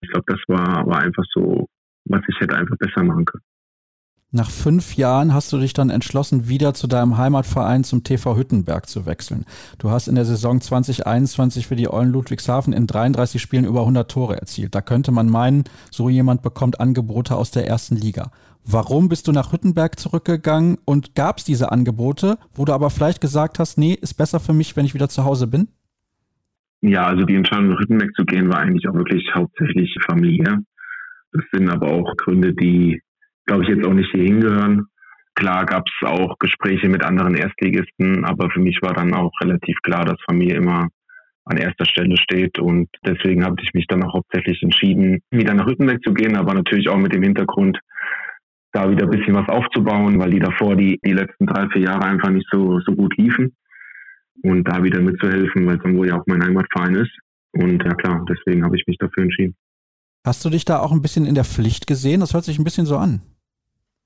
Ich 0.00 0.10
glaube, 0.10 0.24
das 0.26 0.40
war, 0.48 0.86
war 0.86 1.00
einfach 1.00 1.24
so, 1.34 1.68
was 2.06 2.22
ich 2.28 2.40
hätte 2.40 2.56
einfach 2.56 2.76
besser 2.78 3.04
machen 3.04 3.24
können. 3.24 3.44
Nach 4.34 4.50
fünf 4.50 4.96
Jahren 4.96 5.34
hast 5.34 5.52
du 5.52 5.58
dich 5.58 5.74
dann 5.74 5.90
entschlossen, 5.90 6.48
wieder 6.48 6.72
zu 6.72 6.86
deinem 6.86 7.18
Heimatverein 7.18 7.84
zum 7.84 8.02
TV 8.02 8.34
Hüttenberg 8.34 8.88
zu 8.88 9.04
wechseln. 9.04 9.44
Du 9.78 9.90
hast 9.90 10.08
in 10.08 10.14
der 10.14 10.24
Saison 10.24 10.58
2021 10.58 11.66
für 11.66 11.76
die 11.76 11.92
Eulen 11.92 12.10
Ludwigshafen 12.10 12.72
in 12.72 12.86
33 12.86 13.42
Spielen 13.42 13.66
über 13.66 13.80
100 13.80 14.10
Tore 14.10 14.40
erzielt. 14.40 14.74
Da 14.74 14.80
könnte 14.80 15.12
man 15.12 15.28
meinen, 15.28 15.64
so 15.90 16.08
jemand 16.08 16.40
bekommt 16.40 16.80
Angebote 16.80 17.36
aus 17.36 17.50
der 17.50 17.66
ersten 17.66 17.94
Liga. 17.94 18.30
Warum 18.64 19.10
bist 19.10 19.28
du 19.28 19.32
nach 19.32 19.52
Hüttenberg 19.52 20.00
zurückgegangen 20.00 20.78
und 20.86 21.14
gab 21.14 21.36
es 21.36 21.44
diese 21.44 21.70
Angebote, 21.70 22.38
wo 22.54 22.64
du 22.64 22.72
aber 22.72 22.88
vielleicht 22.88 23.20
gesagt 23.20 23.58
hast, 23.58 23.76
nee, 23.76 23.92
ist 23.92 24.14
besser 24.14 24.40
für 24.40 24.54
mich, 24.54 24.74
wenn 24.76 24.86
ich 24.86 24.94
wieder 24.94 25.10
zu 25.10 25.26
Hause 25.26 25.46
bin? 25.46 25.68
Ja, 26.80 27.06
also 27.06 27.24
die 27.24 27.34
Entscheidung 27.34 27.68
nach 27.68 27.80
Hüttenberg 27.80 28.14
zu 28.16 28.24
gehen 28.24 28.48
war 28.48 28.60
eigentlich 28.60 28.88
auch 28.88 28.94
wirklich 28.94 29.28
hauptsächlich 29.34 29.94
familiär. 30.06 30.58
Das 31.32 31.44
sind 31.52 31.68
aber 31.68 31.92
auch 31.92 32.16
Gründe, 32.16 32.54
die 32.54 33.02
glaube 33.46 33.62
ich, 33.62 33.68
jetzt 33.68 33.84
auch 33.84 33.92
nicht 33.92 34.10
hier 34.12 34.24
hingehören. 34.24 34.86
Klar 35.34 35.64
gab 35.64 35.84
es 35.86 36.08
auch 36.08 36.38
Gespräche 36.38 36.88
mit 36.88 37.04
anderen 37.04 37.34
Erstligisten, 37.34 38.24
aber 38.24 38.50
für 38.50 38.60
mich 38.60 38.78
war 38.82 38.92
dann 38.92 39.14
auch 39.14 39.32
relativ 39.40 39.76
klar, 39.82 40.04
dass 40.04 40.20
Familie 40.26 40.56
immer 40.56 40.88
an 41.44 41.56
erster 41.56 41.86
Stelle 41.86 42.16
steht 42.18 42.58
und 42.58 42.88
deswegen 43.04 43.44
habe 43.44 43.56
ich 43.62 43.72
mich 43.74 43.86
dann 43.88 44.04
auch 44.04 44.14
hauptsächlich 44.14 44.62
entschieden, 44.62 45.20
wieder 45.30 45.54
nach 45.54 45.66
Rüttenberg 45.66 46.00
zu 46.02 46.14
gehen, 46.14 46.36
aber 46.36 46.54
natürlich 46.54 46.88
auch 46.88 46.98
mit 46.98 47.12
dem 47.12 47.22
Hintergrund, 47.22 47.78
da 48.72 48.88
wieder 48.90 49.04
ein 49.04 49.10
bisschen 49.10 49.34
was 49.34 49.48
aufzubauen, 49.48 50.18
weil 50.18 50.30
die 50.30 50.38
davor 50.38 50.76
die, 50.76 50.98
die 51.04 51.12
letzten 51.12 51.46
drei, 51.46 51.68
vier 51.68 51.82
Jahre 51.82 52.04
einfach 52.04 52.30
nicht 52.30 52.46
so, 52.50 52.80
so 52.80 52.92
gut 52.92 53.16
liefen 53.16 53.54
und 54.42 54.64
da 54.64 54.82
wieder 54.82 55.00
mitzuhelfen, 55.00 55.66
weil 55.66 55.78
es 55.78 55.96
wohl 55.96 56.08
ja 56.08 56.18
auch 56.18 56.26
mein 56.26 56.42
Heimatverein 56.42 56.94
ist. 56.94 57.12
Und 57.52 57.82
ja 57.82 57.94
klar, 57.94 58.24
deswegen 58.28 58.64
habe 58.64 58.76
ich 58.76 58.84
mich 58.86 58.96
dafür 58.98 59.24
entschieden. 59.24 59.54
Hast 60.24 60.44
du 60.44 60.50
dich 60.50 60.64
da 60.64 60.78
auch 60.78 60.92
ein 60.92 61.02
bisschen 61.02 61.26
in 61.26 61.34
der 61.34 61.44
Pflicht 61.44 61.86
gesehen? 61.86 62.20
Das 62.20 62.32
hört 62.32 62.44
sich 62.44 62.58
ein 62.58 62.64
bisschen 62.64 62.86
so 62.86 62.96
an. 62.96 63.20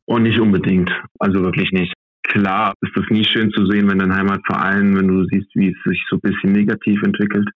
Und 0.06 0.22
nicht 0.22 0.40
unbedingt. 0.40 0.90
Also 1.18 1.42
wirklich 1.42 1.72
nicht. 1.72 1.92
Klar 2.22 2.74
ist 2.80 2.96
es 2.96 3.04
nie 3.10 3.24
schön 3.24 3.50
zu 3.50 3.66
sehen, 3.66 3.88
wenn 3.88 3.98
dein 3.98 4.14
Heimatverein, 4.14 4.96
wenn 4.96 5.08
du 5.08 5.24
siehst, 5.24 5.50
wie 5.54 5.68
es 5.68 5.82
sich 5.84 6.04
so 6.08 6.16
ein 6.16 6.20
bisschen 6.20 6.52
negativ 6.52 7.02
entwickelt. 7.02 7.48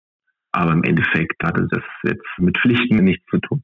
Aber 0.52 0.74
im 0.74 0.84
Endeffekt 0.84 1.42
hatte 1.44 1.68
das 1.70 1.84
jetzt 2.04 2.26
mit 2.38 2.58
Pflichten 2.58 3.04
nichts 3.04 3.26
zu 3.30 3.38
tun. 3.40 3.64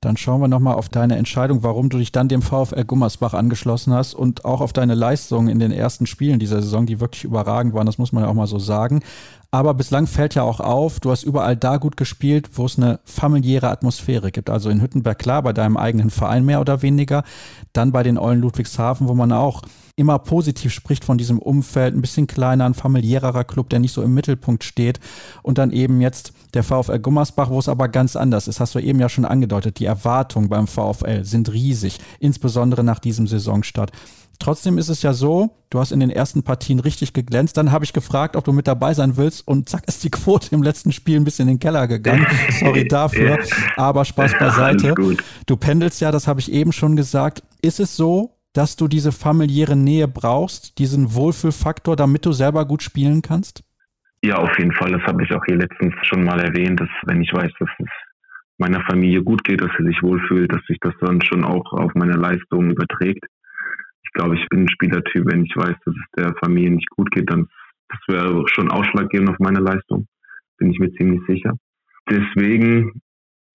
Dann 0.00 0.16
schauen 0.16 0.40
wir 0.40 0.46
nochmal 0.46 0.76
auf 0.76 0.88
deine 0.88 1.16
Entscheidung, 1.16 1.64
warum 1.64 1.88
du 1.88 1.98
dich 1.98 2.12
dann 2.12 2.28
dem 2.28 2.40
VfL 2.40 2.84
Gummersbach 2.84 3.34
angeschlossen 3.34 3.92
hast 3.92 4.14
und 4.14 4.44
auch 4.44 4.60
auf 4.60 4.72
deine 4.72 4.94
Leistungen 4.94 5.48
in 5.48 5.58
den 5.58 5.72
ersten 5.72 6.06
Spielen 6.06 6.38
dieser 6.38 6.62
Saison, 6.62 6.86
die 6.86 7.00
wirklich 7.00 7.24
überragend 7.24 7.74
waren, 7.74 7.86
das 7.86 7.98
muss 7.98 8.12
man 8.12 8.22
ja 8.22 8.30
auch 8.30 8.34
mal 8.34 8.46
so 8.46 8.60
sagen. 8.60 9.02
Aber 9.50 9.74
bislang 9.74 10.06
fällt 10.06 10.36
ja 10.36 10.44
auch 10.44 10.60
auf, 10.60 11.00
du 11.00 11.10
hast 11.10 11.24
überall 11.24 11.56
da 11.56 11.78
gut 11.78 11.96
gespielt, 11.96 12.50
wo 12.54 12.66
es 12.66 12.78
eine 12.78 13.00
familiäre 13.04 13.70
Atmosphäre 13.70 14.30
gibt. 14.30 14.50
Also 14.50 14.70
in 14.70 14.80
Hüttenberg 14.80 15.18
klar, 15.18 15.42
bei 15.42 15.52
deinem 15.52 15.76
eigenen 15.76 16.10
Verein 16.10 16.44
mehr 16.44 16.60
oder 16.60 16.82
weniger. 16.82 17.24
Dann 17.72 17.90
bei 17.90 18.04
den 18.04 18.18
Eulen 18.18 18.40
Ludwigshafen, 18.40 19.08
wo 19.08 19.14
man 19.14 19.32
auch 19.32 19.62
immer 19.98 20.18
positiv 20.18 20.72
spricht 20.72 21.04
von 21.04 21.18
diesem 21.18 21.38
Umfeld, 21.38 21.94
ein 21.94 22.00
bisschen 22.00 22.28
kleiner, 22.28 22.64
ein 22.64 22.74
familiärerer 22.74 23.44
Club, 23.44 23.68
der 23.68 23.80
nicht 23.80 23.92
so 23.92 24.02
im 24.02 24.14
Mittelpunkt 24.14 24.62
steht. 24.62 25.00
Und 25.42 25.58
dann 25.58 25.72
eben 25.72 26.00
jetzt 26.00 26.32
der 26.54 26.62
VfL 26.62 27.00
Gummersbach, 27.00 27.50
wo 27.50 27.58
es 27.58 27.68
aber 27.68 27.88
ganz 27.88 28.14
anders 28.14 28.46
ist. 28.46 28.60
Hast 28.60 28.74
du 28.74 28.78
eben 28.78 29.00
ja 29.00 29.08
schon 29.08 29.24
angedeutet. 29.24 29.80
Die 29.80 29.86
Erwartungen 29.86 30.48
beim 30.48 30.68
VfL 30.68 31.24
sind 31.24 31.52
riesig, 31.52 31.98
insbesondere 32.20 32.84
nach 32.84 33.00
diesem 33.00 33.26
Saisonstart. 33.26 33.90
Trotzdem 34.38 34.78
ist 34.78 34.88
es 34.88 35.02
ja 35.02 35.12
so, 35.12 35.50
du 35.68 35.80
hast 35.80 35.90
in 35.90 35.98
den 35.98 36.10
ersten 36.10 36.44
Partien 36.44 36.78
richtig 36.78 37.12
geglänzt. 37.12 37.56
Dann 37.56 37.72
habe 37.72 37.84
ich 37.84 37.92
gefragt, 37.92 38.36
ob 38.36 38.44
du 38.44 38.52
mit 38.52 38.68
dabei 38.68 38.94
sein 38.94 39.16
willst 39.16 39.46
und 39.48 39.68
zack 39.68 39.82
ist 39.88 40.04
die 40.04 40.10
Quote 40.10 40.54
im 40.54 40.62
letzten 40.62 40.92
Spiel 40.92 41.16
ein 41.16 41.24
bisschen 41.24 41.48
in 41.48 41.54
den 41.54 41.60
Keller 41.60 41.88
gegangen. 41.88 42.24
Sorry 42.60 42.86
dafür, 42.86 43.40
aber 43.76 44.04
Spaß 44.04 44.38
beiseite. 44.38 44.94
Du 45.46 45.56
pendelst 45.56 46.00
ja, 46.00 46.12
das 46.12 46.28
habe 46.28 46.38
ich 46.38 46.52
eben 46.52 46.70
schon 46.70 46.94
gesagt. 46.94 47.42
Ist 47.62 47.80
es 47.80 47.96
so, 47.96 48.37
dass 48.58 48.74
du 48.74 48.88
diese 48.88 49.12
familiäre 49.12 49.76
Nähe 49.76 50.08
brauchst, 50.08 50.80
diesen 50.80 51.14
Wohlfühlfaktor, 51.14 51.94
damit 51.94 52.26
du 52.26 52.32
selber 52.32 52.66
gut 52.66 52.82
spielen 52.82 53.22
kannst? 53.22 53.62
Ja, 54.24 54.38
auf 54.38 54.58
jeden 54.58 54.72
Fall. 54.72 54.90
Das 54.90 55.02
habe 55.02 55.22
ich 55.22 55.32
auch 55.32 55.44
hier 55.46 55.58
letztens 55.58 55.94
schon 56.02 56.24
mal 56.24 56.40
erwähnt, 56.40 56.80
dass 56.80 56.88
wenn 57.06 57.22
ich 57.22 57.32
weiß, 57.32 57.52
dass 57.60 57.68
es 57.78 57.86
meiner 58.58 58.84
Familie 58.90 59.22
gut 59.22 59.44
geht, 59.44 59.60
dass 59.60 59.70
sie 59.78 59.84
sich 59.84 60.02
wohlfühlt, 60.02 60.52
dass 60.52 60.64
sich 60.66 60.78
das 60.80 60.92
dann 61.00 61.22
schon 61.22 61.44
auch 61.44 61.72
auf 61.72 61.92
meine 61.94 62.16
Leistung 62.16 62.72
überträgt. 62.72 63.24
Ich 64.02 64.12
glaube, 64.12 64.34
ich 64.34 64.44
bin 64.48 64.62
ein 64.62 64.68
Spielertyp, 64.68 65.24
wenn 65.30 65.44
ich 65.44 65.54
weiß, 65.54 65.76
dass 65.84 65.94
es 65.94 66.10
der 66.16 66.34
Familie 66.42 66.72
nicht 66.72 66.90
gut 66.90 67.12
geht, 67.12 67.30
dann 67.30 67.46
das 67.88 68.00
wäre 68.08 68.44
schon 68.48 68.72
ausschlaggebend 68.72 69.30
auf 69.30 69.38
meine 69.38 69.60
Leistung. 69.60 70.08
Bin 70.58 70.72
ich 70.72 70.80
mir 70.80 70.92
ziemlich 70.94 71.22
sicher. 71.28 71.52
Deswegen 72.10 73.00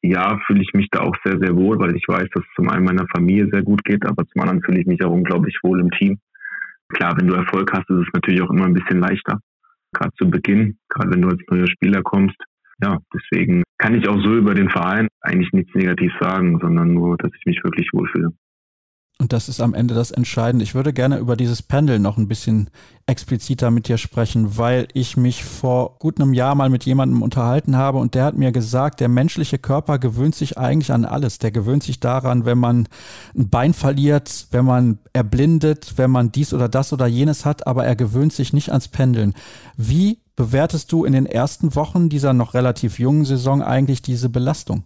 ja, 0.03 0.37
fühle 0.45 0.61
ich 0.61 0.73
mich 0.73 0.89
da 0.91 0.99
auch 0.99 1.15
sehr, 1.23 1.39
sehr 1.39 1.55
wohl, 1.55 1.79
weil 1.79 1.95
ich 1.95 2.03
weiß, 2.07 2.27
dass 2.33 2.43
es 2.43 2.55
zum 2.55 2.69
einen 2.69 2.83
meiner 2.83 3.07
Familie 3.15 3.47
sehr 3.49 3.63
gut 3.63 3.83
geht, 3.85 4.05
aber 4.05 4.25
zum 4.27 4.41
anderen 4.41 4.61
fühle 4.61 4.81
ich 4.81 4.85
mich 4.85 5.03
auch 5.03 5.11
unglaublich 5.11 5.57
wohl 5.63 5.79
im 5.79 5.89
Team. 5.91 6.19
Klar, 6.89 7.15
wenn 7.17 7.27
du 7.27 7.35
Erfolg 7.35 7.71
hast, 7.71 7.89
ist 7.89 8.07
es 8.07 8.13
natürlich 8.13 8.41
auch 8.41 8.51
immer 8.51 8.65
ein 8.65 8.73
bisschen 8.73 8.99
leichter. 8.99 9.39
Gerade 9.93 10.11
zu 10.17 10.29
Beginn, 10.29 10.77
gerade 10.89 11.11
wenn 11.11 11.21
du 11.21 11.29
als 11.29 11.41
neuer 11.49 11.67
Spieler 11.67 12.01
kommst. 12.03 12.35
Ja, 12.83 12.97
deswegen 13.13 13.63
kann 13.77 13.95
ich 13.95 14.07
auch 14.09 14.19
so 14.21 14.35
über 14.35 14.53
den 14.53 14.69
Verein 14.69 15.07
eigentlich 15.21 15.53
nichts 15.53 15.73
negativ 15.73 16.11
sagen, 16.19 16.59
sondern 16.59 16.93
nur, 16.93 17.15
dass 17.17 17.31
ich 17.39 17.45
mich 17.45 17.63
wirklich 17.63 17.87
wohlfühle. 17.93 18.33
Und 19.19 19.31
das 19.31 19.47
ist 19.47 19.61
am 19.61 19.73
Ende 19.73 19.93
das 19.93 20.11
Entscheidende. 20.11 20.63
Ich 20.63 20.75
würde 20.75 20.91
gerne 20.91 21.17
über 21.17 21.37
dieses 21.37 21.61
Pendel 21.61 21.99
noch 21.99 22.17
ein 22.17 22.27
bisschen 22.27 22.69
expliziter 23.05 23.69
mit 23.69 23.87
dir 23.87 23.97
sprechen, 23.97 24.57
weil 24.57 24.87
ich 24.93 25.17
mich 25.17 25.43
vor 25.43 25.97
gut 25.99 26.19
einem 26.19 26.33
Jahr 26.33 26.55
mal 26.55 26.69
mit 26.69 26.85
jemandem 26.85 27.21
unterhalten 27.21 27.77
habe 27.77 27.99
und 27.99 28.15
der 28.15 28.25
hat 28.25 28.37
mir 28.37 28.51
gesagt, 28.51 28.99
der 28.99 29.09
menschliche 29.09 29.59
Körper 29.59 29.99
gewöhnt 29.99 30.35
sich 30.35 30.57
eigentlich 30.57 30.91
an 30.91 31.05
alles. 31.05 31.37
Der 31.37 31.51
gewöhnt 31.51 31.83
sich 31.83 31.99
daran, 31.99 32.45
wenn 32.45 32.57
man 32.57 32.87
ein 33.37 33.49
Bein 33.49 33.73
verliert, 33.73 34.47
wenn 34.51 34.65
man 34.65 34.99
erblindet, 35.13 35.93
wenn 35.97 36.11
man 36.11 36.31
dies 36.31 36.53
oder 36.53 36.67
das 36.67 36.91
oder 36.91 37.05
jenes 37.05 37.45
hat, 37.45 37.67
aber 37.67 37.85
er 37.85 37.95
gewöhnt 37.95 38.33
sich 38.33 38.51
nicht 38.51 38.69
ans 38.69 38.87
Pendeln. 38.87 39.33
Wie 39.77 40.19
bewertest 40.35 40.91
du 40.91 41.05
in 41.05 41.13
den 41.13 41.27
ersten 41.27 41.75
Wochen 41.75 42.09
dieser 42.09 42.33
noch 42.33 42.55
relativ 42.55 42.99
jungen 42.99 43.25
Saison 43.25 43.61
eigentlich 43.61 44.01
diese 44.01 44.29
Belastung? 44.29 44.83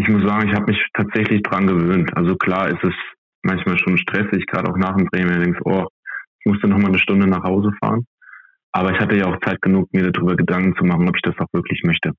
Ich 0.00 0.08
muss 0.08 0.22
sagen, 0.22 0.48
ich 0.48 0.54
habe 0.54 0.72
mich 0.72 0.82
tatsächlich 0.94 1.42
dran 1.42 1.66
gewöhnt. 1.66 2.16
Also 2.16 2.34
klar 2.34 2.68
ist 2.68 2.82
es 2.82 2.94
manchmal 3.42 3.76
schon 3.76 3.98
stressig, 3.98 4.46
gerade 4.46 4.70
auch 4.70 4.78
nach 4.78 4.96
dem 4.96 5.10
Training. 5.10 5.40
Ich 5.40 5.44
denke, 5.44 5.60
oh, 5.64 5.84
ich 6.38 6.50
musste 6.50 6.68
noch 6.68 6.78
mal 6.78 6.88
eine 6.88 6.98
Stunde 6.98 7.26
nach 7.26 7.44
Hause 7.44 7.70
fahren. 7.82 8.06
Aber 8.72 8.92
ich 8.92 8.98
hatte 8.98 9.18
ja 9.18 9.26
auch 9.26 9.38
Zeit 9.40 9.60
genug, 9.60 9.92
mir 9.92 10.10
darüber 10.10 10.36
Gedanken 10.36 10.74
zu 10.78 10.86
machen, 10.86 11.06
ob 11.06 11.16
ich 11.16 11.22
das 11.22 11.38
auch 11.38 11.52
wirklich 11.52 11.82
möchte. 11.84 12.12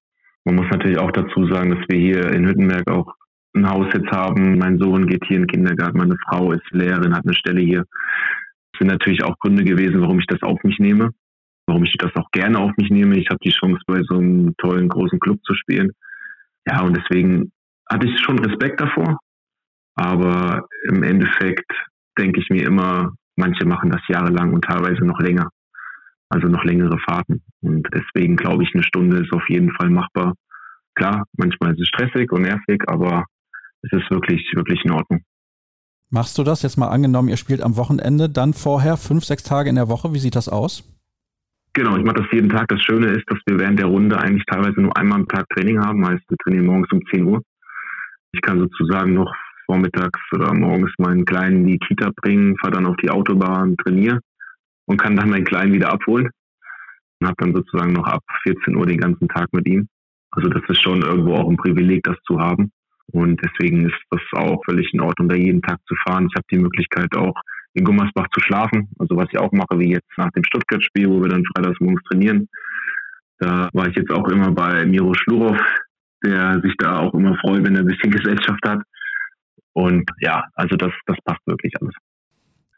Man 0.46 0.58
muss 0.58 0.70
natürlich 0.70 1.00
auch 1.00 1.12
dazu 1.12 1.48
sagen, 1.48 1.72
dass 1.72 1.84
wir 1.90 1.98
hier 1.98 2.32
in 2.32 2.48
Hüttenberg 2.48 2.88
auch 2.88 3.16
ein 3.56 3.68
Haus 3.68 3.88
jetzt 3.96 4.12
haben. 4.12 4.60
Mein 4.60 4.78
Sohn 4.78 5.08
geht 5.08 5.26
hier 5.26 5.38
in 5.38 5.48
den 5.48 5.52
Kindergarten, 5.52 5.98
meine 5.98 6.18
Frau 6.30 6.52
ist 6.52 6.70
Lehrerin, 6.70 7.16
hat 7.16 7.26
eine 7.26 7.34
Stelle 7.34 7.62
hier. 7.62 7.86
Das 8.74 8.80
sind 8.80 8.92
natürlich 8.92 9.24
auch 9.24 9.40
Gründe 9.40 9.64
gewesen, 9.64 10.02
warum 10.02 10.20
ich 10.20 10.28
das 10.28 10.44
auf 10.44 10.64
mich 10.64 10.78
nehme, 10.78 11.10
warum 11.66 11.84
ich 11.84 11.98
das 11.98 12.16
auch 12.16 12.30
gerne 12.32 12.60
auf 12.60 12.74
mich 12.78 12.92
nehme. 12.92 13.18
Ich 13.18 13.30
habe 13.30 13.40
die 13.44 13.50
Chance, 13.50 13.82
bei 13.88 14.04
so 14.04 14.20
einem 14.20 14.54
tollen 14.58 14.88
großen 14.88 15.20
Club 15.20 15.40
zu 15.44 15.56
spielen. 15.56 15.94
Ja, 16.68 16.82
und 16.82 16.96
deswegen 16.96 17.52
hatte 17.92 18.08
ich 18.08 18.20
schon 18.20 18.40
Respekt 18.40 18.80
davor. 18.80 19.20
Aber 19.96 20.68
im 20.88 21.04
Endeffekt 21.04 21.70
denke 22.18 22.40
ich 22.40 22.50
mir 22.50 22.66
immer, 22.66 23.14
manche 23.36 23.66
machen 23.66 23.90
das 23.90 24.02
jahrelang 24.08 24.54
und 24.54 24.64
teilweise 24.64 25.04
noch 25.04 25.20
länger. 25.20 25.50
Also 26.30 26.48
noch 26.48 26.64
längere 26.64 26.98
Fahrten. 27.00 27.42
Und 27.62 27.88
deswegen 27.94 28.38
glaube 28.38 28.64
ich, 28.64 28.74
eine 28.74 28.84
Stunde 28.84 29.18
ist 29.18 29.34
auf 29.34 29.44
jeden 29.50 29.72
Fall 29.74 29.90
machbar. 29.90 30.34
Klar, 30.96 31.26
manchmal 31.38 31.74
ist 31.74 31.82
es 31.82 31.88
stressig 31.90 32.32
und 32.32 32.44
nervig, 32.44 32.82
aber 32.88 33.26
es 33.82 33.92
ist 33.92 34.10
wirklich, 34.10 34.50
wirklich 34.56 34.84
in 34.86 34.92
Ordnung. 34.92 35.22
Machst 36.10 36.38
du 36.38 36.44
das 36.44 36.62
jetzt 36.62 36.78
mal 36.78 36.90
angenommen, 36.90 37.30
ihr 37.30 37.38
spielt 37.38 37.62
am 37.62 37.78
Wochenende, 37.78 38.30
dann 38.30 38.54
vorher 38.54 38.98
fünf, 38.98 39.24
sechs 39.26 39.44
Tage 39.44 39.70
in 39.70 39.76
der 39.76 39.90
Woche? 39.90 40.14
Wie 40.14 40.20
sieht 40.20 40.36
das 40.36 40.50
aus? 40.50 40.84
Genau, 41.74 41.96
ich 41.96 42.04
mache 42.04 42.18
das 42.18 42.32
jeden 42.34 42.50
Tag. 42.50 42.68
Das 42.68 42.82
Schöne 42.82 43.08
ist, 43.08 43.24
dass 43.28 43.40
wir 43.46 43.58
während 43.58 43.80
der 43.80 43.88
Runde 43.88 44.18
eigentlich 44.18 44.46
teilweise 44.46 44.82
nur 44.82 44.96
einmal 44.98 45.20
am 45.20 45.28
Tag 45.28 45.48
Training 45.50 45.80
haben. 45.80 46.06
Heißt, 46.06 46.24
wir 46.28 46.38
trainieren 46.44 46.66
morgens 46.66 46.92
um 46.92 47.02
10 47.14 47.26
Uhr. 47.26 47.42
Ich 48.34 48.42
kann 48.42 48.60
sozusagen 48.60 49.14
noch 49.14 49.34
vormittags 49.66 50.20
oder 50.34 50.54
morgens 50.54 50.92
meinen 50.98 51.26
Kleinen 51.26 51.62
in 51.62 51.68
die 51.68 51.80
Kita 51.80 52.12
bringen, 52.22 52.58
fahre 52.58 52.74
dann 52.74 52.86
auf 52.86 52.96
die 52.98 53.10
Autobahn, 53.10 53.76
trainiere 53.78 54.20
und 54.86 55.02
kann 55.02 55.16
dann 55.16 55.30
meinen 55.30 55.46
Kleinen 55.46 55.74
wieder 55.74 55.92
abholen 55.92 56.30
und 57.20 57.28
habe 57.28 57.36
dann 57.38 57.54
sozusagen 57.54 57.94
noch 57.94 58.08
ab 58.08 58.24
14 58.44 58.76
Uhr 58.76 58.86
den 58.86 59.00
ganzen 59.00 59.28
Tag 59.28 59.52
mit 59.54 59.68
ihm. 59.68 59.88
Also 60.32 60.50
das 60.50 60.64
ist 60.70 60.82
schon 60.82 61.02
irgendwo 61.02 61.36
auch 61.36 61.50
ein 61.50 61.58
Privileg, 61.58 62.04
das 62.04 62.18
zu 62.26 62.40
haben. 62.40 62.72
Und 63.12 63.42
deswegen 63.44 63.88
ist 63.88 64.00
das 64.10 64.22
auch 64.34 64.62
völlig 64.66 64.94
in 64.94 65.02
Ordnung, 65.02 65.28
da 65.28 65.36
jeden 65.36 65.62
Tag 65.62 65.80
zu 65.86 65.96
fahren. 66.06 66.28
Ich 66.30 66.36
habe 66.36 66.46
die 66.50 66.58
Möglichkeit 66.58 67.16
auch 67.16 67.36
in 67.74 67.84
Gummersbach 67.84 68.28
zu 68.34 68.40
schlafen. 68.40 68.90
Also 69.00 69.18
was 69.18 69.28
ich 69.32 69.40
auch 69.40 69.52
mache, 69.52 69.78
wie 69.80 69.92
jetzt 69.92 70.10
nach 70.18 70.32
dem 70.32 70.44
Stuttgart-Spiel, 70.46 71.10
wo 71.10 71.22
wir 71.22 71.30
dann 71.30 71.44
freitags 71.54 71.80
morgens 71.82 72.04
trainieren. 72.04 72.48
Da 73.40 73.70
war 73.74 73.88
ich 73.88 73.96
jetzt 73.96 74.12
auch 74.12 74.28
immer 74.30 74.52
bei 74.52 74.86
Miro 74.86 75.14
Schlurow, 75.14 75.58
der 76.24 76.60
sich 76.62 76.74
da 76.78 77.00
auch 77.00 77.14
immer 77.14 77.36
freut, 77.38 77.64
wenn 77.64 77.76
er 77.76 77.82
ein 77.82 77.88
bisschen 77.88 78.12
Gesellschaft 78.12 78.62
hat. 78.66 78.80
Und 79.74 80.10
ja, 80.20 80.44
also 80.56 80.76
das, 80.76 80.92
das 81.06 81.18
passt 81.24 81.42
wirklich 81.46 81.74
alles. 81.82 81.94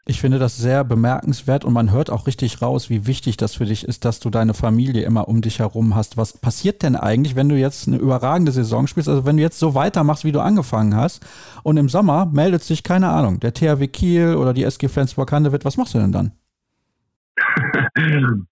Ich 0.06 0.20
finde 0.20 0.38
das 0.38 0.58
sehr 0.58 0.84
bemerkenswert 0.84 1.64
und 1.64 1.72
man 1.72 1.90
hört 1.90 2.10
auch 2.10 2.26
richtig 2.26 2.60
raus, 2.60 2.90
wie 2.90 3.06
wichtig 3.06 3.38
das 3.38 3.54
für 3.54 3.64
dich 3.64 3.84
ist, 3.84 4.04
dass 4.04 4.20
du 4.20 4.28
deine 4.28 4.52
Familie 4.52 5.02
immer 5.02 5.28
um 5.28 5.40
dich 5.40 5.60
herum 5.60 5.94
hast. 5.94 6.18
Was 6.18 6.38
passiert 6.38 6.82
denn 6.82 6.94
eigentlich, 6.94 7.36
wenn 7.36 7.48
du 7.48 7.56
jetzt 7.56 7.88
eine 7.88 7.96
überragende 7.96 8.52
Saison 8.52 8.86
spielst? 8.86 9.08
Also 9.08 9.24
wenn 9.24 9.38
du 9.38 9.42
jetzt 9.42 9.58
so 9.58 9.74
weitermachst, 9.74 10.26
wie 10.26 10.32
du 10.32 10.42
angefangen 10.42 10.94
hast 10.94 11.24
und 11.62 11.78
im 11.78 11.88
Sommer 11.88 12.26
meldet 12.26 12.62
sich, 12.62 12.82
keine 12.82 13.08
Ahnung, 13.08 13.40
der 13.40 13.54
THW 13.54 13.88
Kiel 13.88 14.34
oder 14.34 14.52
die 14.52 14.64
SG 14.64 14.88
Flensburg-Handewitt, 14.88 15.64
was 15.64 15.78
machst 15.78 15.94
du 15.94 15.98
denn 15.98 16.12
dann? 16.12 16.32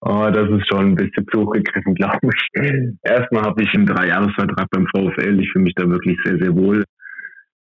Oh, 0.01 0.29
das 0.31 0.49
ist 0.49 0.67
schon 0.67 0.91
ein 0.91 0.95
bisschen 0.95 1.25
zu 1.31 1.41
hochgegriffen, 1.41 1.95
glaube 1.95 2.29
ich. 2.33 2.95
Erstmal 3.03 3.43
habe 3.43 3.61
ich 3.61 3.73
einen 3.73 3.85
Dreijahresvertrag 3.85 4.67
beim 4.71 4.87
VfL. 4.87 5.39
Ich 5.39 5.51
fühle 5.51 5.65
mich 5.65 5.75
da 5.75 5.89
wirklich 5.89 6.17
sehr, 6.23 6.37
sehr 6.37 6.55
wohl. 6.55 6.83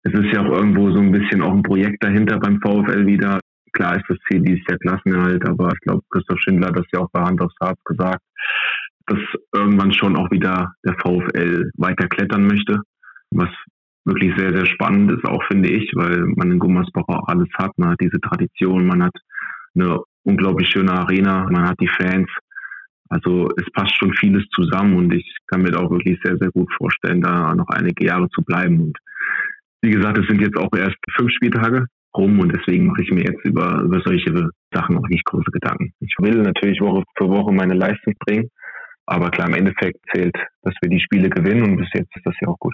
Es 0.03 0.13
ist 0.13 0.33
ja 0.33 0.41
auch 0.41 0.51
irgendwo 0.51 0.89
so 0.91 0.99
ein 0.99 1.11
bisschen 1.11 1.41
auch 1.41 1.53
ein 1.53 1.63
Projekt 1.63 2.03
dahinter 2.03 2.39
beim 2.39 2.59
VfL 2.61 3.05
wieder. 3.05 3.39
Klar 3.73 3.97
ist 3.97 4.05
das 4.07 4.17
Ziel 4.27 4.41
dieses 4.41 4.65
Jahr 4.67 4.79
Klassenerhalt, 4.79 5.47
aber 5.47 5.71
ich 5.73 5.79
glaube, 5.81 6.01
Christoph 6.09 6.39
Schindler 6.39 6.69
hat 6.69 6.79
das 6.79 6.85
ja 6.93 7.01
auch 7.01 7.11
bei 7.11 7.21
Hand 7.21 7.41
aufs 7.41 7.55
Herz 7.61 7.77
gesagt, 7.83 8.23
dass 9.05 9.19
irgendwann 9.53 9.93
schon 9.93 10.15
auch 10.15 10.31
wieder 10.31 10.73
der 10.83 10.95
VfL 10.95 11.69
weiter 11.77 12.07
klettern 12.07 12.47
möchte, 12.47 12.81
was 13.31 13.49
wirklich 14.05 14.33
sehr, 14.37 14.53
sehr 14.53 14.65
spannend 14.65 15.11
ist, 15.11 15.25
auch 15.25 15.43
finde 15.51 15.69
ich, 15.69 15.91
weil 15.95 16.19
man 16.37 16.51
in 16.51 16.59
Gummersbach 16.59 17.03
auch 17.07 17.27
alles 17.27 17.49
hat. 17.55 17.77
Man 17.77 17.89
hat 17.89 17.99
diese 18.01 18.19
Tradition, 18.21 18.87
man 18.87 19.03
hat 19.03 19.13
eine 19.79 19.99
unglaublich 20.23 20.69
schöne 20.69 20.91
Arena, 20.91 21.47
man 21.49 21.67
hat 21.67 21.79
die 21.79 21.87
Fans. 21.87 22.29
Also 23.09 23.49
es 23.57 23.71
passt 23.71 23.97
schon 23.97 24.13
vieles 24.13 24.45
zusammen 24.49 24.97
und 24.97 25.13
ich 25.13 25.37
kann 25.47 25.61
mir 25.61 25.71
da 25.71 25.79
auch 25.79 25.91
wirklich 25.91 26.19
sehr, 26.23 26.37
sehr 26.37 26.51
gut 26.51 26.69
vorstellen, 26.73 27.21
da 27.21 27.55
noch 27.55 27.69
einige 27.69 28.05
Jahre 28.05 28.27
zu 28.29 28.41
bleiben. 28.41 28.81
Und 28.81 28.97
wie 29.81 29.91
gesagt, 29.91 30.17
es 30.17 30.27
sind 30.27 30.41
jetzt 30.41 30.57
auch 30.57 30.73
erst 30.75 30.97
fünf 31.15 31.31
Spieltage 31.31 31.85
rum 32.15 32.39
und 32.39 32.53
deswegen 32.53 32.87
mache 32.87 33.03
ich 33.03 33.11
mir 33.11 33.23
jetzt 33.23 33.45
über, 33.45 33.81
über 33.81 34.01
solche 34.03 34.49
Sachen 34.73 34.97
auch 34.97 35.07
nicht 35.07 35.23
große 35.25 35.51
Gedanken. 35.51 35.93
Ich 35.99 36.13
will 36.19 36.41
natürlich 36.41 36.81
Woche 36.81 37.03
für 37.15 37.29
Woche 37.29 37.53
meine 37.53 37.75
Leistung 37.75 38.13
bringen, 38.25 38.49
aber 39.05 39.29
klar, 39.29 39.47
im 39.47 39.55
Endeffekt 39.55 39.99
zählt, 40.13 40.35
dass 40.63 40.73
wir 40.81 40.89
die 40.89 40.99
Spiele 40.99 41.29
gewinnen 41.29 41.63
und 41.63 41.77
bis 41.77 41.87
jetzt 41.93 42.13
ist 42.15 42.25
das 42.25 42.35
ja 42.41 42.49
auch 42.49 42.59
gut. 42.59 42.73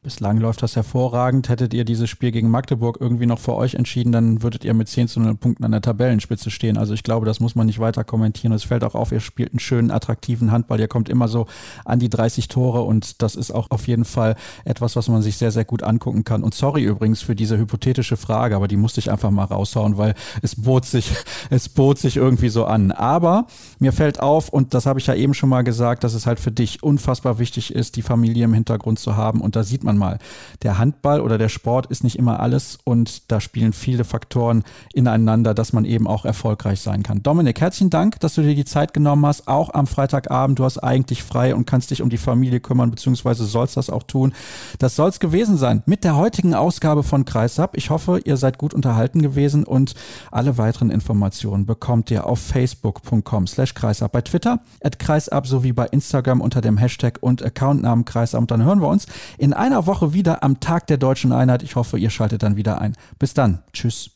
Bislang 0.00 0.38
läuft 0.38 0.62
das 0.62 0.76
hervorragend. 0.76 1.48
Hättet 1.48 1.74
ihr 1.74 1.84
dieses 1.84 2.08
Spiel 2.08 2.30
gegen 2.30 2.52
Magdeburg 2.52 2.98
irgendwie 3.00 3.26
noch 3.26 3.40
für 3.40 3.56
euch 3.56 3.74
entschieden, 3.74 4.12
dann 4.12 4.44
würdet 4.44 4.64
ihr 4.64 4.72
mit 4.72 4.86
10 4.86 5.08
zu 5.08 5.18
0 5.18 5.34
Punkten 5.34 5.64
an 5.64 5.72
der 5.72 5.82
Tabellenspitze 5.82 6.52
stehen. 6.52 6.78
Also 6.78 6.94
ich 6.94 7.02
glaube, 7.02 7.26
das 7.26 7.40
muss 7.40 7.56
man 7.56 7.66
nicht 7.66 7.80
weiter 7.80 8.04
kommentieren. 8.04 8.52
Es 8.52 8.62
fällt 8.62 8.84
auch 8.84 8.94
auf, 8.94 9.10
ihr 9.10 9.18
spielt 9.18 9.50
einen 9.50 9.58
schönen, 9.58 9.90
attraktiven 9.90 10.52
Handball. 10.52 10.78
Ihr 10.78 10.86
kommt 10.86 11.08
immer 11.08 11.26
so 11.26 11.48
an 11.84 11.98
die 11.98 12.08
30 12.08 12.46
Tore 12.46 12.82
und 12.82 13.22
das 13.22 13.34
ist 13.34 13.50
auch 13.50 13.72
auf 13.72 13.88
jeden 13.88 14.04
Fall 14.04 14.36
etwas, 14.64 14.94
was 14.94 15.08
man 15.08 15.20
sich 15.20 15.36
sehr, 15.36 15.50
sehr 15.50 15.64
gut 15.64 15.82
angucken 15.82 16.22
kann. 16.22 16.44
Und 16.44 16.54
sorry 16.54 16.84
übrigens 16.84 17.20
für 17.20 17.34
diese 17.34 17.58
hypothetische 17.58 18.16
Frage, 18.16 18.54
aber 18.54 18.68
die 18.68 18.76
musste 18.76 19.00
ich 19.00 19.10
einfach 19.10 19.32
mal 19.32 19.46
raushauen, 19.46 19.98
weil 19.98 20.14
es 20.42 20.54
bot 20.54 20.84
sich, 20.84 21.10
es 21.50 21.68
bot 21.68 21.98
sich 21.98 22.18
irgendwie 22.18 22.50
so 22.50 22.66
an. 22.66 22.92
Aber 22.92 23.48
mir 23.80 23.92
fällt 23.92 24.20
auf, 24.20 24.48
und 24.48 24.74
das 24.74 24.86
habe 24.86 25.00
ich 25.00 25.08
ja 25.08 25.14
eben 25.14 25.34
schon 25.34 25.48
mal 25.48 25.64
gesagt, 25.64 26.04
dass 26.04 26.14
es 26.14 26.24
halt 26.24 26.38
für 26.38 26.52
dich 26.52 26.84
unfassbar 26.84 27.40
wichtig 27.40 27.74
ist, 27.74 27.96
die 27.96 28.02
Familie 28.02 28.44
im 28.44 28.54
Hintergrund 28.54 29.00
zu 29.00 29.16
haben. 29.16 29.40
Und 29.40 29.56
da 29.56 29.64
sieht 29.64 29.82
man 29.82 29.87
man 29.88 29.98
mal. 29.98 30.18
Der 30.62 30.78
Handball 30.78 31.20
oder 31.20 31.38
der 31.38 31.48
Sport 31.48 31.86
ist 31.86 32.04
nicht 32.04 32.18
immer 32.18 32.40
alles 32.40 32.78
und 32.84 33.30
da 33.32 33.40
spielen 33.40 33.72
viele 33.72 34.04
Faktoren 34.04 34.62
ineinander, 34.92 35.54
dass 35.54 35.72
man 35.72 35.84
eben 35.84 36.06
auch 36.06 36.24
erfolgreich 36.24 36.80
sein 36.80 37.02
kann. 37.02 37.22
Dominik, 37.22 37.60
herzlichen 37.60 37.90
Dank, 37.90 38.20
dass 38.20 38.34
du 38.34 38.42
dir 38.42 38.54
die 38.54 38.64
Zeit 38.64 38.92
genommen 38.92 39.24
hast, 39.24 39.48
auch 39.48 39.72
am 39.72 39.86
Freitagabend. 39.86 40.58
Du 40.58 40.64
hast 40.64 40.78
eigentlich 40.78 41.22
frei 41.22 41.54
und 41.54 41.66
kannst 41.66 41.90
dich 41.90 42.02
um 42.02 42.10
die 42.10 42.18
Familie 42.18 42.60
kümmern, 42.60 42.90
beziehungsweise 42.90 43.44
sollst 43.46 43.76
das 43.76 43.90
auch 43.90 44.02
tun. 44.02 44.34
Das 44.78 44.94
soll 44.94 45.08
es 45.08 45.20
gewesen 45.20 45.56
sein 45.56 45.82
mit 45.86 46.04
der 46.04 46.16
heutigen 46.16 46.54
Ausgabe 46.54 47.02
von 47.02 47.24
Kreisab. 47.24 47.76
Ich 47.76 47.90
hoffe, 47.90 48.20
ihr 48.24 48.36
seid 48.36 48.58
gut 48.58 48.74
unterhalten 48.74 49.22
gewesen 49.22 49.64
und 49.64 49.94
alle 50.30 50.58
weiteren 50.58 50.90
Informationen 50.90 51.64
bekommt 51.64 52.10
ihr 52.10 52.26
auf 52.26 52.40
facebook.com 52.40 53.46
slash 53.46 53.74
kreisab, 53.74 54.12
bei 54.12 54.20
Twitter 54.20 54.60
at 54.82 54.98
kreisab 54.98 55.46
sowie 55.46 55.72
bei 55.72 55.86
Instagram 55.86 56.40
unter 56.40 56.60
dem 56.60 56.76
Hashtag 56.76 57.18
und 57.20 57.42
Accountnamen 57.42 58.04
kreisab. 58.04 58.40
Und 58.40 58.50
dann 58.50 58.64
hören 58.64 58.80
wir 58.82 58.88
uns 58.88 59.06
in 59.38 59.54
einer 59.78 59.86
Woche 59.86 60.12
wieder 60.12 60.42
am 60.42 60.58
Tag 60.58 60.88
der 60.88 60.96
deutschen 60.96 61.32
Einheit. 61.32 61.62
Ich 61.62 61.76
hoffe, 61.76 61.98
ihr 61.98 62.10
schaltet 62.10 62.42
dann 62.42 62.56
wieder 62.56 62.80
ein. 62.80 62.94
Bis 63.18 63.32
dann. 63.32 63.62
Tschüss. 63.72 64.10